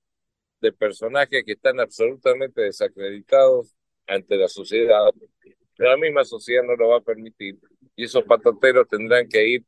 de 0.61 0.72
personajes 0.72 1.45
que 1.45 1.53
están 1.53 1.81
absolutamente 1.81 2.62
desacreditados 2.62 3.74
ante 4.07 4.37
la 4.37 4.49
sociedad, 4.49 5.11
la 5.76 5.97
misma 5.97 6.24
sociedad 6.24 6.62
no 6.64 6.76
lo 6.76 6.89
va 6.89 6.99
a 6.99 7.03
permitir. 7.03 7.59
Y 7.97 8.05
esos 8.05 8.24
patoteros 8.24 8.89
tendrán 8.89 9.29
que 9.29 9.49
ir 9.49 9.64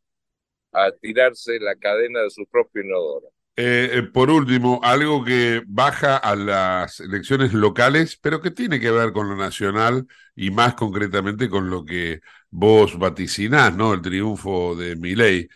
a 0.72 0.92
tirarse 0.92 1.58
la 1.58 1.74
cadena 1.76 2.20
de 2.22 2.30
su 2.30 2.46
propio 2.46 2.82
inodoro. 2.82 3.28
Eh, 3.56 3.90
eh, 3.92 4.02
por 4.04 4.30
último, 4.30 4.80
algo 4.82 5.24
que 5.24 5.62
baja 5.66 6.16
a 6.16 6.34
las 6.34 7.00
elecciones 7.00 7.52
locales, 7.52 8.16
pero 8.16 8.40
que 8.40 8.50
tiene 8.50 8.80
que 8.80 8.90
ver 8.90 9.12
con 9.12 9.28
lo 9.28 9.36
nacional 9.36 10.06
y 10.34 10.50
más 10.50 10.74
concretamente 10.74 11.50
con 11.50 11.68
lo 11.68 11.84
que 11.84 12.20
vos 12.50 12.98
vaticinás, 12.98 13.74
¿no? 13.76 13.94
El 13.94 14.02
triunfo 14.02 14.74
de 14.76 14.96
Milei. 14.96 15.48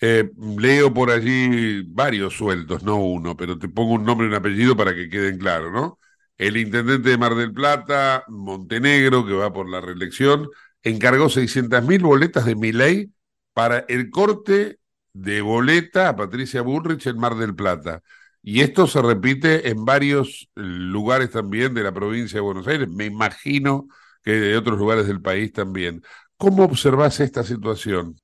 Eh, 0.00 0.30
leo 0.58 0.92
por 0.92 1.10
allí 1.10 1.82
varios 1.84 2.36
sueltos, 2.36 2.82
no 2.82 2.96
uno, 2.96 3.36
pero 3.36 3.58
te 3.58 3.68
pongo 3.68 3.94
un 3.94 4.04
nombre 4.04 4.26
y 4.26 4.30
un 4.30 4.34
apellido 4.36 4.76
para 4.76 4.94
que 4.94 5.08
queden 5.08 5.38
claros, 5.38 5.72
¿no? 5.72 5.98
El 6.36 6.56
intendente 6.56 7.10
de 7.10 7.18
Mar 7.18 7.34
del 7.36 7.52
Plata, 7.52 8.24
Montenegro, 8.28 9.24
que 9.26 9.32
va 9.34 9.52
por 9.52 9.68
la 9.70 9.80
reelección, 9.80 10.48
encargó 10.82 11.28
600.000 11.28 12.02
boletas 12.02 12.44
de 12.44 12.56
Milei 12.56 13.12
para 13.52 13.80
el 13.88 14.10
corte 14.10 14.78
de 15.12 15.40
boleta 15.40 16.08
a 16.08 16.16
Patricia 16.16 16.62
Bullrich 16.62 17.06
en 17.06 17.18
Mar 17.18 17.36
del 17.36 17.54
Plata. 17.54 18.02
Y 18.42 18.60
esto 18.60 18.86
se 18.88 19.00
repite 19.02 19.68
en 19.68 19.84
varios 19.84 20.50
lugares 20.56 21.30
también 21.30 21.74
de 21.74 21.84
la 21.84 21.92
provincia 21.92 22.36
de 22.38 22.40
Buenos 22.40 22.66
Aires, 22.66 22.88
me 22.88 23.06
imagino 23.06 23.86
que 24.22 24.32
de 24.32 24.56
otros 24.56 24.78
lugares 24.78 25.06
del 25.06 25.20
país 25.20 25.52
también. 25.52 26.02
¿Cómo 26.42 26.64
observas 26.64 27.20
esta 27.20 27.44
situación? 27.44 28.16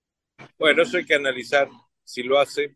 Bueno, 0.58 0.82
eso 0.82 0.96
hay 0.96 1.04
que 1.04 1.14
analizar 1.14 1.68
si 2.02 2.24
lo 2.24 2.40
hace 2.40 2.74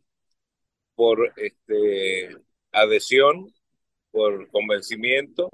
por 0.95 1.33
este, 1.37 2.29
adhesión, 2.71 3.53
por 4.13 4.49
convencimiento, 4.53 5.51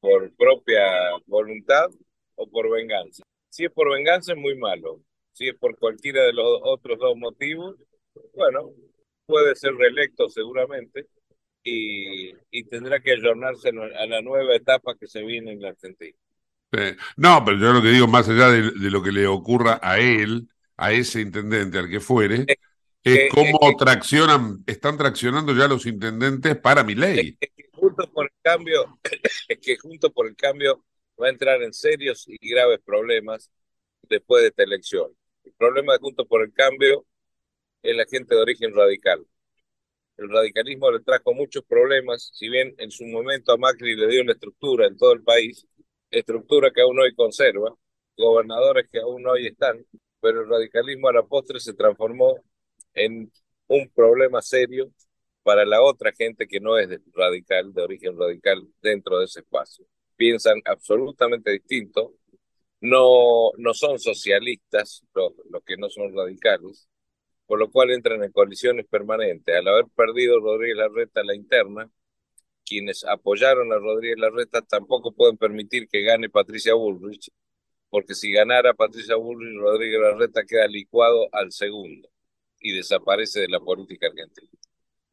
por 0.00 0.34
propia 0.34 0.82
voluntad 1.26 1.86
o 2.34 2.50
por 2.50 2.68
venganza. 2.68 3.22
Si 3.48 3.64
es 3.64 3.70
por 3.70 3.92
venganza 3.92 4.32
es 4.32 4.38
muy 4.38 4.56
malo. 4.58 5.04
Si 5.30 5.46
es 5.46 5.54
por 5.54 5.78
cualquiera 5.78 6.24
de 6.24 6.32
los 6.32 6.60
otros 6.64 6.98
dos 6.98 7.16
motivos, 7.16 7.76
bueno, 8.34 8.72
puede 9.24 9.54
ser 9.54 9.72
reelecto 9.76 10.28
seguramente 10.28 11.06
y, 11.62 12.34
tendrá 12.64 12.98
que 12.98 13.12
ayornarse 13.12 13.68
a 13.68 14.06
la 14.06 14.20
nueva 14.20 14.56
etapa 14.56 14.96
que 14.96 15.06
se 15.06 15.22
viene 15.22 15.52
en 15.52 15.62
la 15.62 15.68
Argentina. 15.68 16.18
No, 17.16 17.44
pero 17.44 17.58
yo 17.58 17.72
lo 17.72 17.82
que 17.82 17.88
digo, 17.88 18.06
más 18.06 18.28
allá 18.28 18.48
de, 18.50 18.90
lo 18.90 19.02
que 19.02 19.12
le 19.12 19.26
ocurra 19.26 19.80
a 19.82 19.98
él, 19.98 20.48
a 20.76 20.92
ese 20.92 21.20
intendente, 21.20 21.78
al 21.78 21.88
que 21.88 22.00
fuere, 22.00 22.46
es, 23.02 23.30
cómo 23.30 23.76
traccionan, 23.76 24.62
están 24.66 24.98
traccionando 24.98 25.54
ya 25.54 25.66
los 25.68 25.86
intendentes 25.86 26.56
para 26.56 26.84
mi 26.84 26.94
ley. 26.94 27.36
Es 27.40 27.50
que 27.56 27.68
junto 27.72 28.10
por 28.12 28.26
el 28.26 28.32
cambio, 28.42 28.98
que 29.62 29.76
junto 29.76 30.12
por 30.12 30.26
el 30.26 30.36
cambio 30.36 30.84
va 31.20 31.26
a 31.26 31.30
entrar 31.30 31.62
en 31.62 31.72
serios 31.72 32.26
y 32.28 32.36
graves 32.48 32.80
problemas 32.84 33.50
después 34.02 34.42
de 34.42 34.48
esta 34.48 34.62
elección. 34.62 35.10
El 35.44 35.52
problema 35.54 35.94
de 35.94 35.98
Juntos 35.98 36.26
por 36.28 36.42
el 36.42 36.52
Cambio 36.52 37.06
es 37.82 37.96
la 37.96 38.04
gente 38.06 38.34
de 38.34 38.40
origen 38.40 38.74
radical. 38.74 39.26
El 40.16 40.28
radicalismo 40.28 40.90
le 40.90 41.00
trajo 41.00 41.32
muchos 41.32 41.64
problemas, 41.64 42.30
si 42.34 42.48
bien 42.48 42.74
en 42.78 42.90
su 42.90 43.06
momento 43.06 43.52
a 43.52 43.56
Macri 43.56 43.94
le 43.94 44.08
dio 44.08 44.22
una 44.22 44.32
estructura 44.32 44.86
en 44.86 44.96
todo 44.96 45.12
el 45.12 45.22
país, 45.22 45.66
estructura 46.10 46.70
que 46.70 46.82
aún 46.82 46.98
hoy 46.98 47.14
conserva, 47.14 47.74
gobernadores 48.16 48.88
que 48.90 49.00
aún 49.00 49.26
hoy 49.26 49.46
están, 49.46 49.84
pero 50.20 50.42
el 50.42 50.48
radicalismo 50.48 51.08
a 51.08 51.12
la 51.12 51.22
postre 51.22 51.60
se 51.60 51.74
transformó 51.74 52.36
en 52.94 53.30
un 53.68 53.88
problema 53.90 54.42
serio 54.42 54.90
para 55.42 55.64
la 55.64 55.82
otra 55.82 56.12
gente 56.12 56.46
que 56.46 56.60
no 56.60 56.78
es 56.78 56.88
radical, 57.14 57.72
de 57.72 57.82
origen 57.82 58.18
radical, 58.18 58.66
dentro 58.82 59.18
de 59.18 59.26
ese 59.26 59.40
espacio. 59.40 59.86
Piensan 60.16 60.60
absolutamente 60.64 61.52
distinto, 61.52 62.14
no, 62.80 63.50
no 63.56 63.74
son 63.74 63.98
socialistas 63.98 65.02
los, 65.14 65.32
los 65.50 65.62
que 65.64 65.76
no 65.76 65.88
son 65.90 66.14
radicales, 66.14 66.88
por 67.46 67.58
lo 67.58 67.70
cual 67.70 67.90
entran 67.92 68.22
en 68.22 68.32
colisiones 68.32 68.86
permanentes. 68.86 69.54
Al 69.56 69.68
haber 69.68 69.86
perdido 69.96 70.40
Rodríguez 70.40 70.76
Larreta 70.76 71.22
la 71.24 71.34
interna, 71.34 71.90
quienes 72.68 73.04
apoyaron 73.04 73.72
a 73.72 73.76
Rodríguez 73.76 74.18
Larreta 74.18 74.62
tampoco 74.62 75.12
pueden 75.12 75.36
permitir 75.36 75.88
que 75.88 76.02
gane 76.02 76.28
Patricia 76.28 76.74
Bullrich, 76.74 77.30
porque 77.88 78.14
si 78.14 78.32
ganara 78.32 78.74
Patricia 78.74 79.16
Bullrich, 79.16 79.58
Rodríguez 79.58 80.00
Larreta 80.00 80.44
queda 80.44 80.66
licuado 80.66 81.28
al 81.32 81.52
segundo 81.52 82.08
y 82.60 82.76
desaparece 82.76 83.40
de 83.40 83.48
la 83.48 83.60
política 83.60 84.08
argentina. 84.08 84.50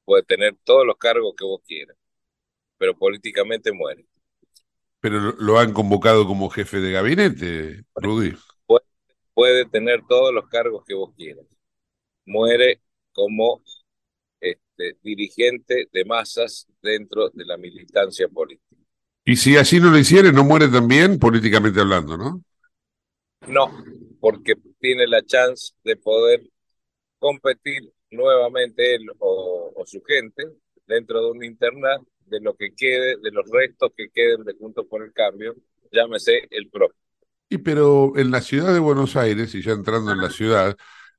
Puede 0.03 0.23
tener 0.23 0.55
todos 0.63 0.85
los 0.85 0.97
cargos 0.97 1.33
que 1.37 1.45
vos 1.45 1.61
quieras, 1.65 1.97
pero 2.77 2.97
políticamente 2.97 3.71
muere. 3.71 4.05
Pero 4.99 5.33
lo 5.39 5.59
han 5.59 5.71
convocado 5.71 6.27
como 6.27 6.49
jefe 6.49 6.79
de 6.79 6.91
gabinete, 6.91 7.83
Rudy. 7.95 8.33
puede 9.33 9.65
tener 9.65 10.01
todos 10.07 10.33
los 10.33 10.47
cargos 10.47 10.83
que 10.85 10.93
vos 10.93 11.13
quieras 11.15 11.45
muere 12.25 12.81
como 13.13 13.61
este, 14.39 14.97
dirigente 15.03 15.87
de 15.91 16.05
masas 16.05 16.67
dentro 16.85 17.29
de 17.29 17.45
la 17.45 17.57
militancia 17.57 18.27
política. 18.29 18.77
Y 19.25 19.35
si 19.35 19.57
así 19.57 19.79
no 19.79 19.89
lo 19.89 19.97
hiciera, 19.97 20.31
no 20.31 20.43
muere 20.43 20.67
también 20.67 21.17
políticamente 21.17 21.81
hablando, 21.81 22.15
¿no? 22.15 22.43
No, 23.47 23.71
porque 24.19 24.53
tiene 24.79 25.07
la 25.07 25.23
chance 25.23 25.73
de 25.83 25.97
poder 25.97 26.41
competir 27.19 27.91
nuevamente 28.11 28.95
él 28.95 29.07
o, 29.19 29.83
su 29.85 30.01
gente 30.03 30.43
dentro 30.87 31.21
de 31.21 31.31
una 31.31 31.45
interna 31.45 31.89
de 32.25 32.39
lo 32.39 32.55
que 32.55 32.73
quede, 32.75 33.17
de 33.21 33.31
los 33.31 33.45
restos 33.51 33.91
que 33.95 34.09
queden 34.09 34.43
de 34.43 34.53
Juntos 34.53 34.85
por 34.89 35.03
el 35.03 35.13
Cambio, 35.13 35.55
llámese 35.91 36.47
el 36.49 36.69
PRO. 36.69 36.91
Y 37.49 37.59
pero 37.59 38.13
en 38.15 38.31
la 38.31 38.41
ciudad 38.41 38.73
de 38.73 38.79
Buenos 38.79 39.15
Aires, 39.15 39.53
y 39.53 39.61
ya 39.61 39.73
entrando 39.73 40.11
en 40.11 40.21
la 40.21 40.31
ciudad, 40.31 40.75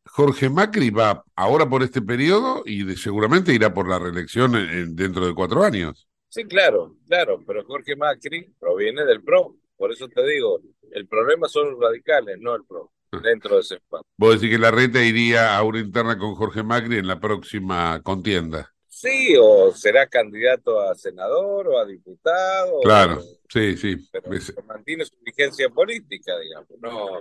Jorge 0.07 0.49
Macri 0.49 0.91
va 0.91 1.25
ahora 1.35 1.69
por 1.69 1.83
este 1.83 2.01
periodo 2.03 2.63
y 2.65 2.97
seguramente 2.97 3.53
irá 3.53 3.73
por 3.75 3.89
la 3.89 3.99
reelección 3.99 4.53
dentro 4.95 5.27
de 5.27 5.35
cuatro 5.35 5.63
años. 5.63 6.07
Sí, 6.29 6.45
claro, 6.45 6.97
claro, 7.09 7.43
pero 7.47 7.65
Jorge 7.65 7.97
Macri 7.97 8.53
proviene 8.59 9.05
del 9.05 9.23
PRO. 9.23 9.57
Por 9.77 9.93
eso 9.93 10.09
te 10.09 10.27
digo, 10.27 10.61
el 10.93 11.07
problema 11.07 11.49
son 11.49 11.73
los 11.73 11.81
radicales, 11.81 12.39
no 12.41 12.55
el 12.55 12.65
PRO, 12.65 12.93
ah. 13.13 13.21
dentro 13.23 13.57
de 13.57 13.61
ese 13.61 13.75
espacio. 13.77 14.07
Vos 14.17 14.35
decís 14.35 14.51
que 14.51 14.59
la 14.59 14.71
reta 14.71 15.03
iría 15.03 15.57
a 15.57 15.63
una 15.63 15.81
interna 15.81 16.19
con 16.19 16.35
Jorge 16.35 16.63
Macri 16.63 16.99
en 16.99 17.07
la 17.07 17.21
próxima 17.21 18.01
contienda. 18.03 18.73
Sí, 18.89 19.35
o 19.39 19.73
será 19.73 20.07
candidato 20.07 20.81
a 20.81 20.95
senador 20.95 21.69
o 21.69 21.79
a 21.79 21.85
diputado. 21.85 22.81
Claro, 22.81 23.21
sí, 23.49 23.77
sí. 23.77 23.97
Pero 24.11 24.31
mantiene 24.67 25.05
su 25.05 25.17
vigencia 25.23 25.69
política, 25.69 26.39
digamos. 26.39 26.71
No, 26.81 27.21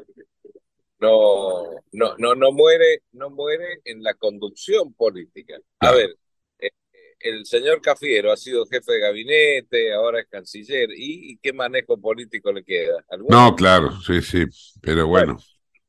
no, 1.05 1.81
no, 1.91 2.15
no, 2.17 2.35
no 2.35 2.51
muere, 2.51 3.03
no 3.13 3.29
muere 3.29 3.81
en 3.85 4.03
la 4.03 4.13
conducción 4.15 4.93
política. 4.93 5.55
A 5.79 5.91
ver, 5.91 6.17
eh, 6.59 6.71
el 7.19 7.45
señor 7.45 7.81
Cafiero 7.81 8.31
ha 8.31 8.37
sido 8.37 8.65
jefe 8.65 8.93
de 8.93 8.99
gabinete, 8.99 9.93
ahora 9.93 10.19
es 10.21 10.27
canciller, 10.27 10.89
¿y, 10.95 11.37
qué 11.37 11.53
manejo 11.53 11.97
político 11.97 12.51
le 12.51 12.63
queda? 12.63 13.03
No, 13.29 13.55
claro, 13.55 13.91
sí, 14.01 14.21
sí, 14.21 14.45
pero 14.81 15.07
bueno. 15.07 15.37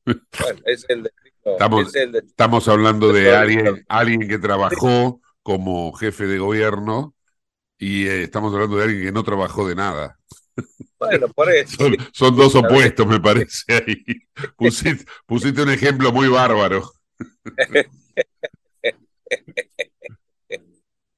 Bueno, 0.05 0.61
es 0.65 0.85
el 0.87 1.09
estamos, 1.43 1.95
estamos 1.95 2.67
hablando 2.67 3.11
de 3.11 3.35
alguien, 3.35 3.85
alguien 3.89 4.27
que 4.27 4.37
trabajó 4.37 5.21
como 5.43 5.93
jefe 5.93 6.27
de 6.27 6.39
gobierno 6.39 7.13
y 7.77 8.07
eh, 8.07 8.23
estamos 8.23 8.53
hablando 8.53 8.77
de 8.77 8.83
alguien 8.83 9.03
que 9.03 9.11
no 9.11 9.23
trabajó 9.23 9.67
de 9.67 9.75
nada. 9.75 10.17
Bueno, 10.99 11.27
por 11.29 11.51
eso. 11.51 11.77
Son, 12.11 12.35
dos 12.35 12.55
opuestos, 12.55 13.05
me 13.05 13.19
parece 13.19 13.63
ahí. 13.73 14.03
Pusiste, 15.25 15.61
un 15.61 15.69
ejemplo 15.69 16.11
muy 16.11 16.27
bárbaro. 16.27 16.91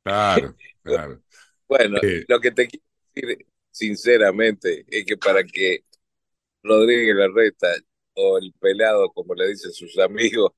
Claro, 0.04 0.56
claro. 0.84 1.22
Bueno, 1.68 1.98
eh, 2.02 2.26
lo 2.28 2.40
que 2.40 2.52
te 2.52 2.68
quiero 2.68 2.84
decir 3.14 3.46
sinceramente 3.72 4.86
es 4.90 5.06
que 5.06 5.16
para 5.18 5.44
que 5.44 5.84
Rodríguez 6.64 7.16
Larreta 7.16 7.68
o 8.16 8.38
el 8.38 8.54
pelado, 8.60 9.10
como 9.12 9.34
le 9.36 9.48
dicen 9.50 9.72
sus 9.72 9.98
amigos, 10.00 10.52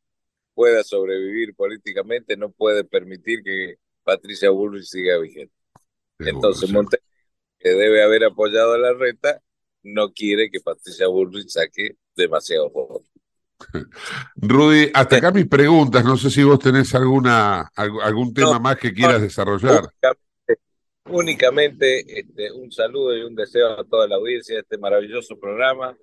pueda 0.54 0.84
sobrevivir 0.84 1.54
políticamente, 1.56 2.36
no 2.38 2.52
puede 2.52 2.84
permitir 2.84 3.44
que 3.44 3.76
Patricia 4.04 4.50
Bullrich 4.50 4.86
siga 4.86 5.18
vigente. 5.20 5.54
Entonces, 6.20 6.72
Montenegro, 6.72 7.11
que 7.62 7.70
debe 7.70 8.04
haber 8.04 8.24
apoyado 8.26 8.74
a 8.74 8.78
la 8.78 8.94
reta, 8.94 9.42
no 9.84 10.12
quiere 10.12 10.50
que 10.50 10.60
Patricia 10.60 11.08
Bullrich 11.08 11.50
saque 11.50 11.96
demasiado 12.16 12.70
votos. 12.70 13.12
Rudy, 14.36 14.92
hasta 14.94 15.18
acá 15.18 15.32
mis 15.32 15.48
preguntas. 15.48 16.04
No 16.04 16.18
sé 16.18 16.30
si 16.30 16.44
vos 16.44 16.60
tenés 16.60 16.94
alguna 16.96 17.72
algún 17.76 18.34
tema 18.34 18.60
más 18.60 18.78
que 18.78 18.94
quieras 18.94 19.22
desarrollar. 19.22 19.84
Únicamente, 21.06 22.20
este, 22.20 22.52
un 22.52 22.72
saludo 22.72 23.18
y 23.18 23.24
un 23.24 23.36
deseo 23.36 23.80
a 23.80 23.84
toda 23.84 24.08
la 24.08 24.16
audiencia 24.16 24.56
de 24.56 24.62
este 24.62 24.78
maravilloso 24.78 25.38
programa 25.40 25.98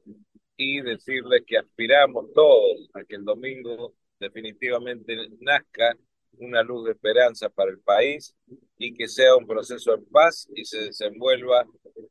y 0.56 0.80
decirles 0.80 1.42
que 1.46 1.56
aspiramos 1.56 2.32
todos 2.34 2.90
a 2.94 3.04
que 3.04 3.14
el 3.16 3.24
domingo 3.24 3.94
definitivamente 4.18 5.16
nazca 5.40 5.96
una 6.41 6.62
luz 6.62 6.84
de 6.84 6.93
esperanza 6.93 7.49
para 7.49 7.70
el 7.70 7.80
país 7.80 8.34
y 8.78 8.95
que 8.95 9.09
sea 9.09 9.36
un 9.36 9.47
proceso 9.47 9.95
en 9.95 10.05
paz 10.07 10.49
y 10.55 10.64
se 10.64 10.78
desenvuelva 10.86 11.66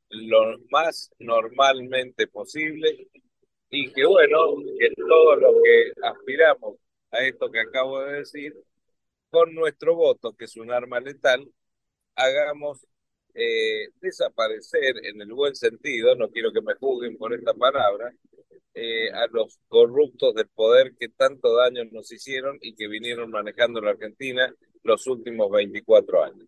lo 0.10 0.58
más 0.70 1.12
normalmente 1.20 2.28
posible. 2.28 3.08
Y 3.70 3.92
que 3.92 4.06
bueno, 4.06 4.56
que 4.80 4.94
todo 4.96 5.36
lo 5.36 5.54
que 5.64 5.92
aspiramos 6.04 6.78
a 7.12 7.20
esto 7.26 7.52
que 7.52 7.60
acabo 7.60 8.02
de 8.02 8.20
decir, 8.20 8.54
con 9.30 9.54
nuestro 9.54 9.96
voto, 9.96 10.34
que 10.34 10.46
es 10.46 10.56
un 10.58 10.72
arma 10.72 11.00
letal, 11.00 11.46
hagamos 12.16 12.86
eh, 13.34 13.90
desaparecer 14.02 14.96
en 15.06 15.22
el 15.22 15.32
buen 15.34 15.56
sentido, 15.56 16.16
no 16.16 16.30
quiero 16.30 16.52
que 16.52 16.62
me 16.62 16.76
juzguen 16.76 17.18
por 17.18 17.34
esta 17.34 17.54
palabra, 17.54 18.12
eh, 18.80 19.12
a 19.12 19.26
los 19.32 19.60
corruptos 19.68 20.36
del 20.36 20.48
poder 20.50 20.94
que 21.00 21.10
tanto 21.10 21.56
daño 21.56 21.84
nos 21.92 22.12
hicieron 22.12 22.60
y 22.62 22.76
que 22.76 22.88
vinieron 22.88 23.32
manejando 23.32 23.82
la 23.82 23.92
Argentina 23.92 24.54
los 24.84 25.08
últimos 25.08 25.50
24 25.50 26.24
años. 26.24 26.48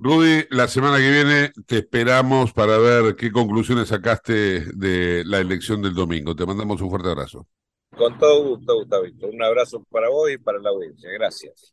Rudy, 0.00 0.46
la 0.50 0.66
semana 0.66 0.96
que 0.98 1.08
viene 1.08 1.52
te 1.64 1.78
esperamos 1.78 2.52
para 2.52 2.78
ver 2.78 3.14
qué 3.14 3.30
conclusiones 3.30 3.88
sacaste 3.88 4.64
de 4.74 5.22
la 5.24 5.38
elección 5.38 5.80
del 5.80 5.94
domingo. 5.94 6.34
Te 6.34 6.44
mandamos 6.44 6.80
un 6.80 6.90
fuerte 6.90 7.10
abrazo. 7.10 7.46
Con 7.96 8.18
todo 8.18 8.42
gusto, 8.48 8.78
Gustavito. 8.78 9.28
Un 9.28 9.42
abrazo 9.42 9.84
para 9.88 10.08
vos 10.08 10.32
y 10.32 10.38
para 10.38 10.58
la 10.58 10.70
audiencia. 10.70 11.08
Gracias. 11.12 11.72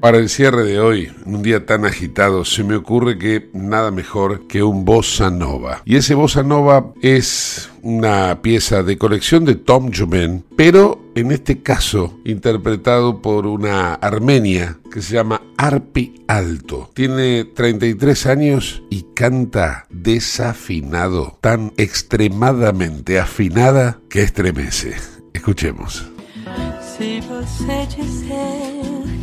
Para 0.00 0.18
el 0.18 0.28
cierre 0.28 0.64
de 0.64 0.78
hoy, 0.78 1.10
un 1.24 1.42
día 1.42 1.66
tan 1.66 1.84
agitado, 1.84 2.44
se 2.44 2.62
me 2.62 2.76
ocurre 2.76 3.18
que 3.18 3.50
nada 3.52 3.90
mejor 3.90 4.46
que 4.46 4.62
un 4.62 4.84
bossa 4.84 5.28
nova. 5.28 5.82
Y 5.84 5.96
ese 5.96 6.14
bossa 6.14 6.44
nova 6.44 6.92
es 7.02 7.68
una 7.82 8.40
pieza 8.40 8.84
de 8.84 8.96
colección 8.96 9.44
de 9.44 9.56
Tom 9.56 9.90
Jomen, 9.92 10.44
pero 10.56 11.00
en 11.16 11.32
este 11.32 11.62
caso 11.62 12.16
interpretado 12.24 13.20
por 13.20 13.46
una 13.46 13.94
armenia 13.94 14.78
que 14.92 15.02
se 15.02 15.14
llama 15.14 15.42
Arpi 15.56 16.22
Alto. 16.28 16.90
Tiene 16.94 17.44
33 17.44 18.26
años 18.26 18.84
y 18.90 19.04
canta 19.14 19.86
desafinado, 19.90 21.38
tan 21.40 21.72
extremadamente 21.76 23.18
afinada 23.18 23.98
que 24.08 24.22
estremece. 24.22 24.94
Escuchemos. 25.32 26.08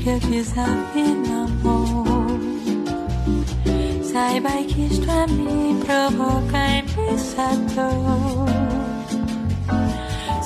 Que 0.06 0.12
eu 0.12 0.20
desafino 0.20 1.46
amor. 1.46 2.40
Saiba 4.04 4.52
que 4.68 4.82
isto 4.86 5.10
a 5.10 5.26
mim 5.26 5.80
provoca 5.84 6.60
imensa 6.78 7.48
dor. 7.74 8.46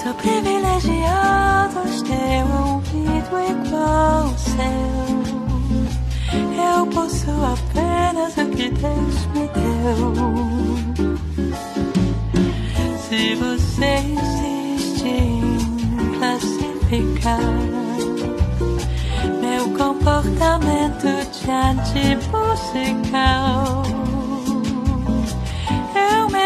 Sou 0.02 0.14
privilegiado, 0.14 1.82
ter 2.08 2.46
um 2.46 2.76
ouvido 2.76 3.36
igual 3.52 4.28
ao 4.28 4.38
seu. 4.38 5.20
Eu 6.56 6.88
posso 6.88 7.30
apenas 7.30 8.38
o 8.38 8.46
que 8.56 8.70
Deus 8.70 9.18
me 9.34 9.46
deu. 9.60 10.14
Se 13.10 13.36
você 13.36 13.92
insiste 14.08 15.06
em 15.06 16.18
classificar 16.18 17.80
meu 19.60 19.70
comportamento 19.78 21.08
diante 21.34 22.16
musical. 22.32 23.84
Eu 25.96 26.30
mesmo 26.30 26.39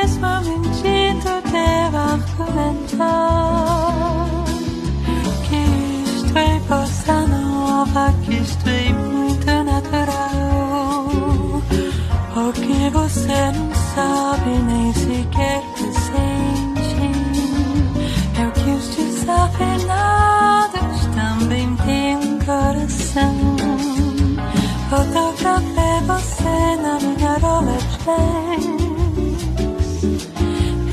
minha 27.43 27.59
Rolleiflex. 27.59 28.65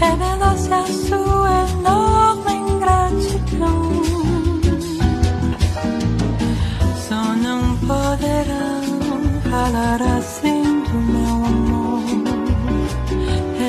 Revelou-se 0.00 0.72
a 0.72 0.86
sua 0.86 1.52
enorme 1.70 2.52
ingratidão. 2.52 4.02
Só 7.08 7.22
não 7.36 7.76
poderão 7.78 8.82
falar 9.50 10.02
assim 10.02 10.82
do 10.82 10.98
meu 11.12 11.44
amor. 11.46 12.02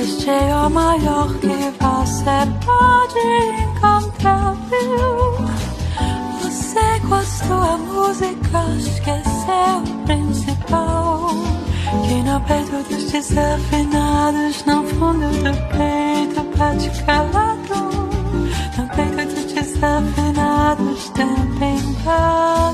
Este 0.02 0.30
é 0.30 0.56
o 0.56 0.70
maior 0.70 1.34
que 1.36 1.48
você 1.80 2.40
pode 2.66 3.20
encontrar? 3.64 4.42
No 12.32 12.40
peito 12.40 12.82
dos 12.90 13.12
desafinados, 13.12 14.64
no 14.66 14.84
fundo 14.84 15.28
do 15.44 15.54
peito 15.76 16.42
bate 16.58 16.90
calado. 17.04 17.76
No 18.78 18.88
peito 18.96 19.36
dos 19.36 19.52
desafinados 19.52 21.10
também 21.10 21.78
bate 22.06 22.71